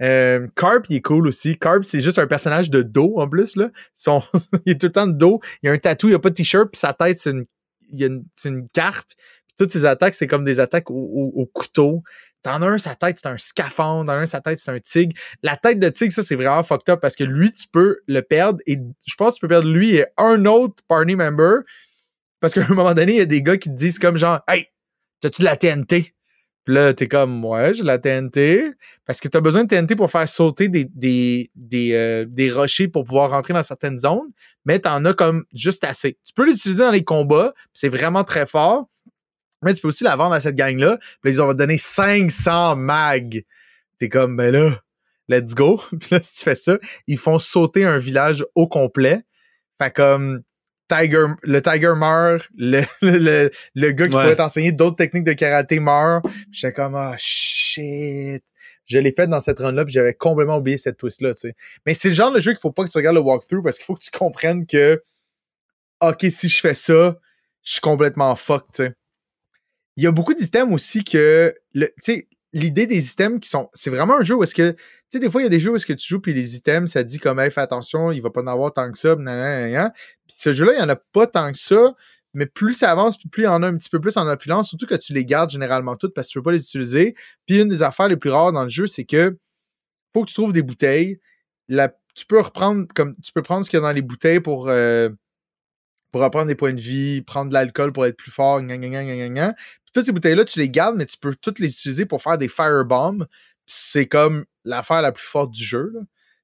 [0.00, 1.58] Euh, Carp, il est cool aussi.
[1.58, 3.56] Carp, c'est juste un personnage de dos en plus.
[3.56, 3.70] Là.
[3.94, 4.22] Son...
[4.66, 5.40] il est tout le temps de dos.
[5.62, 7.46] Il y a un tatou, il a pas de t-shirt, puis sa tête, c'est une...
[7.90, 8.24] Il y a une...
[8.36, 9.10] c'est une carpe.
[9.58, 12.02] Toutes ses attaques, c'est comme des attaques au, au- au couteau.
[12.42, 14.06] T'en as un, sa tête, c'est un scaphandre.
[14.06, 15.12] T'en as un, sa tête, c'est un tigre.
[15.42, 18.22] La tête de tigre, ça, c'est vraiment fucked up parce que lui, tu peux le
[18.22, 18.60] perdre.
[18.66, 21.62] Et je pense que tu peux perdre lui et un autre party member.
[22.40, 24.40] Parce qu'à un moment donné, il y a des gars qui te disent comme genre
[24.46, 24.66] Hey,
[25.20, 26.14] t'as-tu de la TNT?
[26.64, 28.70] Puis là, t'es comme Ouais, j'ai de la TNT.
[29.04, 31.50] Parce que t'as besoin de TNT pour faire sauter des, des,
[31.94, 34.30] euh, des rochers pour pouvoir rentrer dans certaines zones,
[34.64, 36.18] mais t'en as comme juste assez.
[36.24, 38.86] Tu peux l'utiliser dans les combats, c'est vraiment très fort.
[39.62, 40.98] Mais tu peux aussi la vendre à cette gang-là.
[41.22, 43.44] Puis ils ont donné 500 mags.
[43.98, 44.80] T'es comme, ben là,
[45.28, 45.80] let's go.
[46.00, 49.22] Puis là, si tu fais ça, ils font sauter un village au complet.
[49.80, 50.42] Fait comme
[50.88, 54.22] Tiger, le Tiger meurt, le, le, le gars qui Ouais.
[54.22, 56.24] pourrait t'enseigner d'autres techniques de karaté meurt.
[56.50, 58.42] J'étais comme ah shit.
[58.86, 61.54] Je l'ai fait dans cette run-là, puis j'avais complètement oublié cette twist-là, tu sais.
[61.84, 63.76] Mais c'est le genre de jeu qu'il faut pas que tu regardes le walkthrough parce
[63.76, 65.02] qu'il faut que tu comprennes que
[66.00, 67.18] OK, si je fais ça,
[67.62, 68.94] je suis complètement fuck, tu sais.
[69.98, 73.68] Il y a beaucoup d'items aussi que tu sais, l'idée des items qui sont.
[73.74, 74.70] C'est vraiment un jeu où est-ce que.
[74.70, 74.78] Tu
[75.10, 76.54] sais, des fois, il y a des jeux où est-ce que tu joues, puis les
[76.54, 79.16] items, ça dit comme, hey, fais attention, il va pas en avoir tant que ça,
[79.16, 79.90] nanana.
[80.28, 81.96] Puis ce jeu-là, il y en a pas tant que ça,
[82.32, 84.68] mais plus ça avance, plus il y en a un petit peu plus en opulence,
[84.68, 87.16] surtout que tu les gardes généralement toutes parce que tu veux pas les utiliser.
[87.46, 89.36] Puis une des affaires les plus rares dans le jeu, c'est que
[90.14, 91.18] faut que tu trouves des bouteilles.
[91.68, 94.68] Tu peux reprendre, comme, tu peux prendre ce qu'il y a dans les bouteilles pour.
[94.68, 95.08] euh,
[96.10, 99.28] pour reprendre des points de vie, prendre de l'alcool pour être plus fort, gna, gna,
[99.28, 99.52] gna.
[99.52, 102.38] Puis toutes ces bouteilles-là, tu les gardes, mais tu peux toutes les utiliser pour faire
[102.38, 103.26] des firebombs.
[103.66, 105.92] C'est comme l'affaire la plus forte du jeu.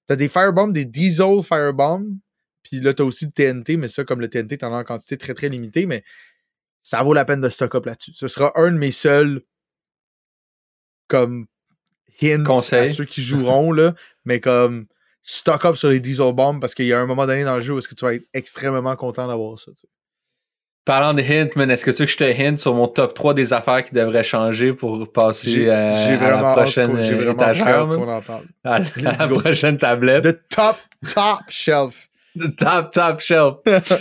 [0.06, 2.18] T'as des firebombs, des diesel firebombs.
[2.62, 5.16] Puis là, t'as aussi le TNT, mais ça, comme le TNT, t'en as en quantité
[5.16, 6.02] très, très limitée, mais
[6.82, 8.12] ça vaut la peine de stock up là-dessus.
[8.14, 9.42] Ce sera un de mes seuls
[11.08, 11.46] comme
[12.22, 12.90] hints Conseil.
[12.90, 14.86] à ceux qui joueront, là, mais comme
[15.24, 17.62] stock up sur les diesel bombs parce qu'il y a un moment donné dans le
[17.62, 19.72] jeu où est-ce que tu vas être extrêmement content d'avoir ça.
[20.84, 23.14] Parlant de hint, man, est-ce que tu veux que je te hint sur mon top
[23.14, 27.66] 3 des affaires qui devraient changer pour passer euh, à la prochaine euh, vraiment étagère,
[27.68, 27.98] hâte man?
[27.98, 28.44] qu'on en parle.
[28.64, 30.24] à la, prochaine tablette.
[30.24, 30.76] The top,
[31.14, 32.08] top shelf.
[32.58, 33.54] Top, top shelf.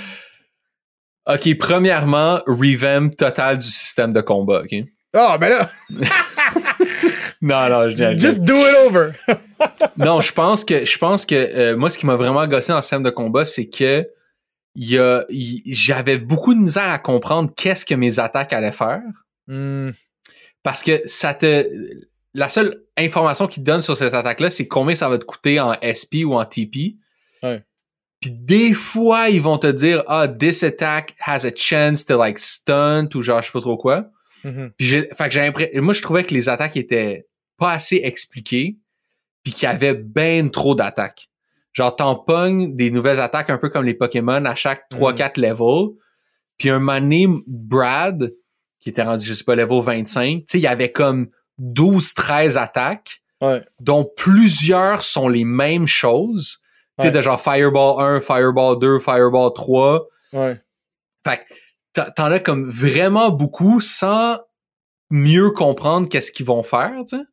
[1.25, 4.83] OK, premièrement, revamp total du système de combat, OK?
[5.13, 5.69] Ah, ben là,
[7.43, 9.11] Non, non, je just do it over.
[9.97, 12.81] Non, je pense que je pense que euh, moi, ce qui m'a vraiment gossé le
[12.81, 14.07] système de combat, c'est que
[14.75, 15.23] il y a,
[15.67, 19.01] j'avais beaucoup de misère à comprendre qu'est-ce que mes attaques allaient faire.
[19.47, 19.91] Hmm,
[20.63, 21.69] Parce que ça te.
[22.33, 25.59] La seule information qu'ils te donnent sur cette attaque-là, c'est combien ça va te coûter
[25.59, 26.95] en SP ou en TP.
[27.43, 27.61] Ouais.
[28.21, 32.39] Puis des fois, ils vont te dire Ah, this attack has a chance to like
[32.39, 34.05] stunt ou genre je sais pas trop quoi.
[34.43, 34.71] mhm.
[34.77, 35.09] Puis j'ai.
[35.13, 35.81] Fait que j'ai l'impression.
[35.81, 38.77] Moi, je trouvais que les attaques étaient pas assez expliquées.
[39.43, 41.29] Puis qu'il y avait ben trop d'attaques.
[41.73, 45.95] Genre, t'en pognes des nouvelles attaques un peu comme les Pokémon à chaque 3-4 levels.
[46.57, 48.29] Puis un moment donné, Brad,
[48.79, 51.27] qui était rendu, je sais pas, level 25, tu sais, il y avait comme
[51.59, 53.61] 12-13 attaques, Ouais.
[53.81, 56.59] dont plusieurs sont les mêmes choses.
[56.99, 57.11] Tu sais, Ouais.
[57.13, 60.07] de genre Fireball 1, Fireball 2, Fireball 3.
[60.31, 60.61] Ouais.
[61.25, 61.43] Fait que
[61.93, 64.39] t'en- t'en as comme vraiment beaucoup sans
[65.09, 67.23] mieux comprendre qu'est-ce qu'ils vont faire, tu sais.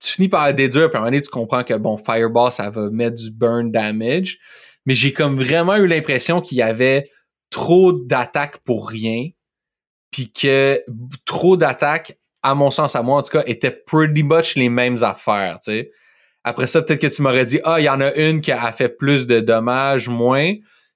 [0.00, 2.70] Tu finis par déduire, puis à un moment donné, tu comprends que, bon, Fireball, ça
[2.70, 4.38] va mettre du burn damage.
[4.86, 7.10] Mais j'ai comme vraiment eu l'impression qu'il y avait
[7.50, 9.28] trop d'attaques pour rien,
[10.10, 10.82] puis que
[11.24, 15.02] trop d'attaques, à mon sens, à moi en tout cas, étaient pretty much les mêmes
[15.02, 15.58] affaires.
[16.42, 18.72] Après ça, peut-être que tu m'aurais dit, ah, il y en a une qui a
[18.72, 20.52] fait plus de dommages, moins.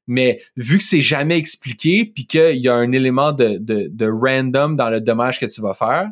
[0.07, 4.91] Mais vu que c'est jamais expliqué, puis qu'il y a un élément de random dans
[4.91, 6.11] le dommage que tu vas faire,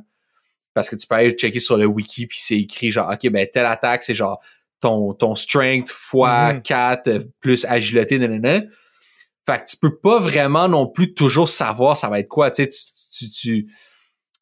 [0.76, 3.46] parce que tu peux aller checker sur le wiki, puis c'est écrit genre, OK, ben
[3.52, 4.40] telle attaque, c'est genre
[4.80, 6.62] ton, ton strength fois Mhm.
[6.62, 8.60] 4 euh, plus agilité, nanana.
[9.48, 12.50] Fait que tu peux pas vraiment non plus toujours savoir ça va être quoi.
[12.50, 13.66] Tu sais, tu, tu, tu,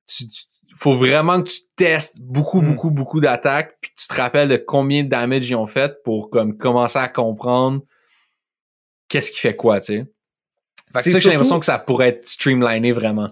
[0.09, 0.45] tu- tu-
[0.77, 2.67] faut vraiment que tu testes beaucoup, Mm.
[2.73, 6.31] beaucoup, beaucoup d'attaques, puis tu te rappelles de combien de damage ils ont fait pour
[6.31, 7.83] comme commencer à comprendre
[9.09, 10.07] qu'est-ce qui fait quoi, tu sais.
[10.97, 13.31] Fait que ça que j'ai l'impression que ça pourrait être streamliné vraiment.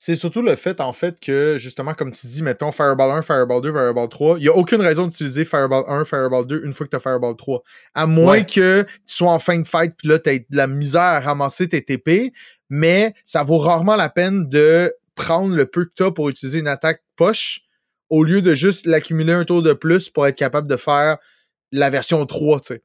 [0.00, 3.62] C'est surtout le fait, en fait, que, justement, comme tu dis, mettons Fireball 1, Fireball
[3.62, 6.84] 2, Fireball 3, il n'y a aucune raison d'utiliser Fireball 1, Fireball 2 une fois
[6.86, 7.62] que tu as Fireball 3.
[7.94, 8.44] À moins Ouais.
[8.44, 11.20] que tu sois en fin de fight, puis là, tu aies de la misère à
[11.20, 12.32] ramasser tes TP,
[12.68, 16.58] mais ça vaut rarement la peine de prendre le peu que tu as pour utiliser
[16.58, 17.62] une attaque poche,
[18.10, 21.16] au lieu de juste l'accumuler un tour de plus pour être capable de faire
[21.72, 22.82] la version 3, tu sais.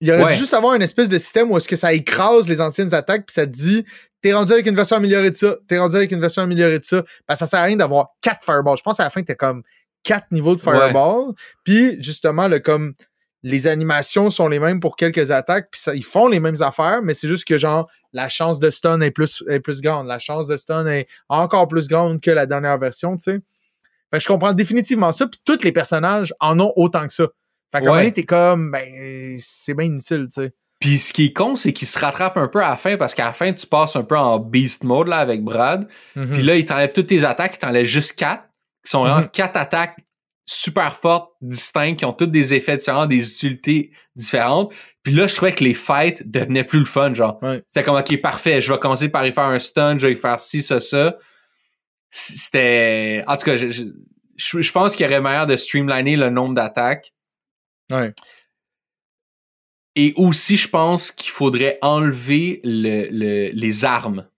[0.00, 0.32] Il aurait Ouais.
[0.34, 3.26] dû juste avoir une espèce de système où est-ce que ça écrase les anciennes attaques,
[3.26, 3.84] puis ça te dit
[4.20, 6.84] t'es rendu avec une version améliorée de ça, t'es rendu avec une version améliorée de
[6.84, 7.02] ça.
[7.28, 8.76] Ben, ça sert à rien d'avoir quatre fireballs.
[8.76, 9.62] Je pense à la fin que t'as comme
[10.02, 11.32] quatre niveaux de fireball.
[11.64, 12.94] Puis justement, le comme
[13.42, 17.00] les animations sont les mêmes pour quelques attaques, puis ça, ils font les mêmes affaires,
[17.02, 20.08] mais c'est juste que genre la chance de stun est plus, est plus grande.
[20.08, 23.38] La chance de stun est encore plus grande que la dernière version, tu sais.
[24.10, 27.28] Fait que je comprends définitivement ça, puis tous les personnages en ont autant que ça.
[27.78, 28.10] Fait qu'à Ouais.
[28.12, 30.52] t'es comme, ben, c'est bien inutile, tu sais.
[30.78, 33.14] Puis ce qui est con, c'est qu'il se rattrape un peu à la fin parce
[33.14, 35.88] qu'à la fin, tu passes un peu en beast mode là avec Brad.
[36.14, 36.34] Mhm.
[36.34, 38.44] Puis là, il t'enlève toutes tes attaques, il t'enlève juste quatre,
[38.84, 39.28] qui sont vraiment Mhm.
[39.30, 39.96] quatre attaques
[40.48, 44.72] super fortes, distinctes, qui ont toutes des effets différents, des utilités différentes.
[45.02, 47.42] Puis là, je trouvais que les fights devenaient plus le fun, genre.
[47.42, 47.62] Ouais.
[47.68, 50.16] C'était comme, OK, parfait, je vais commencer par y faire un stun, je vais y
[50.16, 51.16] faire ci, ça, ça.
[52.10, 53.24] C'était...
[53.26, 53.82] En tout cas, je, je,
[54.60, 57.12] je- pense qu'il y aurait moyen de streamliner le nombre d'attaques.
[57.90, 58.12] Ouais.
[59.94, 64.28] Et aussi, je pense qu'il faudrait enlever le, le, les armes.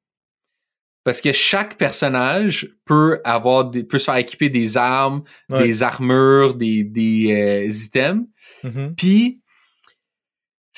[1.04, 5.64] Parce que chaque personnage peut avoir des, peut se faire équiper des armes, Ouais.
[5.64, 8.26] des armures, des, des euh, items.
[8.62, 8.94] Mhm.
[8.96, 9.42] Puis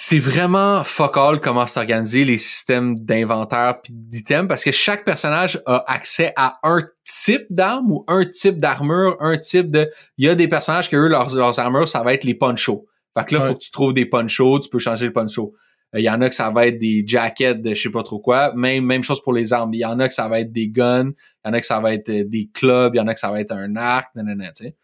[0.02, 5.04] c'est vraiment fuck all comment c'est organisé les systèmes d'inventaire puis d'items parce que chaque
[5.04, 9.86] personnage a accès à un type d'arme ou un type d'armure, un type de
[10.16, 12.86] il y a des personnages que eux leurs, leurs armures ça va être les ponchos.
[13.14, 13.48] Fait que là Ouais.
[13.48, 15.52] faut que tu trouves des ponchos, tu peux changer le poncho.
[15.94, 18.02] Euh, Il y en a que ça va être des jackets de je sais pas
[18.02, 19.74] trop quoi, même même chose pour les armes.
[19.74, 21.10] Il y en a que ça va être des guns,
[21.44, 23.12] il y en a que ça va être euh, des clubs, il y en a
[23.12, 24.76] que ça va être un arc, nanana, tu sais.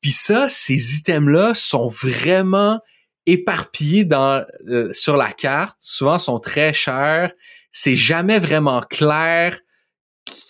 [0.00, 2.78] Puis ça, ces items-là sont vraiment
[3.26, 5.76] éparpillés dans euh, sur la carte.
[5.80, 7.32] Souvent, sont très chers.
[7.72, 9.58] C'est jamais vraiment clair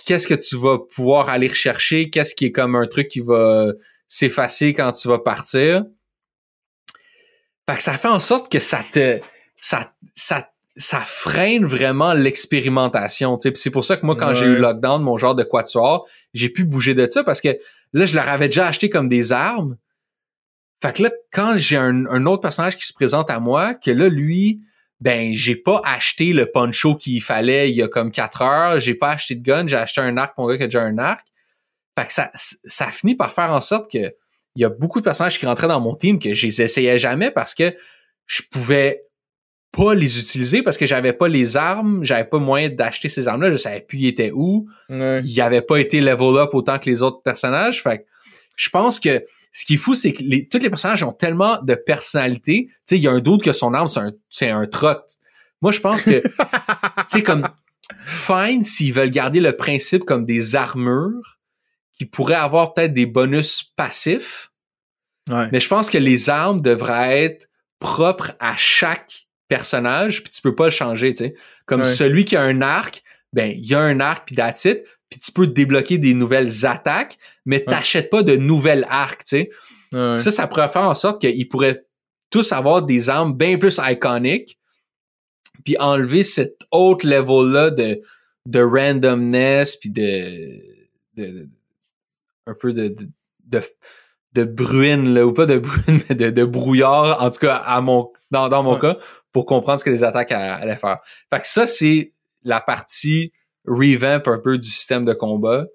[0.06, 3.72] qu'est-ce que tu vas pouvoir aller rechercher, qu'est-ce qui est comme un truc qui va
[4.08, 5.84] s'effacer quand tu vas partir.
[7.68, 9.20] Fait que ça fait en sorte que ça te
[9.60, 13.36] ça ça ça freine vraiment l'expérimentation.
[13.38, 13.50] tu sais.
[13.50, 16.50] Puis c'est pour ça que moi, quand j'ai eu lockdown, mon genre de quatuor, j'ai
[16.50, 17.56] pu bouger de ça parce que
[17.94, 19.76] là, je leur avais déjà acheté comme des armes.
[20.82, 23.90] Fait que là, quand j'ai un, un autre personnage qui se présente à moi, que
[23.90, 24.60] là, lui,
[25.00, 28.94] ben, j'ai pas acheté le poncho qu'il fallait il y a comme quatre heures, j'ai
[28.94, 30.98] pas acheté de gun, j'ai acheté un arc pour un gars qui a déjà un
[30.98, 31.26] arc.
[31.98, 34.14] Fait que ça, ça finit par faire en sorte que
[34.54, 36.96] il y a beaucoup de personnages qui rentraient dans mon team que je les essayais
[36.98, 37.74] jamais parce que
[38.24, 39.02] je pouvais
[39.70, 43.50] pas les utiliser parce que j'avais pas les armes, j'avais pas moyen d'acheter ces armes-là,
[43.50, 45.20] je savais plus ils étaient où Ouais.
[45.24, 47.82] il avait pas été level up autant que les autres personnages.
[47.82, 48.04] Fait que
[48.56, 49.22] je pense que
[49.56, 52.66] ce qui est fou, c'est que les, tous les personnages ont tellement de personnalité.
[52.68, 54.98] Tu sais, il y a un doute que son arme, c'est un, c'est un trot.
[55.62, 56.28] Moi, je pense que, tu
[57.08, 57.48] sais, comme,
[58.04, 61.38] fine s'ils veulent garder le principe comme des armures
[61.94, 64.50] qui pourraient avoir peut-être des bonus passifs.
[65.30, 65.48] Ouais.
[65.52, 70.54] Mais je pense que les armes devraient être propres à chaque personnage, puis tu peux
[70.54, 71.30] pas le changer, tu sais.
[71.64, 71.86] Comme Ouais.
[71.86, 73.02] celui qui a un arc,
[73.32, 76.66] ben, il y a un arc, puis that's it, puis tu peux débloquer des nouvelles
[76.66, 79.50] attaques, mais t'achètes pas de nouvelles arcs, tu sais.
[79.92, 80.16] Ouais.
[80.16, 81.84] Ça, ça pourrait faire en sorte qu'ils pourraient
[82.30, 84.58] tous avoir des armes bien plus iconiques,
[85.64, 88.00] puis enlever cet autre level-là de,
[88.46, 90.60] de randomness, puis de,
[91.16, 91.48] de-
[92.46, 92.94] un peu de,
[93.44, 93.62] de,
[94.32, 97.80] de, bruine, là, ou pas de bruine, mais de, de brouillard, en tout cas, à
[97.80, 98.80] mon, dans, dans mon Ouais.
[98.80, 98.96] cas,
[99.32, 100.98] pour comprendre ce que les attaques allaient faire.
[101.32, 102.12] Fait que ça, c'est
[102.42, 103.32] la partie
[103.66, 105.66] revamp un peu du système de combat.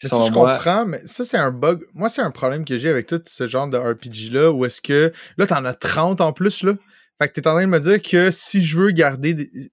[0.00, 1.86] Qui, ça, je moi, comprends, mais ça, c'est un bug.
[1.94, 5.12] Moi, c'est un problème que j'ai avec tout ce genre de RPG-là, où est-ce que.
[5.38, 6.74] Là, t'en as 30 en plus, là.
[7.20, 9.70] Fait que t'es en train de me dire que si je veux garder des-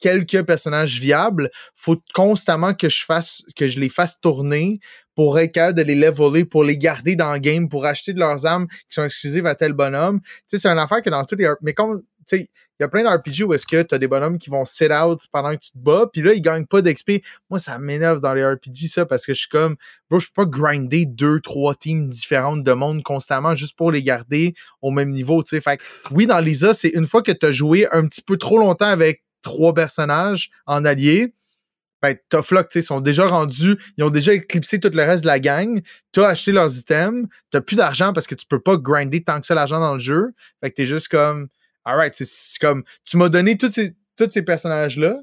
[0.00, 4.80] quelques personnages viables, faut constamment que je fasse, que je les fasse tourner
[5.14, 8.18] pour être capable de les leveler, pour les garder dans le game, pour acheter de
[8.18, 10.22] leurs armes qui sont exclusives à tel bonhomme.
[10.22, 11.52] Tu sais, c'est une affaire que dans tous les.
[11.60, 12.02] Mais comme,
[12.38, 15.20] il y a plein d'RPG où est-ce que t'as des bonhommes qui vont sit out
[15.32, 17.22] pendant que tu te bats, puis là, ils gagnent pas d'XP.
[17.50, 19.76] Moi, ça m'énerve dans les RPG, ça, parce que je suis comme,
[20.08, 24.02] bro, je peux pas grinder deux, trois teams différentes de monde constamment juste pour les
[24.02, 25.60] garder au même niveau, tu sais.
[25.60, 28.58] Fait que, oui, dans Lisa, c'est une fois que t'as joué un petit peu trop
[28.58, 31.34] longtemps avec trois personnages en allié,
[32.02, 35.26] ben, tough luck, tu sont déjà rendus, ils ont déjà éclipsé tout le reste de
[35.26, 35.82] la gang,
[36.12, 39.46] t'as acheté leurs items, t'as plus d'argent parce que tu peux pas grinder tant que
[39.46, 40.32] ça l'argent dans le jeu,
[40.62, 41.48] fait que t'es juste comme,
[41.90, 45.20] alright, c'est- comme, tu m'as donné tous ces, tous ces personnages-là,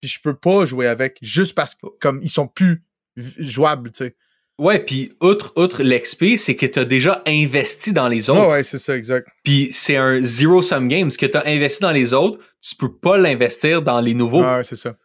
[0.00, 2.84] puis je peux pas jouer avec, juste parce que, comme, ils sont plus
[3.16, 4.16] jouables, tu sais.
[4.58, 8.46] Ouais, puis outre, outre l'XP, c'est que tu as déjà investi dans les autres.
[8.48, 9.28] Ouais, ouais, c'est ça, exact.
[9.44, 11.10] Puis c'est un zero-sum game.
[11.12, 14.42] Ce que tu as investi dans les autres, tu peux pas l'investir dans les nouveaux.
[14.42, 14.96] Ouais, c'est ça.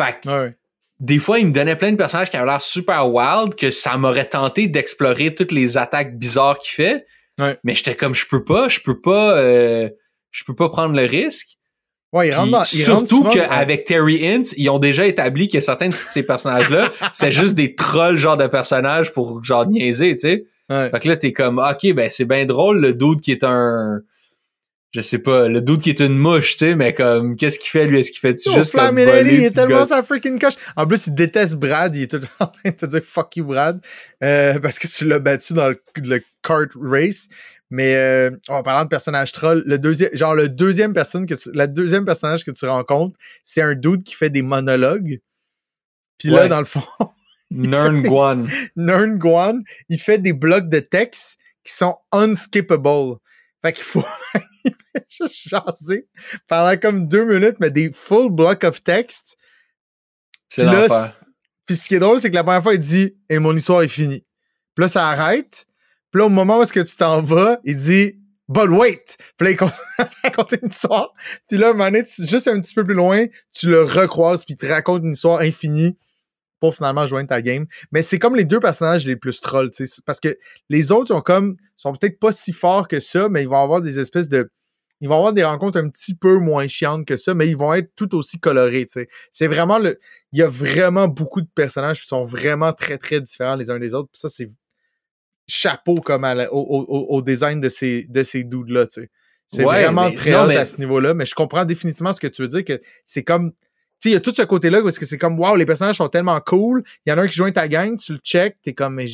[0.00, 0.56] Fait que ouais.
[1.00, 3.96] des fois, il me donnait plein de personnages qui avaient l'air super wild, que ça
[3.96, 7.04] m'aurait tenté d'explorer toutes les attaques bizarres qu'il fait.
[7.36, 7.58] Ouais.
[7.64, 9.90] Mais j'étais comme, je peux pas, je peux pas, euh,
[10.30, 11.56] je peux pas prendre le risque.
[12.12, 15.90] Ouais, ils rentrent dans, ils surtout qu'avec Terry Hintz, ils ont déjà établi que certains
[15.90, 20.44] de ces personnages-là, c'est juste des trolls genre de personnages pour genre niaiser, tu sais.
[20.68, 20.90] Ouais.
[20.90, 24.00] Fait que là, t'es comme, ok, ben c'est bien drôle, le dude qui est un...
[24.92, 27.70] Je sais pas, le dude qui est une mouche, tu sais, mais comme, qu'est-ce qu'il
[27.70, 28.00] fait, lui?
[28.00, 29.34] Est-ce qu'il fait Yo, juste comme voler?
[29.34, 30.54] il est tellement sa freaking coche.
[30.74, 31.94] En plus, il déteste Brad.
[31.94, 33.80] Il est tout en train de te dire fuck you, Brad.
[34.24, 37.28] euh, parce que tu l'as battu dans le, le kart race.
[37.70, 41.50] Mais euh, en parlant de personnage troll, le deuxième, genre le deuxième personne que tu,
[41.54, 45.20] la deuxième personnage que tu rencontres, c'est un dude qui fait des monologues.
[46.18, 46.82] Puis là, dans le fond,
[47.50, 48.48] Nern Guan.
[48.76, 53.16] Nern Guan, il fait des blocs de texte qui sont unskippable.
[53.62, 54.04] Fait qu'il faut
[55.08, 56.08] juste jaser
[56.48, 59.36] pendant comme deux minutes, mais des full blocks of text.
[60.48, 60.64] C'est
[61.66, 63.82] Puis ce qui est drôle, c'est que la première fois, il dit Et mon histoire
[63.82, 64.24] est finie.
[64.74, 65.66] Puis là, ça arrête.
[66.10, 69.16] Puis là, au moment où est-ce que tu t'en vas, il dit But wait!
[69.36, 71.12] Puis là, il continue à te raconter une histoire.
[71.48, 71.72] Puis là,
[72.02, 75.12] tu- juste un petit peu plus loin, tu le recroises, puis il te raconte une
[75.12, 75.96] histoire infinie
[76.58, 77.66] pour finalement joindre ta game.
[77.92, 80.02] Mais c'est comme les deux personnages les plus trolls, tu sais.
[80.04, 80.36] Parce que
[80.68, 83.80] les autres, ont comme, sont peut-être pas si forts que ça, mais ils vont avoir
[83.80, 84.50] des espèces de.
[85.00, 87.72] Ils vont avoir des rencontres un petit peu moins chiantes que ça, mais ils vont
[87.72, 89.08] être tout aussi colorés, tu sais.
[89.30, 89.98] C'est vraiment le.
[90.32, 93.78] Il y a vraiment beaucoup de personnages qui sont vraiment très, très différents les uns
[93.78, 94.10] des autres.
[94.12, 94.50] Puis ça, c'est
[95.50, 99.10] chapeau comme à la- au, au- au- design de ces, de ces dudes-là, tu sais.
[99.52, 102.12] C'est Ouais, vraiment mais- très non, hot mais- à ce niveau-là, mais je comprends définitivement
[102.12, 103.50] ce que tu veux dire, que c'est comme.
[103.52, 103.56] Tu
[104.04, 106.08] sais, il y a tout ce côté-là, parce que c'est comme, wow, les personnages sont
[106.08, 106.82] tellement cool.
[107.04, 109.04] Il y en a un qui joint ta gang, tu le check, t'es comme, mais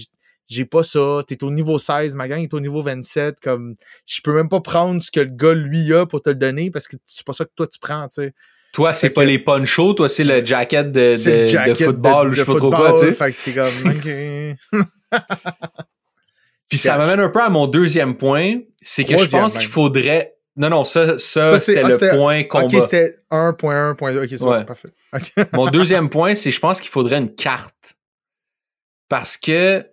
[0.46, 1.22] j'ai pas ça.
[1.26, 3.40] T'es au niveau 16, ma gang est au niveau 27.
[3.40, 3.74] Comme,
[4.06, 6.70] je peux même pas prendre ce que le gars, lui, a pour te le donner,
[6.70, 8.34] parce que c'est pas ça que toi, tu prends, tu sais.
[8.72, 12.28] Toi, c'est pas que- les ponchos, toi, c'est le jacket de, de, le de football
[12.28, 13.12] ou je sais pas trop quoi, tu sais.
[13.14, 13.54] Fait que t'es
[14.70, 14.86] comme.
[16.68, 20.34] Puis ça m'amène un peu à mon deuxième point, c'est que je pense qu'il faudrait.
[20.56, 22.64] Non, non, ça, ça, Ça, c'est- c'était ah, le point combat.
[22.64, 24.22] ok, c'était 1.1.2.
[24.22, 24.58] Ok, c'est Ouais.
[24.60, 24.88] bon, parfait.
[25.12, 25.46] Ok.
[25.52, 27.74] Mon deuxième point, c'est je pense qu'il faudrait une carte.
[29.08, 29.86] Parce que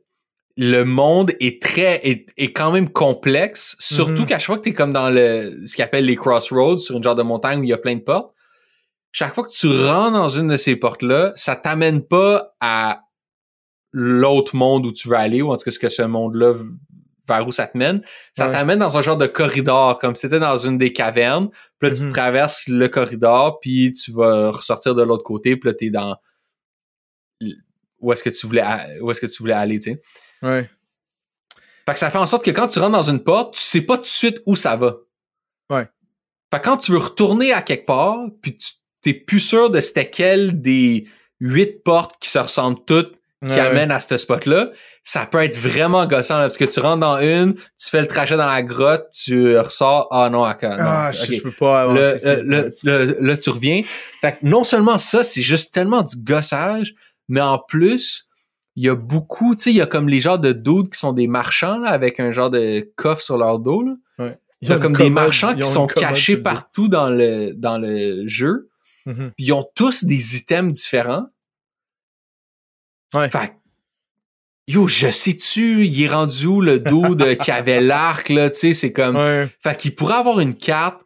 [0.56, 4.28] le monde est très est, est quand même complexe, surtout Mhm.
[4.28, 6.96] qu'à chaque fois que tu es comme dans le ce qu'ils appelle les crossroads sur
[6.96, 8.34] une genre de montagne où il y a plein de portes,
[9.12, 13.03] chaque fois que tu rentres dans une de ces portes-là, ça t'amène pas à
[13.94, 16.56] l'autre monde où tu veux aller, ou en tout cas ce que ce monde-là
[17.28, 18.02] vers où ça te mène.
[18.36, 18.52] Ça Ouais.
[18.54, 21.50] t'amène dans un genre de corridor, comme si c'était dans une des cavernes.
[21.80, 22.12] Puis là, tu Mhm.
[22.12, 26.18] traverses le corridor, puis tu vas ressortir de l'autre côté, puis là, t'es dans
[28.00, 28.64] où est-ce que tu voulais
[29.02, 30.02] où est-ce que tu voulais aller, tu sais.
[30.42, 30.70] Ouais.
[31.86, 33.82] Fait que ça fait en sorte que quand tu rentres dans une porte, tu sais
[33.82, 34.98] pas tout de suite où ça va.
[35.70, 35.88] Ouais.
[36.54, 38.72] Fait que quand tu veux retourner à quelque part, puis tu
[39.02, 41.08] t'es plus sûr de c'était quelle des
[41.40, 43.60] huit portes qui se ressemblent toutes qui Ouais.
[43.60, 44.72] amènent à ce spot-là,
[45.04, 48.08] ça peut être vraiment gossant, là, parce que tu rentres dans une, tu fais le
[48.08, 52.36] trajet dans la grotte, tu ressors, ah non, non, Ah, je, peux pas Le- avancer.
[52.44, 53.82] le- le- là, tu reviens.
[54.22, 56.96] Fait que non seulement ça, c'est juste tellement du gossage,
[57.28, 58.28] mais en plus,
[58.76, 61.00] il y a beaucoup, tu sais, il y a comme les genres de dudes qui
[61.00, 63.94] sont des marchands, là, avec un genre de coffre sur leur dos, là.
[64.62, 67.78] Il y a comme des marchands qui ont sont cachés le partout dans le, dans
[67.78, 68.70] le jeu.
[69.06, 69.32] Mhm.
[69.36, 71.26] Puis ils ont tous des items différents.
[73.14, 73.30] Ouais.
[73.30, 73.54] Fait
[74.68, 78.74] yo, je sais-tu, il est rendu où le dude qui avait l'arc, là, tu sais,
[78.74, 79.16] c'est comme...
[79.16, 79.48] Ouais.
[79.62, 81.02] Fait qu'il pourrait avoir une carte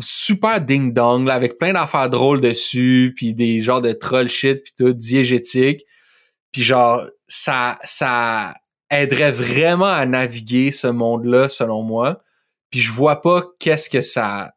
[0.00, 4.72] super ding-dong, là, avec plein d'affaires drôles dessus, puis des genres de troll shit, puis
[4.76, 5.84] tout, diégétique.
[6.52, 8.54] Puis genre, ça, ça
[8.90, 12.22] aiderait vraiment à naviguer ce monde-là, selon moi.
[12.70, 14.52] Puis je vois pas qu'est-ce que ça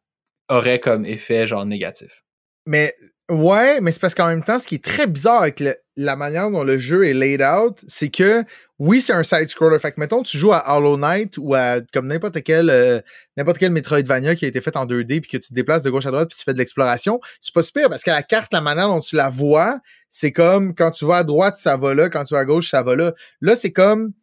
[0.48, 2.24] aurait comme effet, genre, négatif.
[2.66, 2.94] Mais
[3.30, 5.64] ouais, mais c'est parce qu'en même temps, ce qui est très bizarre avec
[5.96, 8.44] la manière dont le jeu est laid out, c'est que
[8.80, 9.80] oui, c'est un side-scroller.
[9.80, 13.02] Fait que mettons, tu joues à Hollow Knight ou à comme n'importe quel euh,
[13.38, 15.90] n'importe quel Metroidvania qui a été fait en 2D puis que tu te déplaces de
[15.90, 18.54] gauche à droite puis tu fais de l'exploration, c'est pas super parce que la carte,
[18.54, 19.80] la manière dont tu la vois,
[20.10, 22.70] c'est comme quand tu vas à droite, ça va là, quand tu vas à gauche,
[22.70, 23.14] ça va là.
[23.42, 24.14] Là, c'est comme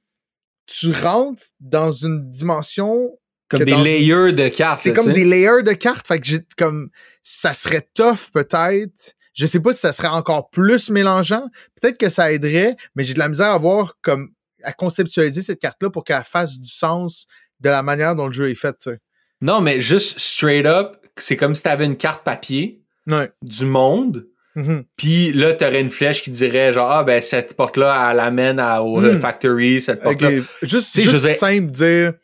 [0.66, 3.16] tu rentres dans une dimension
[3.48, 4.81] Comme des layers de cartes.
[4.81, 5.16] c'est comme tu sais.
[5.16, 6.06] des layers de cartes.
[6.06, 6.89] Fait que j'ai comme
[7.23, 9.12] ça serait tough peut-être.
[9.35, 11.47] Je sais pas si ça serait encore plus mélangeant.
[11.81, 14.31] Peut-être que ça aiderait, mais j'ai de la misère à voir comme
[14.64, 17.27] à conceptualiser cette carte-là pour qu'elle fasse du sens
[17.60, 18.73] de la manière dont le jeu est fait.
[18.81, 18.98] tu sais.
[19.43, 23.31] Non, mais juste straight up, c'est comme si t'avais une carte papier Ouais.
[23.43, 24.27] du monde.
[24.56, 24.85] Mhm.
[24.97, 28.59] Puis là, t'aurais une flèche qui dirait genre ah ben cette porte là elle amène
[28.59, 29.20] à, au Hmm.
[29.20, 30.31] factory cette porte Ok, là.
[30.62, 32.14] Juste, Tu sais, juste je dire- simple dire.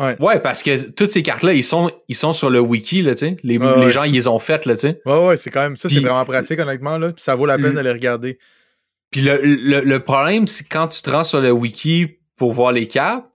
[0.00, 3.12] Ouais parce que toutes ces cartes là ils sont ils sont sur le wiki là
[3.14, 3.90] tu sais les, Ouais, les ouais.
[3.90, 5.00] gens ils les ont faites là tu sais.
[5.04, 7.12] Ouais, ouais, c'est quand même ça, c'est vraiment pratique, honnêtement, là.
[7.12, 8.38] Puis ça vaut la peine Le- de les regarder.
[9.10, 12.72] Puis le, le, le problème c'est quand tu te rends sur le wiki pour voir
[12.72, 13.26] les cartes,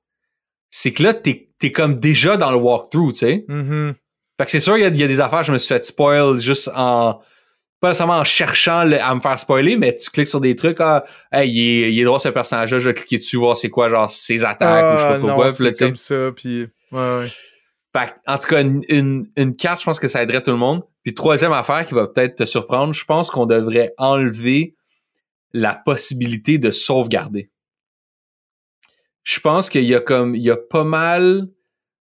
[0.71, 3.45] c'est que là t'es t'es comme déjà dans le walkthrough tu sais.
[3.47, 3.93] Mhm.
[4.39, 6.39] Fait que c'est sûr il y, y a des affaires je me suis fait spoil
[6.39, 7.19] juste en
[7.79, 10.79] pas nécessairement en cherchant le- à me faire spoiler, mais tu cliques sur des trucs,
[10.79, 13.69] ah, hey, il est, il est drôle ce personnage-là, je vais cliquer dessus, voir c'est
[13.69, 15.53] quoi, genre ses attaques ou je sais pas Ah, trop non, quoi.
[15.53, 16.61] C'est comme ça, puis...
[16.91, 17.31] Ouais, ouais.
[17.95, 20.51] Fait que, en tout cas, une, une, une carte, je pense que ça aiderait tout
[20.51, 20.83] le monde.
[21.03, 24.75] Puis troisième affaire qui va peut-être te surprendre, je pense qu'on devrait enlever
[25.53, 27.49] la possibilité de sauvegarder.
[29.23, 31.47] Je pense qu'il y a comme il y a pas mal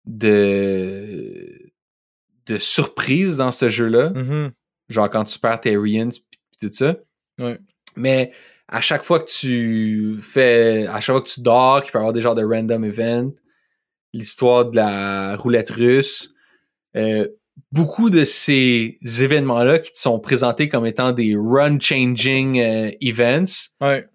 [0.06, 1.72] de
[2.46, 4.10] de surprises dans ce jeu-là.
[4.10, 4.52] Mhm.
[4.92, 6.96] Genre quand tu perds tes Rians puis tout ça.
[7.40, 7.58] Ouais.
[7.96, 8.32] Mais
[8.68, 12.00] à chaque fois que tu fais, à chaque fois que tu dors, qu'il peut y
[12.00, 13.32] avoir des genres de random events,
[14.12, 16.32] l'histoire de la roulette russe,
[16.96, 17.26] euh,
[17.70, 24.06] beaucoup de ces événements-là qui te sont présentés comme étant des run-changing euh, events Ouais.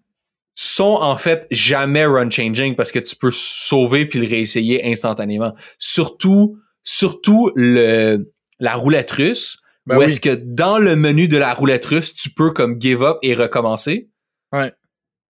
[0.56, 5.54] sont en fait jamais run changing parce que tu peux sauver puis le réessayer instantanément.
[5.78, 10.06] Surtout, surtout le la roulette russe, Ben oui.
[10.06, 13.34] est-ce que dans le menu de la roulette russe, tu peux comme give up et
[13.34, 14.10] recommencer.
[14.52, 14.72] Ouais.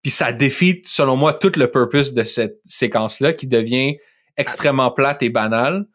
[0.01, 3.97] Puis ça défie, selon moi, tout le purpose de cette séquence-là qui devient
[4.35, 5.85] extrêmement plate et banale.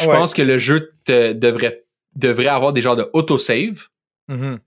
[0.00, 0.12] Je Ouais.
[0.14, 1.84] pense que le jeu te devrait,
[2.14, 3.88] devrait avoir des genres de autosave,
[4.28, 4.58] Mhm.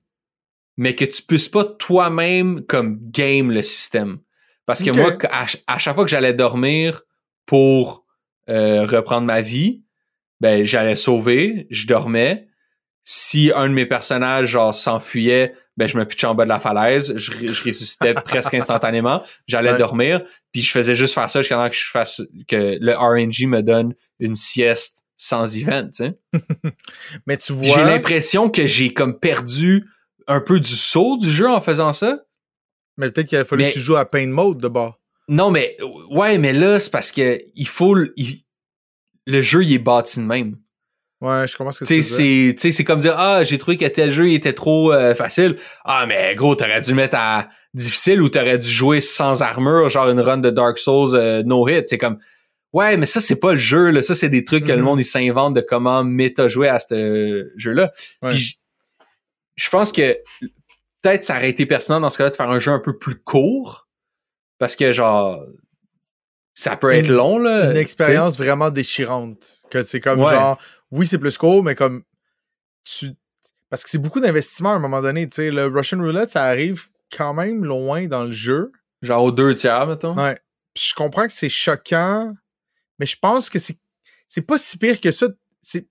[0.78, 4.20] mais que tu puisses pas toi-même comme game le système.
[4.66, 7.02] Parce que moi, à, à chaque fois que j'allais dormir
[7.46, 8.06] pour
[8.50, 9.84] euh, reprendre ma vie,
[10.42, 12.48] ben j'allais sauver, je dormais.
[13.12, 16.60] Si un de mes personnages genre s'enfuyait, ben je me pitchais en bas de la
[16.60, 17.32] falaise, je,
[17.68, 19.78] ressuscitais presque instantanément, j'allais Ouais.
[19.80, 20.22] dormir,
[20.52, 23.64] puis je faisais juste faire ça jusqu'à temps que je fasse que le RNG me
[23.64, 26.20] donne une sieste sans event, tu sais.
[27.26, 29.88] Mais tu J'ai l'impression que j'ai comme perdu
[30.28, 32.20] un peu du saut du jeu en faisant ça.
[32.98, 35.00] Mais peut-être qu'il a fallu Mais- que tu joues à Pain Mode de bord.
[35.28, 35.78] Non, mais
[36.12, 38.44] ouais, mais là, c'est parce que il faut il-
[39.26, 40.58] le jeu il est bâti de même.
[41.22, 43.86] Ouais, je commence que Tu c'est tu sais, c'est comme dire ah j'ai trouvé que
[43.86, 45.58] tel jeu il était trop euh, facile.
[45.84, 50.10] Ah mais gros t'aurais dû mettre à difficile ou t'aurais dû jouer sans armure genre
[50.10, 51.90] une run de Dark Souls euh, no hit.
[51.90, 52.20] C'est comme
[52.72, 54.02] ouais mais ça c'est pas le jeu là.
[54.02, 54.84] Ça c'est des trucs que le Mhm.
[54.86, 57.92] monde il s'invente de comment méta jouer à ce jeu là.
[58.22, 58.30] Ouais.
[58.30, 58.58] Puis
[59.58, 60.18] je- pense que
[61.02, 63.16] peut-être ça aurait été pertinent dans ce cas-là de faire un jeu un peu plus
[63.16, 63.90] court
[64.58, 65.38] parce que genre
[66.54, 67.72] ça peut être Une- long là.
[67.72, 69.38] une expérience vraiment déchirante.
[69.70, 70.32] Que c'est comme Ouais.
[70.34, 70.58] genre,
[70.92, 72.04] oui, c'est plus court, mais comme
[72.84, 73.12] tu.
[73.70, 75.28] Parce que c'est beaucoup d'investissement à un moment donné.
[75.28, 78.72] Tu sais, le Russian Roulette, ça arrive quand même loin dans le jeu.
[79.02, 80.16] Genre aux deux tiers mettons.
[80.16, 80.38] Ouais.
[80.74, 82.34] Puis je comprends que c'est choquant,
[82.98, 83.78] mais je pense que c'est
[84.28, 85.28] c'est pas si pire que ça.
[85.62, 85.88] C'est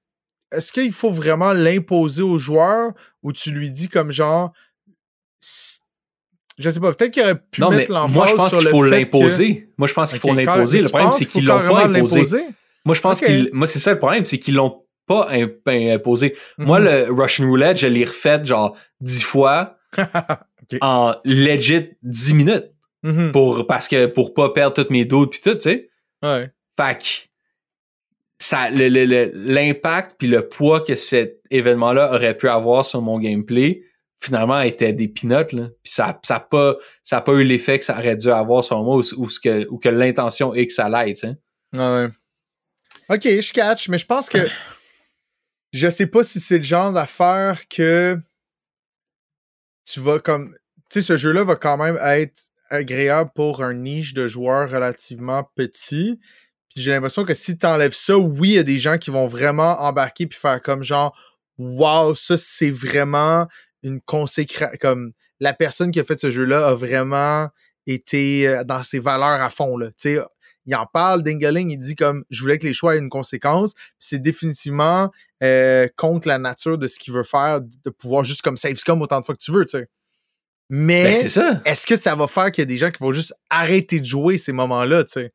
[0.52, 2.92] est-ce qu'il faut vraiment l'imposer au joueur
[3.22, 4.52] ou tu lui dis comme genre
[6.58, 8.82] je sais pas, peut-être qu'il aurait pu Non, mettre l'emphase moi, je pense qu'il faut
[8.82, 9.70] l'imposer.
[9.78, 10.82] Moi, je pense qu'il faut l'imposer.
[10.82, 12.48] Le problème, c'est qu'il qu'ils l'ont pas imposé.
[12.84, 13.26] Moi, je pense Ok.
[13.26, 13.50] qu'ils.
[13.52, 16.36] Moi, c'est ça le problème, c'est qu'ils l'ont pas imp- imposé.
[16.58, 16.66] Mhm.
[16.66, 19.76] Moi, le Russian Roulette, je l'ai refait genre dix fois
[20.80, 22.70] en legit 10 minutes
[23.02, 23.30] Mhm.
[23.32, 25.88] pour, parce que, pour pas perdre toutes mes doutes puis tout, tu sais.
[26.22, 26.50] Ouais.
[26.78, 27.04] Fait que
[28.38, 33.82] ça, l'impact puis le poids que cet événement-là aurait pu avoir sur mon gameplay,
[34.20, 35.44] finalement, était des là.
[35.44, 38.64] Puis ça, ça a pas, ça a pas eu l'effet que ça aurait dû avoir
[38.64, 41.36] sur moi ou, ou ce que, ou que l'intention est que ça l'aide, tu sais.
[41.76, 42.08] Ouais.
[43.10, 44.38] Ok, je catch, mais je pense que
[45.72, 48.18] je sais pas si c'est le genre d'affaire que
[49.84, 50.54] tu vas comme.
[50.90, 55.44] Tu sais, ce jeu-là va quand même être agréable pour un niche de joueurs relativement
[55.54, 56.18] petit.
[56.70, 59.10] Puis j'ai l'impression que si tu enlèves ça, oui, il y a des gens qui
[59.10, 61.16] vont vraiment embarquer puis faire comme genre
[61.58, 63.48] Wow, ça c'est vraiment
[63.82, 64.76] une consécration.
[64.80, 67.48] Comme la personne qui a fait ce jeu-là a vraiment
[67.86, 69.76] été euh, dans ses valeurs à fond.
[69.76, 69.88] Là.
[69.88, 70.18] Tu sais,
[70.66, 73.74] il en parle, Dingaling, il dit comme je voulais que les choix aient une conséquence.
[73.98, 75.10] C'est définitivement
[75.42, 79.00] euh, contre la nature de ce qu'il veut faire, de pouvoir juste comme save scum
[79.02, 79.88] autant de fois que tu veux, tu sais.
[80.70, 83.32] Mais Ben, est-ce que ça va faire qu'il y a des gens qui vont juste
[83.48, 85.32] arrêter de jouer ces moments-là, tu sais?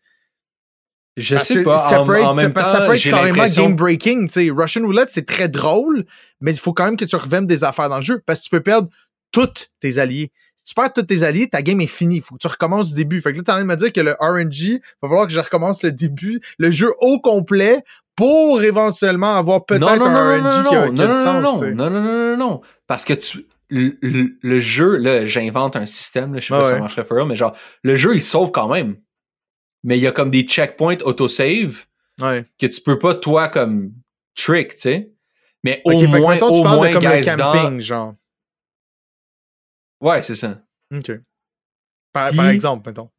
[1.16, 1.78] Je Parce sais pas.
[1.78, 3.76] Ça en, peut être, en même parce que ça temps, peut être j'ai carrément game
[3.76, 4.28] breaking.
[4.28, 4.50] tu sais.
[4.52, 6.06] Russian Roulette, c'est très drôle,
[6.42, 8.46] mais il faut quand même que tu revendes des affaires dans le jeu parce que
[8.46, 8.90] tu peux perdre
[9.32, 10.32] tous tes alliés.
[10.56, 12.18] Si tu perds tous tes alliés, ta game est finie.
[12.18, 13.22] Il faut que tu recommences du début.
[13.22, 15.34] Fait que là, t'es en train de me dire que le RNG, va falloir que
[15.34, 17.84] je recommence le début, le jeu au complet,
[18.15, 21.15] pour éventuellement avoir peut-être un non, RNG non, qui a, non, non, non,
[21.56, 21.61] sens.
[21.64, 25.76] non, non, non, non, non, non, parce que tu, le, le- le jeu, là, j'invente
[25.76, 26.76] un système, là, je sais pas si ouais.
[26.76, 28.98] ça marcherait mais genre, le jeu, il sauve quand même.
[29.84, 31.85] Mais il y a comme des checkpoints autosave
[32.22, 32.45] Ouais.
[32.60, 33.91] que tu peux pas, toi, comme,
[34.35, 35.11] trick, tu sais.
[35.64, 37.80] Mais au moins, mettons, au moins, de comme le camping, dans...
[37.80, 38.14] genre.
[40.02, 40.61] Ouais, c'est ça.
[40.94, 41.11] OK.
[42.11, 43.10] Par, Puis- par exemple, mettons.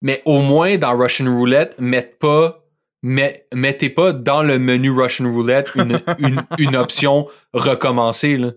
[0.00, 2.61] Mais au moins, dans Russian Roulette, mettez pas,
[3.02, 8.52] met- mettez pas dans le menu Russian Roulette une, une, une option recommencer, là.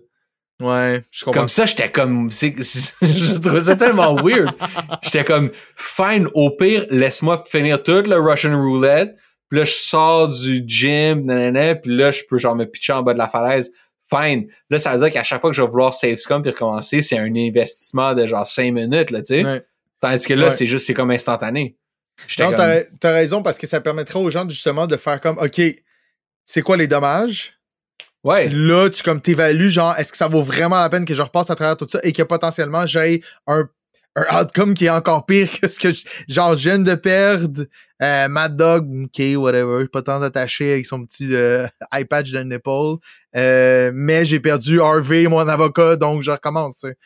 [0.58, 1.40] Ouais, je comprends.
[1.42, 2.30] Comme ça, j'étais comme.
[2.30, 4.48] je trouvais ça tellement weird.
[5.02, 9.14] J'étais comme, fine, au pire, laisse-moi finir tout le Russian Roulette.
[9.50, 13.02] Puis là, je sors du gym, nanana, puis là, je peux genre me pitcher en
[13.02, 13.70] bas de la falaise.
[14.08, 14.46] Fine.
[14.70, 17.02] Là, ça veut dire qu'à chaque fois que je vais vouloir save scum puis recommencer,
[17.02, 19.44] c'est un investissement de genre 5 minutes, là, tu sais.
[19.44, 19.62] Ouais.
[20.00, 20.50] Tandis que là, Ouais.
[20.50, 21.76] c'est juste, c'est comme instantané.
[22.38, 25.20] Non, comme, t'as, ra- t'as raison parce que ça permettra aux gens justement de faire
[25.20, 25.60] comme OK,
[26.44, 27.54] c'est quoi les dommages?
[28.24, 28.48] ouais.
[28.48, 31.22] Puis là, tu comme t'évalues, genre, est-ce que ça vaut vraiment la peine que je
[31.22, 33.68] repasse à travers tout ça et que potentiellement j'ai un,
[34.16, 37.64] un outcome qui est encore pire que ce que je, genre je viens de perdre
[38.02, 42.40] euh, Mad Dog, ok, whatever, pas tant attaché avec son petit euh, eye patch de
[42.40, 43.00] nipple.
[43.36, 46.96] Euh, mais j'ai perdu Harvey, mon avocat, donc je recommence, tu sais.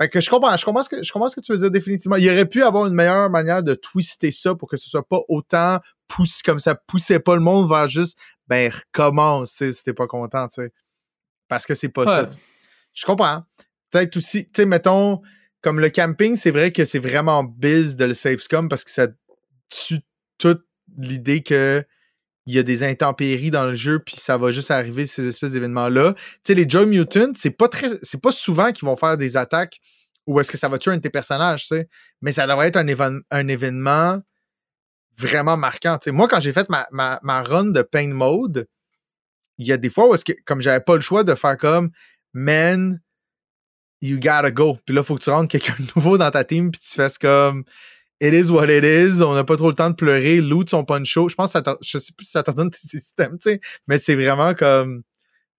[0.00, 1.70] Fait que je comprends, je comprends, ce que, je comprends ce que tu veux dire
[1.70, 2.16] définitivement.
[2.16, 5.20] Il aurait pu avoir une meilleure manière de twister ça pour que ce soit pas
[5.28, 5.78] autant
[6.44, 10.62] comme ça poussait pas le monde vers juste ben recommence si t'es pas content, tu
[10.62, 10.72] sais.
[11.48, 12.36] Parce que c'est pas ça.
[12.92, 13.42] Je comprends.
[13.90, 15.20] Peut-être aussi, tu sais, mettons,
[15.60, 18.90] comme le camping, c'est vrai que c'est vraiment biz de le save scum parce que
[18.90, 19.08] ça
[19.68, 20.00] tue
[20.38, 20.64] toute
[20.96, 21.84] l'idée que
[22.46, 25.52] il y a des intempéries dans le jeu, puis ça va juste arriver ces espèces
[25.52, 26.12] d'événements-là.
[26.14, 27.88] Tu sais, les Joy Mutants, c'est pas très.
[28.02, 29.80] C'est pas souvent qu'ils vont faire des attaques
[30.26, 31.88] où est-ce que ça va tuer un de tes personnages, tu sais.
[32.20, 34.20] Mais ça devrait être un, événement
[35.16, 35.98] vraiment marquant.
[35.98, 36.10] Tu.
[36.12, 38.66] Moi, quand j'ai fait ma, run de Pain Mode,
[39.58, 41.56] il y a des fois où est-ce que, comme j'avais pas le choix de faire
[41.56, 41.90] comme
[42.32, 43.00] Man,
[44.00, 44.78] you gotta go.
[44.84, 46.94] Puis là, il faut que tu rentres quelqu'un de nouveau dans ta team, puis tu
[46.94, 47.64] fasses comme
[48.20, 49.22] it is what it is.
[49.22, 50.40] On n'a pas trop le temps de pleurer.
[50.40, 51.28] Loot son poncho.
[51.28, 53.60] Je pense que ça je sais plus si ça t'ordonne tes systèmes, tu sais.
[53.86, 55.02] Mais c'est vraiment comme,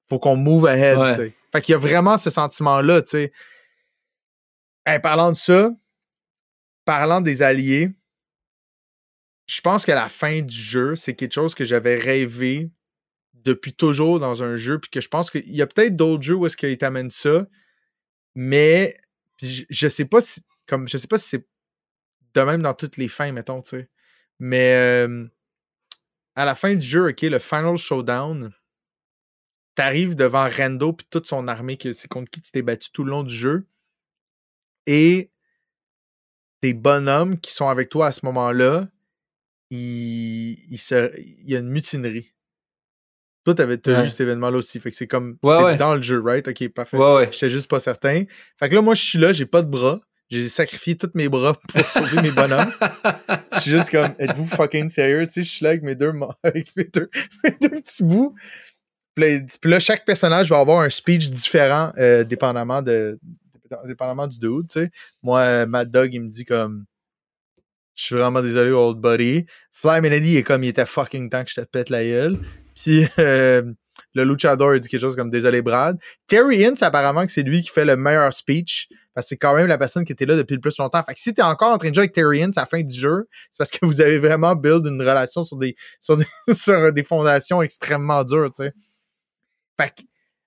[0.10, 1.34] faut qu'on move ahead, tu sais.
[1.52, 3.32] Fait qu'il y a vraiment ce sentiment-là, tu sais.
[5.02, 5.72] parlant de ça,
[6.84, 7.92] parlant des alliés,
[9.48, 12.72] je pense que la fin du jeu, c'est quelque chose que j'avais rêvé
[13.34, 16.36] depuis toujours dans un jeu, puis que je pense qu'il y a peut-être d'autres jeux
[16.36, 17.46] où est-ce qu'ils t'amènent ça,
[18.34, 18.98] mais
[19.42, 21.48] je, je sais pas si, comme, je sais pas si c'est
[22.36, 23.90] de même dans toutes les fins, mettons, tu sais.
[24.40, 25.08] Mais
[26.36, 28.52] à la fin du jeu, OK, le Final Showdown,
[29.76, 33.04] t'arrives devant Rendo puis toute son armée, que c'est contre qui tu t'es battu tout
[33.04, 33.68] le long du jeu.
[34.86, 35.32] Et
[36.62, 38.88] tes bonhommes qui sont avec toi à ce moment-là,
[39.70, 40.80] il, il,
[41.46, 42.34] y a une mutinerie.
[43.46, 44.80] Toi, t'avais as vu cet événement-là aussi.
[44.80, 46.48] Fait que c'est comme c'est dans le jeu, right?
[46.48, 46.98] Ok, parfait.
[46.98, 48.24] Ouais, J'étais juste pas certain.
[48.58, 50.02] Fait que là, moi, je suis là, j'ai pas de bras.
[50.30, 52.72] J'ai sacrifié tous mes bras pour sauver mes bonhommes.
[53.54, 55.26] Je suis juste comme, êtes-vous fucking sérieux?
[55.26, 57.10] Tu sais, je suis là avec mes deux, avec mes deux,
[57.60, 58.36] petits bouts.
[59.16, 63.18] Puis là, chaque personnage va avoir un speech différent, euh, dépendamment de,
[63.86, 64.92] dépendamment du dude, tu sais.
[65.24, 66.86] Moi, Mad Dog, il me dit comme,
[67.96, 69.46] je suis vraiment désolé, old buddy.
[69.72, 72.40] Fly Melody est comme, il était fucking temps que je te pète la gueule.
[72.76, 73.74] Puis, euh,
[74.14, 75.98] le luchador, il dit quelque chose comme désolé, Brad.
[76.28, 79.56] Terry Ince, apparemment, que c'est lui qui fait le meilleur speech parce que c'est quand
[79.56, 81.02] même la personne qui était là depuis le plus longtemps.
[81.02, 82.82] Fait que si t'es encore en train de jouer avec Terry Ince à la fin
[82.82, 85.76] du jeu, c'est parce que vous avez vraiment build une relation sur des,
[86.54, 88.74] sur des, fondations extrêmement dures, tu sais.
[89.80, 90.02] Fait que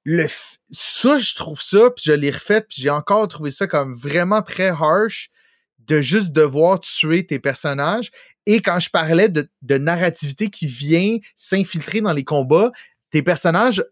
[0.04, 0.26] le,
[0.70, 4.42] ça, je trouve ça, puis je l'ai refait, puis j'ai encore trouvé ça comme vraiment
[4.42, 5.30] très harsh
[5.78, 8.10] de juste devoir tuer tes personnages.
[8.44, 12.70] Et quand je parlais de narrativité qui vient s'infiltrer dans les combats,
[13.10, 13.84] tes personnages,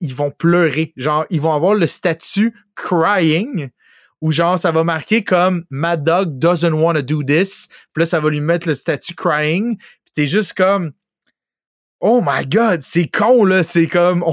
[0.00, 0.92] ils, vont pleurer.
[0.96, 3.68] Genre, ils vont avoir le statut crying,
[4.20, 7.68] ou genre, ça va marquer comme Mad Dog doesn't want to do this.
[7.92, 9.76] Puis là, ça va lui mettre le statut crying.
[9.76, 10.92] Puis t'es juste comme,
[12.00, 13.62] oh my god, c'est con, là.
[13.62, 14.24] C'est comme,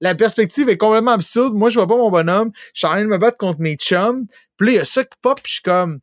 [0.00, 1.54] la perspective est complètement absurde.
[1.54, 2.52] Moi, je vois pas mon bonhomme.
[2.72, 4.26] Je suis en train de me battre contre mes chums.
[4.56, 6.00] Puis là, il y a ça qui pop, puis je suis comme,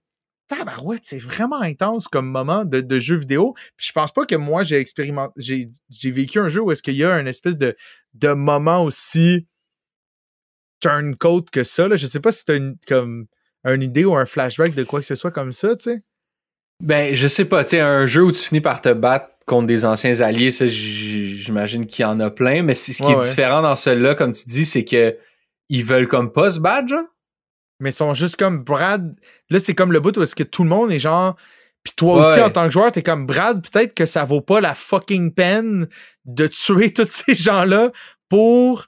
[0.48, 3.54] tabarouette, c'est vraiment intense comme moment de, de jeu vidéo.
[3.78, 6.84] Puis je pense pas que moi, j'ai expérimenté, j'ai, j'ai vécu un jeu où est-ce
[6.84, 7.76] qu'il y a une espèce de,
[8.14, 9.48] de moment aussi
[10.80, 11.88] turncoat que ça.
[11.88, 11.96] Là.
[11.96, 13.28] Je sais pas si t'as une, comme,
[13.64, 16.04] une idée ou un flashback de quoi que ce soit comme ça, tu sais.
[16.84, 19.68] Ben, je sais pas, tu sais, un jeu où tu finis par te battre contre
[19.68, 23.62] des anciens alliés, ça, j'imagine qu'il y en a plein, mais ce qui est différent
[23.62, 25.18] dans celui-là, comme tu dis, c'est que
[25.70, 27.06] ils veulent comme pas se battre, genre?
[27.80, 29.16] Mais ils sont juste comme Brad.
[29.50, 31.36] Là, c'est comme le bout où est-ce que tout le monde est genre.
[31.84, 34.60] Puis toi aussi, en tant que joueur, t'es comme Brad, peut-être que ça vaut pas
[34.60, 35.88] la fucking peine
[36.26, 37.92] de tuer tous ces gens-là
[38.28, 38.86] pour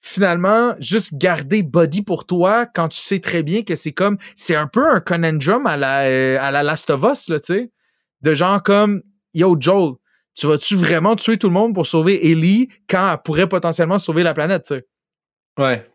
[0.00, 4.16] finalement juste garder Body pour toi quand tu sais très bien que c'est comme.
[4.36, 7.54] C'est un peu un conundrum à la, euh, à la Last of Us, là, tu
[7.54, 7.70] sais.
[8.22, 9.02] De genre comme
[9.34, 9.94] Yo, Joel,
[10.34, 14.22] tu vas-tu vraiment tuer tout le monde pour sauver Ellie quand elle pourrait potentiellement sauver
[14.22, 14.86] la planète, tu sais?
[15.58, 15.86] Ouais.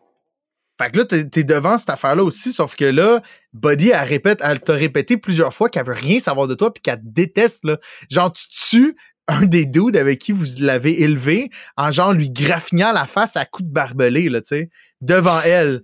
[0.80, 4.62] Fait que là, t'es devant cette affaire-là aussi, sauf que là, Buddy, elle répète, elle
[4.62, 7.78] t'a répété plusieurs fois qu'elle veut rien savoir de toi puis qu'elle te déteste, là.
[8.10, 8.96] Genre, tu tues
[9.28, 13.44] un des dudes avec qui vous l'avez élevé en genre lui graffinant la face à
[13.44, 14.70] coups de barbelé, là, tu sais,
[15.02, 15.84] devant elle.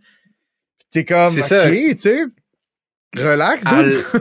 [0.92, 2.24] T'es comme, ok, tu sais,
[3.18, 4.06] relax, dude.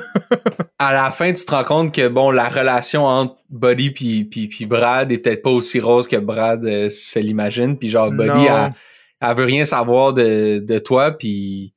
[0.80, 4.66] À, la fin, tu te rends compte que, bon, la relation entre Buddy puis, puis,
[4.66, 8.72] Brad est peut-être pas aussi rose que Brad euh, se l'imagine, puis genre, Buddy a
[9.30, 11.74] elle veut rien savoir de, de toi, puis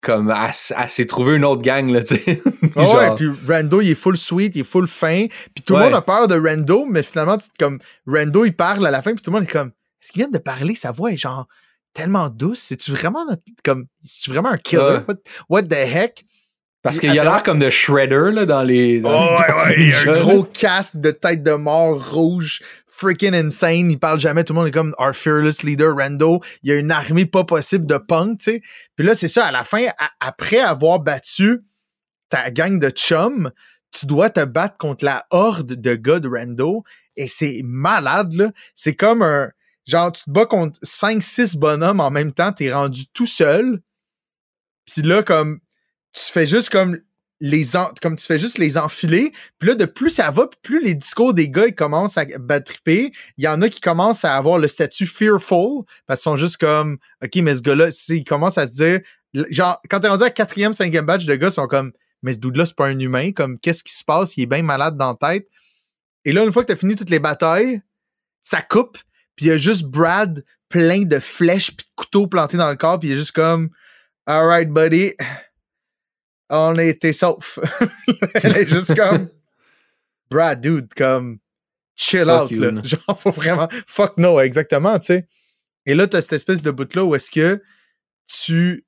[0.00, 2.40] comme elle, s'est trouvé une autre gang là, tu sais.
[2.76, 5.94] ouais, puis Rando il est full sweet, il est full fin, puis tout le monde
[5.94, 9.30] a peur de Rando, mais finalement comme Rando il parle à la fin, puis tout
[9.30, 11.48] le monde est comme est-ce qu'il vient de parler, sa voix est genre
[11.92, 13.24] tellement douce, c'est-tu vraiment
[13.64, 15.00] comme c'est-tu vraiment un killer?
[15.48, 16.24] What, the heck?
[16.82, 19.00] Parce qu'il a l'air comme de Shredder là, dans les.
[19.00, 22.60] Dans ouais, ouais, il y a un gros casque de tête de mort rouge
[22.96, 23.90] freaking insane.
[23.90, 24.44] Il parle jamais.
[24.44, 26.40] Tout le monde est comme our fearless leader, Rando.
[26.62, 28.62] Il y a une armée pas possible de punk, tu sais.
[28.96, 29.86] Puis là, c'est ça, à la fin,
[30.20, 31.62] après avoir battu
[32.28, 33.52] ta gang de chums,
[33.92, 36.84] tu dois te battre contre la horde de gars de Rando.
[37.16, 38.50] Et c'est malade, là.
[38.74, 39.50] C'est comme un.
[39.86, 43.80] Genre, tu te bats contre 5-6 bonhommes en même temps, t'es rendu tout seul.
[44.86, 45.60] Puis là, comme.
[46.12, 46.98] Tu fais juste comme
[47.40, 47.64] les
[48.00, 49.32] comme tu fais juste les enfiler.
[49.58, 53.12] Puis là, de plus ça va, plus les discours des gars ils commencent à battriper.
[53.36, 56.56] Il y en a qui commencent à avoir le statut fearful parce qu'ils sont juste
[56.56, 59.00] comme OK, mais ce gars-là, ils commencent à se dire
[59.50, 61.92] genre quand t'es rendu à quatrième, cinquième batch, de gars sont comme
[62.22, 64.36] mais ce dude-là, c'est pas un humain, comme qu'est-ce qui se passe?
[64.36, 65.48] Il est bien malade dans la tête.
[66.24, 67.82] Et là, une fois que t'as fini toutes les batailles,
[68.42, 68.98] ça coupe,
[69.36, 72.76] puis il y a juste Brad plein de flèches puis de couteaux plantés dans le
[72.76, 73.70] corps, puis il est juste comme
[74.26, 75.12] Alright, buddy
[76.50, 77.58] on a été sauf.
[78.34, 79.28] Elle est juste comme,
[80.30, 81.38] Brad, dude, comme,
[81.94, 82.72] chill out, là.
[82.84, 85.28] Genre, faut vraiment, fuck no, exactement, tu sais.
[85.86, 87.62] Et là, t'as cette espèce de bout-là où est-ce que
[88.26, 88.84] tu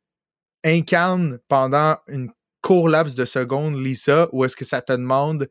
[0.65, 2.31] incarnes pendant une
[2.61, 5.49] court laps de secondes Lisa, ou est-ce que ça te demande,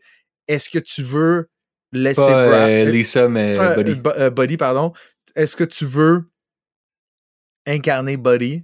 [0.47, 1.49] est-ce que tu veux
[1.91, 2.69] laisser Brad.
[2.69, 4.01] Euh, Lisa, mais euh, Buddy.
[4.05, 4.93] Euh, Buddy, pardon.
[5.35, 6.29] Est-ce que tu veux
[7.65, 8.63] incarner Buddy?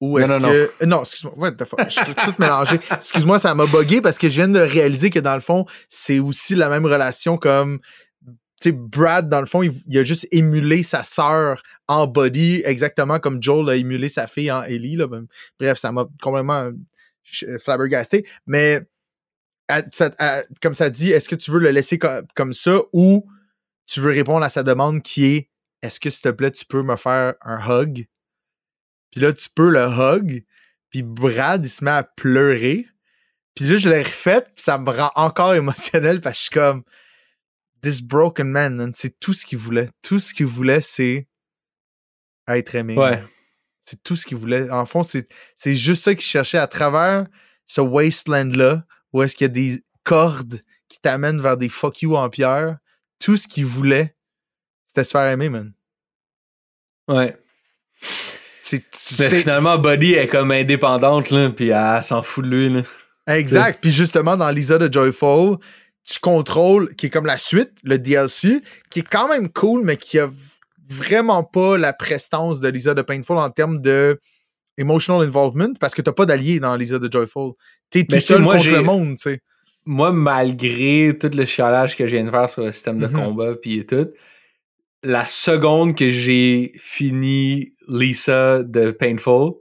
[0.00, 0.84] Ou est-ce que.
[0.84, 1.34] Non, excuse-moi.
[1.36, 1.80] What the fuck?
[1.88, 2.78] Je suis tout mélangé.
[2.90, 6.18] Excuse-moi, ça m'a bugué parce que je viens de réaliser que dans le fond, c'est
[6.18, 7.80] aussi la même relation comme.
[8.60, 13.18] Tu sais, Brad, dans le fond, il, a juste émulé sa sœur en body, exactement
[13.18, 14.96] comme Joel a émulé sa fille en Ellie.
[14.96, 15.06] Là.
[15.60, 16.70] Bref, ça m'a complètement
[17.60, 18.26] flabbergasté.
[18.46, 18.82] Mais
[20.62, 21.98] comme ça dit, est-ce que tu veux le laisser
[22.34, 23.26] comme ça ou
[23.86, 25.50] tu veux répondre à sa demande qui est
[25.82, 28.06] est-ce que s'il te plaît, tu peux me faire un hug?
[29.16, 30.44] Puis là, tu peux le hug.
[30.90, 32.86] Puis Brad, il se met à pleurer.
[33.54, 36.50] Puis là, je l'ai refait, puis ça me rend encore émotionnel parce que je suis
[36.50, 36.82] comme
[37.80, 39.88] This broken man, c'est tout ce qu'il voulait.
[40.02, 41.28] Tout ce qu'il voulait, c'est
[42.46, 42.94] être aimé.
[42.94, 43.22] Ouais.
[43.86, 44.70] C'est tout ce qu'il voulait.
[44.70, 45.26] En fond, c'est
[45.64, 47.26] juste ça qu'il cherchait à travers
[47.66, 48.84] ce wasteland-là,
[49.14, 52.76] où est-ce qu'il y a des cordes qui t'amènent vers des fuck you en pierre.
[53.18, 54.14] Tout ce qu'il voulait,
[54.86, 55.72] c'était se faire aimer, man.
[57.08, 57.34] Ouais.
[59.18, 62.68] Mais finalement, Buddy est comme indépendante, là, puis elle s'en fout de lui.
[62.70, 62.82] Là.
[63.26, 63.80] Exact.
[63.80, 65.56] Puis justement, dans Lisa de Joyful,
[66.04, 68.60] tu contrôles, qui est comme la suite, le DLC,
[68.90, 70.30] qui est quand même cool, mais qui a
[70.88, 74.20] vraiment pas la prestance de Lisa de Painful en termes de
[74.78, 77.52] emotional involvement, parce que t'as pas d'allié dans Lisa de Joyful.
[77.90, 79.40] T'es tout seul contre le monde, tu sais.
[79.84, 83.12] Moi, malgré tout le chialage que je viens de faire sur le système de mm-hmm.
[83.12, 84.08] combat, puis tout,
[85.04, 89.52] la seconde que j'ai fini Lisa de Painful,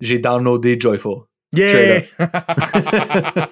[0.00, 1.22] j'ai downloadé Joyful.
[1.52, 2.02] Yeah!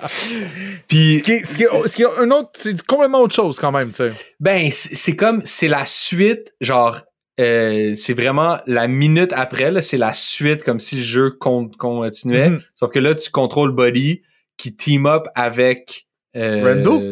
[0.88, 1.20] Puis.
[1.20, 4.12] Ce qui est, un autre, c'est complètement autre chose quand même, tu sais.
[4.40, 7.00] Ben, c'est comme, c'est la suite, genre,
[7.40, 12.50] euh, c'est vraiment la minute après, c'est la suite, comme si le jeu continuait.
[12.50, 12.62] Mm-hmm.
[12.74, 14.22] Sauf que là, tu contrôles Buddy
[14.56, 16.06] qui team up avec
[16.36, 17.02] euh, Rando?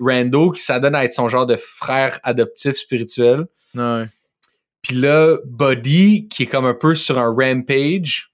[0.00, 3.46] Rando, qui s'adonne à être son genre de frère adoptif spirituel.
[3.74, 4.06] Ouais.
[4.82, 8.32] Puis là, Buddy, qui est comme un peu sur un rampage,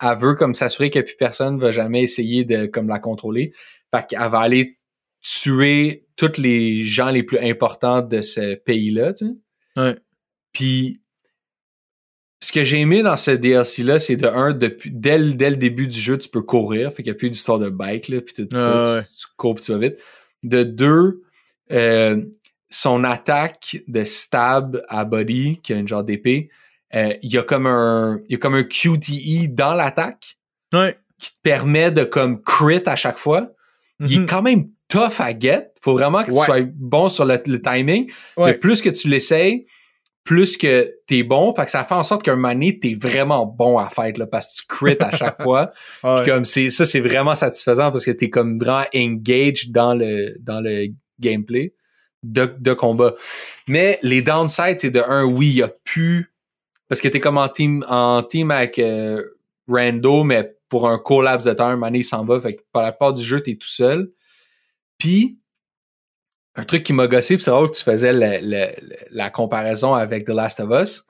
[0.00, 3.52] elle veut comme s'assurer que plus personne va jamais essayer de comme la contrôler.
[3.94, 4.78] Fait qu'elle va aller
[5.20, 9.32] tuer tous les gens les plus importants de ce pays-là, tu sais.
[9.76, 9.96] Ouais.
[10.52, 11.00] Puis
[12.42, 15.98] ce que j'ai aimé dans ce DLC-là, c'est de un, depuis, dès, le début du
[15.98, 18.48] jeu, tu peux courir, fait qu'il n'y a plus d'histoire de bike, là, puis tout,
[18.50, 19.98] ça, tu, cours puis tu vas vite.
[20.42, 21.22] De deux,
[21.70, 22.24] euh,
[22.70, 26.50] son attaque de stab à body, qui a une genre d'épée,
[26.94, 30.38] euh, il y a comme un il y a comme un QTE dans l'attaque
[31.18, 33.48] qui te permet de comme crit à chaque fois.
[34.00, 34.26] Il est mhm.
[34.26, 35.72] quand même tough à get.
[35.82, 38.10] Faut vraiment que tu sois bon sur le, timing.
[38.38, 39.66] Mais plus que tu l'essayes,
[40.24, 41.52] plus que t'es bon.
[41.54, 44.46] Fait que ça fait en sorte qu'un mané, t'es vraiment bon à faire là, parce
[44.46, 45.70] que tu crit à chaque fois.
[46.02, 50.60] comme c'est ça, c'est vraiment satisfaisant parce que t'es comme vraiment engaged dans le dans
[50.60, 50.88] le
[51.20, 51.74] gameplay
[52.22, 53.14] de, combat.
[53.66, 56.32] Mais les downsides, c'est de un, oui, il y a plus.
[56.88, 59.22] Parce que t'es comme en team, en team avec euh,
[59.68, 62.40] Rando, mais pour un court laps de temps, un mané, il s'en va.
[62.40, 64.10] Fait que par la part du jeu, t'es tout seul.
[64.98, 65.38] Puis,
[66.56, 70.60] un truc qui m'a gossé, c'est vrai que tu faisais la comparaison avec The Last
[70.60, 71.04] of Us.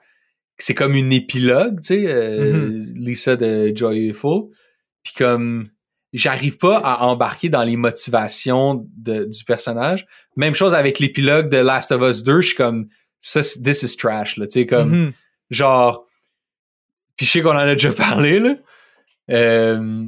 [0.57, 2.93] C'est comme une épilogue, tu sais, euh, mm-hmm.
[2.95, 4.51] Lisa de Joyful.
[5.03, 5.69] Puis comme
[6.13, 10.05] j'arrive pas à embarquer dans les motivations du personnage.
[10.35, 12.87] Même chose avec l'épilogue de Last of Us 2, je suis comme
[13.19, 15.13] ça, this is trash, là, tu sais, comme mm-hmm.
[15.51, 16.05] genre.
[17.15, 18.55] Puis je sais qu'on en a déjà parlé, là.
[19.29, 20.05] Euh,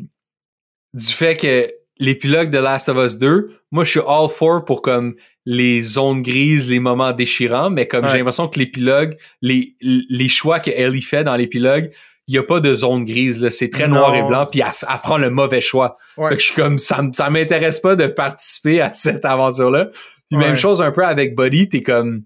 [0.93, 4.81] du fait que l'épilogue de Last of Us 2, moi je suis all for pour
[4.81, 5.15] comme
[5.45, 10.59] les zones grises, les moments déchirants, mais comme j'ai l'impression que l'épilogue, les, les choix
[10.59, 11.89] que Ellie fait dans l'épilogue,
[12.27, 14.97] il y a pas de zone grise là, c'est très noir et blanc puis elle,
[15.03, 15.97] prend le mauvais choix.
[16.15, 19.89] Fait que je suis comme ça ça m'intéresse pas de participer à cette aventure là.
[20.29, 22.23] Puis même chose un peu avec Buddy, t'es comme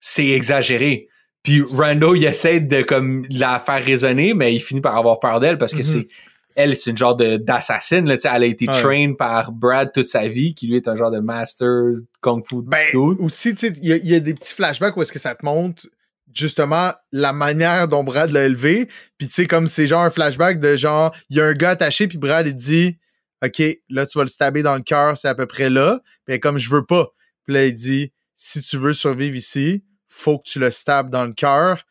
[0.00, 1.08] c'est exagéré.
[1.42, 5.40] Puis Rando, il essaie de comme la faire raisonner, mais il finit par avoir peur
[5.40, 6.00] d'elle parce que mm-hmm.
[6.00, 6.08] c'est
[6.54, 8.06] elle, c'est une genre d'assassine.
[8.06, 11.10] Là, elle a été trained par Brad toute sa vie, qui lui est un genre
[11.10, 12.56] de master kung fu.
[12.62, 15.86] Ben, aussi, il y, y, a des petits flashbacks où est-ce que ça te montre
[16.34, 18.88] justement la manière dont Brad l'a élevé.
[19.18, 21.70] Puis tu sais, comme c'est genre un flashback de genre, il y a un gars
[21.70, 22.98] attaché, puis Brad il dit
[23.44, 26.00] OK, là tu vas le stabber dans le cœur, c'est à peu près là.
[26.24, 27.08] Puis comme je veux pas.
[27.44, 31.24] Puis là, il dit si tu veux survivre ici, faut que tu le stabs dans
[31.24, 31.84] le cœur.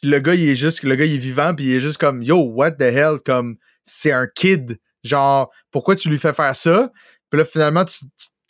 [0.00, 1.98] Puis le gars, il est juste, le gars, il est vivant, puis il est juste
[1.98, 3.18] comme Yo, what the hell?
[3.24, 4.78] Comme c'est un kid.
[5.04, 6.90] Genre, pourquoi tu lui fais faire ça?
[7.30, 8.04] Puis là, finalement, tu,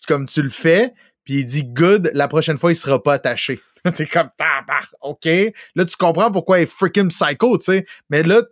[0.07, 0.93] comme tu le fais,
[1.24, 3.61] puis il dit good, la prochaine fois, il sera pas attaché.
[3.94, 4.31] T'es comme,
[5.02, 5.27] OK?
[5.74, 7.86] Là, tu comprends pourquoi il est freaking psycho, tu sais.
[8.09, 8.43] Mais là,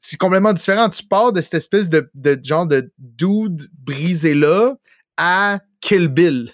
[0.00, 0.88] c'est complètement différent.
[0.88, 4.74] Tu pars de cette espèce de, de genre de dude brisé là
[5.16, 6.50] à Kill Bill.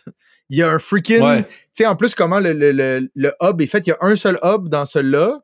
[0.48, 1.44] Il y a un freaking.
[1.44, 3.86] Tu sais, en plus, comment le, le, le, hub est fait.
[3.86, 5.40] Il y a un seul hub dans celui-là.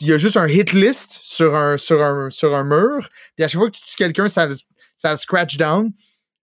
[0.00, 3.08] Il y a juste un hit list sur un, sur un, sur un mur.
[3.36, 4.48] Puis à chaque fois que tu tues quelqu'un, ça,
[4.96, 5.92] ça le scratch down.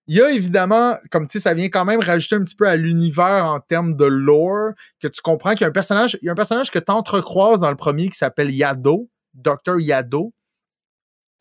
[0.07, 2.67] Il y a évidemment, comme tu sais, ça vient quand même rajouter un petit peu
[2.67, 6.25] à l'univers en termes de lore, que tu comprends qu'il y a un personnage, il
[6.25, 9.79] y a un personnage que tu entrecroises dans le premier qui s'appelle Yado, Dr.
[9.79, 10.33] Yado.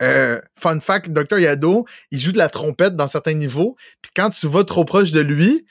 [0.02, 1.38] Euh, fun fact, Dr.
[1.38, 5.12] Yado, il joue de la trompette dans certains niveaux, puis quand tu vas trop proche
[5.12, 5.64] de lui,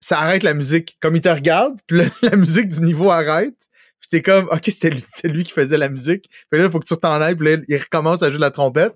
[0.00, 0.96] ça arrête la musique.
[1.00, 3.68] Comme il te regarde, puis la, musique du niveau arrête.
[4.00, 6.30] Puis t'es comme, ok, c'est lui, lui, qui faisait la musique.
[6.50, 8.42] Puis là, il faut que tu t'en ailles, puis là, il recommence à jouer de
[8.42, 8.94] la trompette.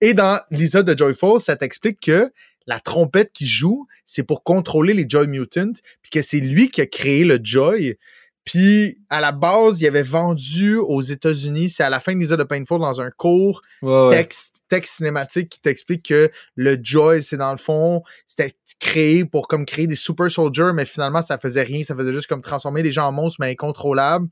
[0.00, 2.32] Et dans Lisa de Joyful, ça t'explique que
[2.66, 5.72] la trompette qui joue, c'est pour contrôler les Joy Mutants,
[6.02, 7.96] puis que c'est lui qui a créé le Joy.
[8.44, 12.40] Puis à la base, il avait vendu aux États-Unis, c'est à la fin de l'épisode
[12.40, 13.62] de Painful dans un cours
[14.10, 19.46] texte, texte cinématique qui t'explique que le Joy, c'est dans le fond, c'était créé pour
[19.46, 22.82] comme créer des super soldiers, mais finalement ça faisait rien, ça faisait juste comme transformer
[22.82, 24.26] les gens en monstres mais incontrôlables.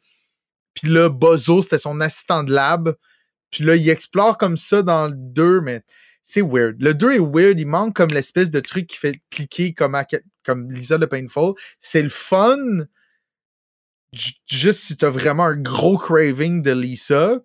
[0.75, 2.95] Puis là, Bozo, c'était son assistant de lab.
[3.51, 5.83] Puis là, il explore comme ça dans le 2, mais
[6.23, 6.77] c'est weird.
[6.81, 9.97] Le 2 est weird, il manque comme l'espèce de truc qui fait cliquer comme,
[10.45, 11.55] comme Lisa de Painful.
[11.79, 12.57] C'est le fun,
[14.13, 17.41] juste si t'as vraiment un gros craving de Lisa.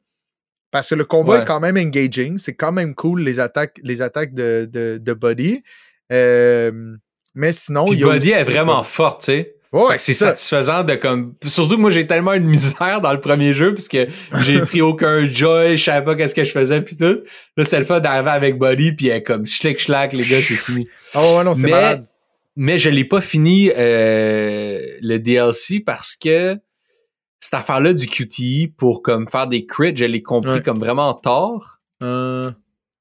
[0.72, 2.38] Parce que le combat est quand même engaging.
[2.38, 5.64] C'est quand même cool, les attaques, les attaques de, de, de Buddy.
[6.12, 6.98] Euh,
[7.34, 9.55] mais sinon, il Buddy est vraiment forte, tu sais
[9.98, 11.34] c'est satisfaisant de comme.
[11.46, 13.98] Surtout que moi j'ai tellement une misère dans le premier jeu puisque
[14.42, 17.20] j'ai pris aucun joy, je savais pas qu'est-ce que je faisais puis tout.
[17.58, 20.56] Là c'est le fait d'arriver avec Buddy puis est comme schlick schlack les gars c'est
[20.56, 20.88] fini.
[21.16, 22.08] Oh ouais non c'est malade.
[22.56, 26.58] Mais je l'ai pas fini euh, le DLC parce que
[27.42, 31.80] cette affaire-là du QTE pour comme faire des crits, je l'ai compris comme vraiment tort.
[32.02, 32.52] Euh...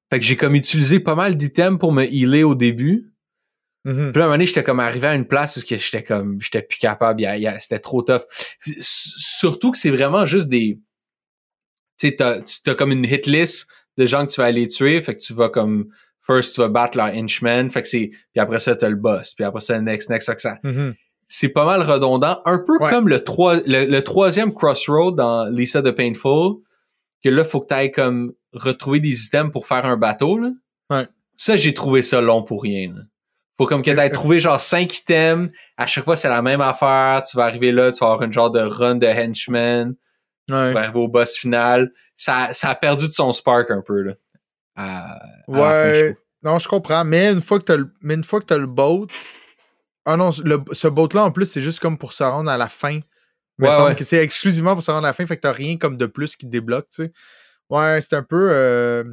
[0.09, 3.11] Fait que j'ai comme utilisé pas mal d'items pour me healer au début.
[3.85, 4.11] Mm-hmm.
[4.11, 6.63] Puis à un moment donné, j'étais comme arrivé à une place où j'étais comme j'étais
[6.63, 7.23] plus capable,
[7.59, 8.23] c'était trop tough.
[8.79, 10.79] Surtout que c'est vraiment juste des.
[11.99, 13.67] Tu sais, t'as, as comme une hit list
[13.97, 15.87] de gens que tu vas aller tuer, fait que tu vas comme
[16.25, 18.09] first tu vas battre leur henchman, fait que c'est.
[18.09, 20.37] Puis après ça, t'as le boss, puis après ça, next, next, ça.
[20.37, 20.57] ça.
[20.63, 20.93] Mm-hmm.
[21.27, 25.89] C'est pas mal redondant, un peu comme le, trois, le, troisième crossroad dans Lisa de
[25.89, 26.57] Painful,
[27.23, 30.37] que là, faut que t'ailles comme retrouver des items pour faire un bateau.
[30.37, 30.51] Là.
[30.91, 31.07] Ouais.
[31.35, 32.93] Ça, j'ai trouvé ça long pour rien.
[32.93, 33.01] Là.
[33.57, 35.51] Faut comme que t'aies trouvé genre cinq items.
[35.77, 37.23] À chaque fois, c'est la même affaire.
[37.23, 39.95] Tu vas arriver là, tu vas avoir une genre de run de henchman.
[40.49, 40.67] Ouais.
[40.67, 41.91] Tu vas arriver au boss final.
[42.15, 45.19] Ça, ça a perdu de son spark un peu, là.
[45.47, 46.15] ouais.
[46.43, 47.03] non, je comprends.
[47.05, 49.07] Mais une fois que t'as le, mais une fois que t'as le boat.
[50.07, 52.99] Ah non, ce boat-là, en plus, c'est juste comme pour se rendre à la fin.
[53.57, 53.95] Mais ouais, ouais.
[53.95, 56.05] que c'est exclusivement pour se rendre à la fin, fait que t'as rien comme de
[56.05, 57.11] plus qui débloque, tu sais.
[57.69, 58.49] Ouais, c'est un peu.
[58.51, 59.03] Euh,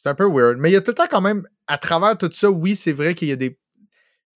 [0.00, 0.58] c'est un peu weird.
[0.58, 2.92] Mais il y a tout le temps quand même, à travers tout ça, oui, c'est
[2.92, 3.50] vrai qu'il y a des.
[3.50, 3.58] Tu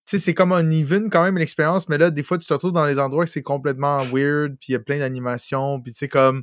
[0.04, 2.72] sais, c'est comme un even quand même l'expérience, mais là, des fois, tu te retrouves
[2.72, 5.98] dans les endroits que c'est complètement weird, puis il y a plein d'animations, puis tu
[5.98, 6.42] sais, comme.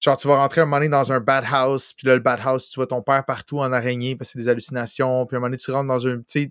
[0.00, 2.38] Genre, tu vas rentrer un moment donné dans un bad house, puis là, le bad
[2.44, 5.38] house, tu vois ton père partout en araignée parce que c'est des hallucinations, puis à
[5.38, 6.22] un moment donné, tu rentres dans un.
[6.28, 6.50] Tu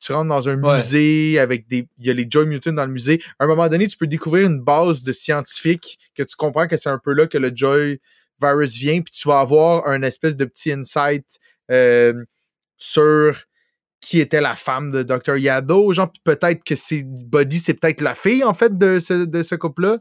[0.00, 1.88] tu rentres dans un musée avec des.
[1.98, 3.20] Il y a les Joy Mutants dans le musée.
[3.38, 6.76] À un moment donné, tu peux découvrir une base de scientifiques que tu comprends que
[6.78, 8.00] c'est un peu là que le Joy
[8.40, 11.24] virus vient, puis tu vas avoir un espèce de petit insight
[11.70, 12.24] euh,
[12.76, 13.44] sur
[14.00, 15.36] qui était la femme de Dr.
[15.36, 15.92] Yado.
[15.92, 19.98] Genre, peut-être que c'est Buddy, c'est peut-être la fille, en fait, de ce, couple-là.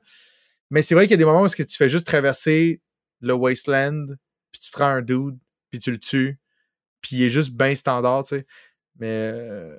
[0.70, 2.82] Mais c'est vrai qu'il y a des moments où que tu fais juste traverser
[3.22, 4.08] le wasteland,
[4.52, 5.38] puis tu te rends un dude,
[5.72, 6.40] puis tu le tues,
[7.02, 8.46] puis il est juste bien standard, tu sais.
[9.00, 9.08] Mais.
[9.10, 9.78] Euh,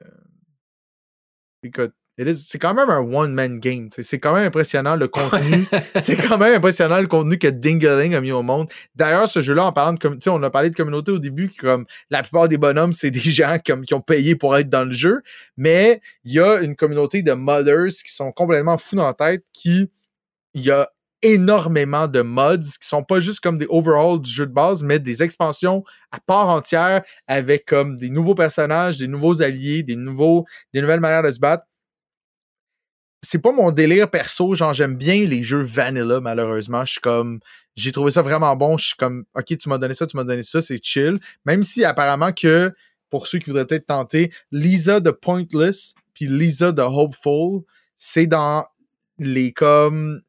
[1.62, 1.94] écoute,
[2.34, 3.88] c'est quand même un one-man game.
[3.90, 5.66] C'est quand même impressionnant le contenu.
[5.96, 8.68] c'est quand même impressionnant le contenu que Dingaling a mis au monde.
[8.94, 11.84] D'ailleurs, ce jeu-là, en parlant de communauté, on a parlé de communauté au début, comme
[12.10, 14.92] la plupart des bonhommes, c'est des gens comme, qui ont payé pour être dans le
[14.92, 15.22] jeu.
[15.56, 19.44] Mais il y a une communauté de modders qui sont complètement fous dans la tête,
[19.52, 19.90] qui
[20.54, 20.88] il y a
[21.22, 24.98] énormément de mods qui sont pas juste comme des overhauls du jeu de base, mais
[24.98, 30.46] des expansions à part entière avec comme des nouveaux personnages, des nouveaux alliés, des nouveaux,
[30.72, 31.64] des nouvelles manières de se battre
[33.26, 34.54] c'est pas mon délire perso.
[34.54, 36.84] Genre, j'aime bien les jeux vanilla, malheureusement.
[36.84, 37.40] Je suis comme,
[37.74, 38.76] j'ai trouvé ça vraiment bon.
[38.76, 41.18] Je suis comme, ok, tu m'as donné ça, tu m'as donné ça, c'est chill.
[41.44, 42.72] Même si apparemment que,
[43.10, 47.62] pour ceux qui voudraient peut-être tenter, Lisa de Pointless puis Lisa de Hopeful,
[47.96, 48.66] c'est dans
[49.18, 50.22] les comme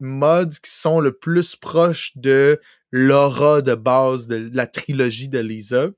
[0.00, 2.60] mods qui sont le plus proches de
[2.90, 5.88] l'aura de base de la trilogie de Lisa.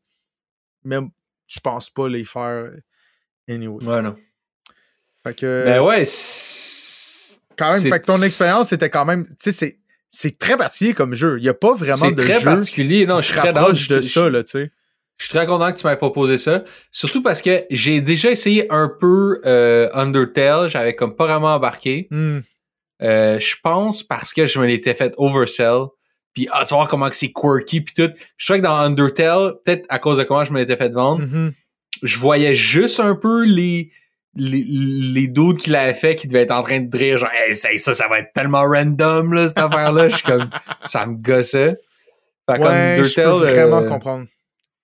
[0.85, 0.99] Mais
[1.47, 2.71] je pense pas les faire
[3.49, 3.85] anyway.
[3.85, 4.17] Ouais, non.
[5.25, 5.65] Fait que.
[5.65, 6.05] Ben ouais.
[7.57, 9.27] Quand même, fait que ton expérience était quand même.
[9.41, 9.79] Tu sais,
[10.11, 11.37] c'est très particulier comme jeu.
[11.39, 13.07] Il n'y a pas vraiment de très particulier.
[13.07, 14.71] Non, je suis très de ça, là, tu sais.
[15.19, 16.65] Je suis très content que tu m'aies proposé ça.
[16.91, 20.69] Surtout parce que j'ai déjà essayé un peu euh, Undertale.
[20.69, 22.09] J'avais comme pas vraiment embarqué.
[22.11, 22.41] Hmm.
[23.03, 25.85] Euh, je pense parce que je me l'étais fait oversell.
[26.35, 28.11] Puis, ah, tu vas voir comment c'est quirky puis tout.
[28.37, 31.25] Je crois que dans Undertale, peut-être à cause de comment je me l'étais fait vendre,
[31.25, 31.53] mm-hmm.
[32.03, 33.93] je voyais juste un peu les
[34.35, 37.55] les, les doutes qu'il avait fait qui devaient être en train de rire genre hey,
[37.55, 40.09] ça, ça va être tellement random là, cette affaire-là.
[40.09, 40.47] Je suis comme
[40.85, 41.77] ça me gossait.
[42.51, 44.27] Fait ouais, je peux vraiment euh, comprendre.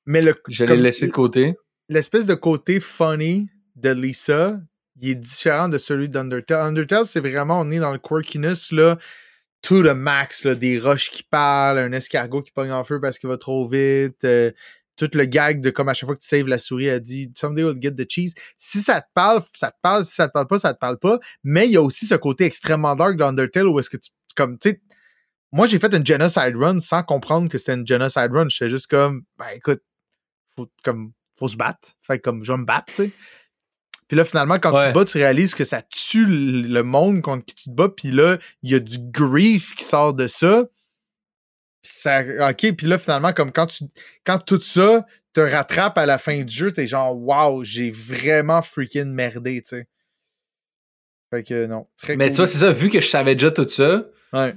[0.06, 1.54] Mais le je l'ai laissé de côté.
[1.88, 4.58] L'espèce de côté funny de Lisa,
[5.00, 6.66] il est différent de celui d'Undertale.
[6.66, 8.98] Undertale, c'est vraiment, on est dans le quirkiness, là,
[9.62, 13.18] to the max, là, des roches qui parlent, un escargot qui pogne en feu parce
[13.18, 14.50] qu'il va trop vite, euh,
[14.98, 17.32] tout le gag de comme à chaque fois que tu saves la souris, elle dit
[17.36, 18.34] Someday we'll get the cheese.
[18.56, 20.04] Si ça te parle, ça te parle.
[20.04, 21.18] Si ça te parle pas, ça te parle pas.
[21.44, 24.58] Mais il y a aussi ce côté extrêmement dark d'Undertale où est-ce que tu, comme,
[24.58, 24.82] tu sais,
[25.52, 28.48] moi j'ai fait une genocide run sans comprendre que c'était une genocide run.
[28.48, 29.82] J'étais juste comme, ben écoute,
[30.56, 31.90] faut, comme, faut se battre.
[32.02, 33.10] Fait comme, je vais me battre, tu sais.
[34.08, 37.44] Puis là, finalement, quand tu te bats, tu réalises que ça tue le monde contre
[37.44, 37.90] qui tu te bats.
[37.90, 40.64] Puis là, il y a du grief qui sort de ça
[41.82, 43.84] ça, ok, puis là, finalement, comme quand tu
[44.24, 48.62] quand tout ça te rattrape à la fin du jeu, t'es genre Wow, j'ai vraiment
[48.62, 49.88] freaking merdé, tu sais.
[51.30, 51.86] Fait que non.
[52.00, 54.04] Très Mais tu vois, c'est ça, vu que je savais déjà tout ça.
[54.32, 54.54] Ouais.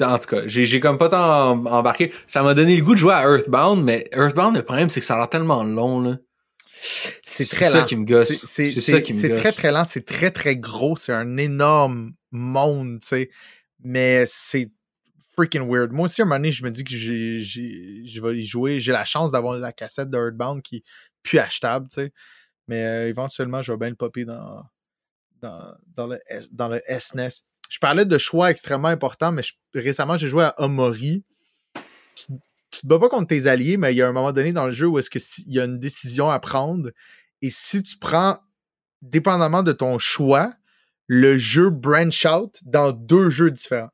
[0.00, 2.12] En tout cas, j'ai comme pas tant embarqué.
[2.28, 5.06] Ça m'a donné le goût de jouer à Earthbound, mais Earthbound, le problème, c'est que
[5.06, 6.18] ça a l'air tellement long, là.
[7.22, 7.80] C'est très lent.
[7.80, 8.44] Ça qui me gosse.
[8.44, 9.28] C'est ça qui me gosse.
[9.28, 9.84] C'est très, très lent.
[9.84, 10.96] C'est très, très gros.
[10.96, 13.30] C'est un énorme monde, tu sais.
[13.82, 14.70] Mais c'est
[15.38, 15.92] freaking weird.
[15.92, 18.80] Moi aussi, à un moment donné, je me dis que je vais y jouer.
[18.80, 20.82] J'ai la chance d'avoir la cassette de Earthbound qui est
[21.22, 22.12] plus achetable, tu sais.
[22.66, 24.64] Mais euh, éventuellement, je vais bien le popper dans,
[25.42, 26.18] le,
[26.52, 27.26] dans le SNES.
[27.26, 27.30] E
[27.70, 29.42] je parlais de choix extrêmement importants, mais
[29.74, 31.24] récemment, j'ai joué à Omori.
[32.14, 32.24] Tu,
[32.70, 34.66] tu te bats pas contre tes alliés, mais il y a un moment donné dans
[34.66, 36.90] le jeu où est-ce qu'il y a une décision à prendre.
[37.42, 38.38] Et si tu prends,
[39.02, 40.52] dépendamment de ton choix,
[41.06, 43.90] le jeu branch out dans deux jeux différents.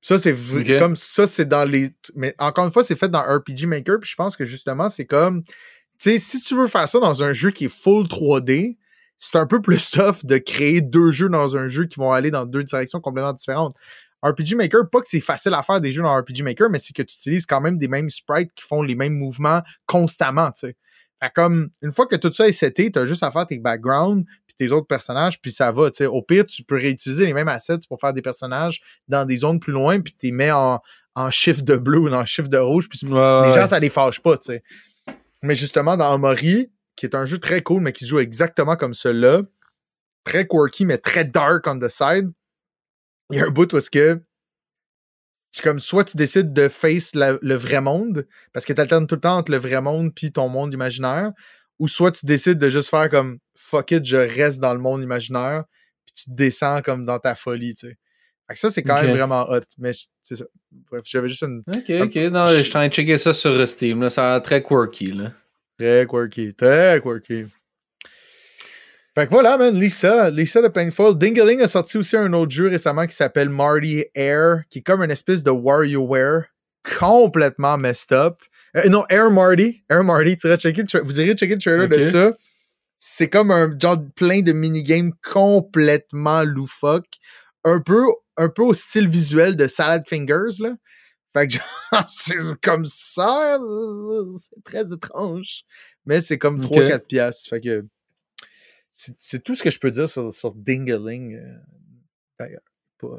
[0.00, 0.34] Ça, c'est
[0.78, 1.90] comme ça, c'est dans les.
[2.14, 5.06] Mais encore une fois, c'est fait dans RPG Maker, puis je pense que justement, c'est
[5.06, 5.42] comme.
[5.44, 8.76] Tu sais, si tu veux faire ça dans un jeu qui est full 3D,
[9.18, 12.30] c'est un peu plus tough de créer deux jeux dans un jeu qui vont aller
[12.30, 13.76] dans deux directions complètement différentes.
[14.22, 16.92] RPG Maker, pas que c'est facile à faire des jeux dans RPG Maker, mais c'est
[16.92, 20.68] que tu utilises quand même des mêmes sprites qui font les mêmes mouvements constamment, tu
[20.68, 20.76] sais.
[21.20, 24.24] Fait comme, une fois que tout ça est seté, t'as juste à faire tes backgrounds,
[24.58, 25.90] tes autres personnages, puis ça va.
[26.08, 29.60] Au pire, tu peux réutiliser les mêmes assets pour faire des personnages dans des zones
[29.60, 30.80] plus loin, puis tu les mets en,
[31.14, 34.20] en shift de bleu ou en shift de rouge, puis les gens, ça les fâche
[34.20, 34.36] pas.
[35.42, 38.76] Mais justement, dans Amori, qui est un jeu très cool, mais qui se joue exactement
[38.76, 39.42] comme celui-là,
[40.24, 42.30] très quirky, mais très dark on the side,
[43.30, 44.20] il y a un bout où est-ce que
[45.50, 49.14] c'est comme soit tu décides de face le vrai monde, parce que tu alternes tout
[49.14, 51.32] le temps entre le vrai monde puis ton monde imaginaire,
[51.78, 55.02] ou soit tu décides de juste faire comme fuck it, je reste dans le monde
[55.02, 55.64] imaginaire,
[56.06, 57.96] puis tu descends comme dans ta folie, tu sais.
[58.48, 59.60] Fait que ça, c'est quand même vraiment hot.
[59.76, 59.92] Mais
[60.22, 60.46] c'est ça.
[60.90, 61.62] Bref, j'avais juste une.
[61.68, 62.16] Ok, ok.
[62.32, 64.00] Non, je suis en train de checker ça sur Steam.
[64.00, 64.08] Là.
[64.08, 65.12] Ça a l'air très quirky.
[65.12, 65.32] Là.
[65.78, 66.54] Très quirky.
[66.54, 67.44] Très quirky.
[69.14, 69.78] Fait que voilà, man.
[69.78, 70.30] Lisa.
[70.30, 71.18] Lisa de Painful.
[71.18, 75.02] Dingaling a sorti aussi un autre jeu récemment qui s'appelle Marty Air, qui est comme
[75.02, 76.44] une espèce de WarioWare
[76.98, 78.40] complètement messed up.
[78.76, 79.82] Euh, non, Air Marty.
[79.88, 80.36] Air Marty.
[80.36, 82.36] Tu checker, vous irez checker le trailer de ça.
[82.98, 87.18] C'est comme un genre plein de minigames complètement loufoques.
[87.64, 88.04] Un peu,
[88.36, 90.74] un peu au style visuel de Salad Fingers, là.
[91.36, 91.52] Fait que
[91.92, 93.58] genre, c'est comme ça.
[94.38, 95.62] C'est très étrange.
[96.06, 97.48] Mais c'est comme 3-4 piastres.
[97.50, 97.86] Fait que.
[98.92, 101.36] c'est tout ce que je peux dire sur, sur Dingaling.
[101.36, 101.56] euh,
[102.38, 102.62] D'ailleurs.
[102.98, 103.18] Pas-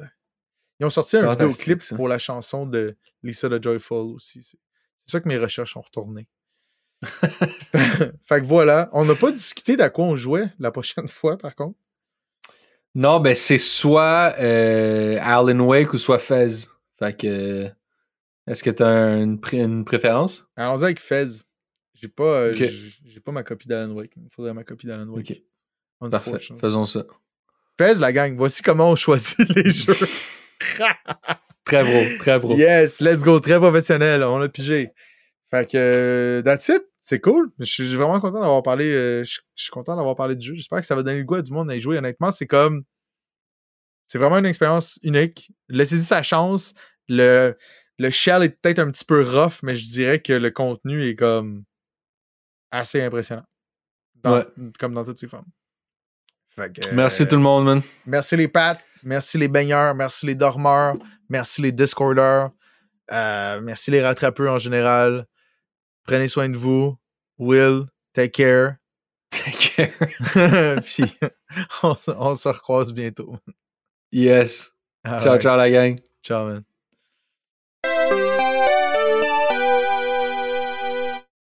[0.80, 4.58] Ils ont sorti un Fantastique, vidéoclip pour la chanson de Lisa de Joyful aussi.
[5.10, 6.28] C'est ça que mes recherches ont retourné.
[7.04, 8.90] fait que voilà.
[8.94, 11.80] On n'a pas discuté d'à quoi on jouait la prochaine fois, par contre.
[12.94, 16.68] Non, ben c'est soit euh, Alan Wake ou soit Fez.
[17.00, 17.70] Fait que.
[18.46, 18.70] Est-ce que
[19.24, 20.46] une, pré- une préférence?
[20.56, 21.44] Allons-y avec Fez.
[21.96, 24.12] J'ai pas, euh, j'ai- pas ma copie d'Alan Wake.
[24.16, 25.42] Il me faudrait ma copie d'Alan Wake.
[26.02, 26.10] Ok.
[26.12, 26.40] Parfait.
[26.62, 27.04] Faisons ça.
[27.80, 28.36] Fez, la gang.
[28.38, 29.96] Voici comment on choisit les jeux.
[31.70, 32.56] Très bro, très bro.
[32.58, 33.40] Yes, let's go.
[33.40, 34.24] Très professionnel.
[34.24, 34.92] On a pigé.
[35.52, 36.84] Fait que, euh, that's it.
[37.02, 37.52] C'est cool.
[37.60, 38.86] Je suis vraiment content d'avoir parlé.
[38.92, 40.56] euh, je je suis content d'avoir parlé du jeu.
[40.56, 41.98] J'espère que ça va donner le goût à du monde à y jouer.
[41.98, 42.84] Honnêtement, c'est comme.
[44.08, 45.52] C'est vraiment une expérience unique.
[45.70, 46.74] Laissez-y sa chance.
[47.08, 47.56] Le,
[48.00, 51.16] le shell est peut-être un petit peu rough, mais je dirais que le contenu est
[51.16, 51.64] comme.
[52.72, 53.46] assez impressionnant.
[54.16, 54.46] Dans- Ouais.
[54.80, 55.46] Comme dans toutes ses formes.
[56.68, 57.82] Que, Merci euh, tout le monde, man.
[58.06, 60.96] Merci les pattes, merci les baigneurs, merci les dormeurs,
[61.30, 62.52] merci les discordeurs,
[63.12, 65.26] euh, merci les rattrapeurs en général.
[66.06, 66.98] Prenez soin de vous.
[67.38, 67.84] Will,
[68.14, 68.76] take care.
[69.32, 70.82] Take care.
[70.84, 71.06] Puis
[71.84, 73.38] on, se- on se recroise bientôt.
[74.12, 74.72] Yes.
[75.06, 76.00] Ciao, ciao la gang.
[76.24, 78.29] Ciao, man.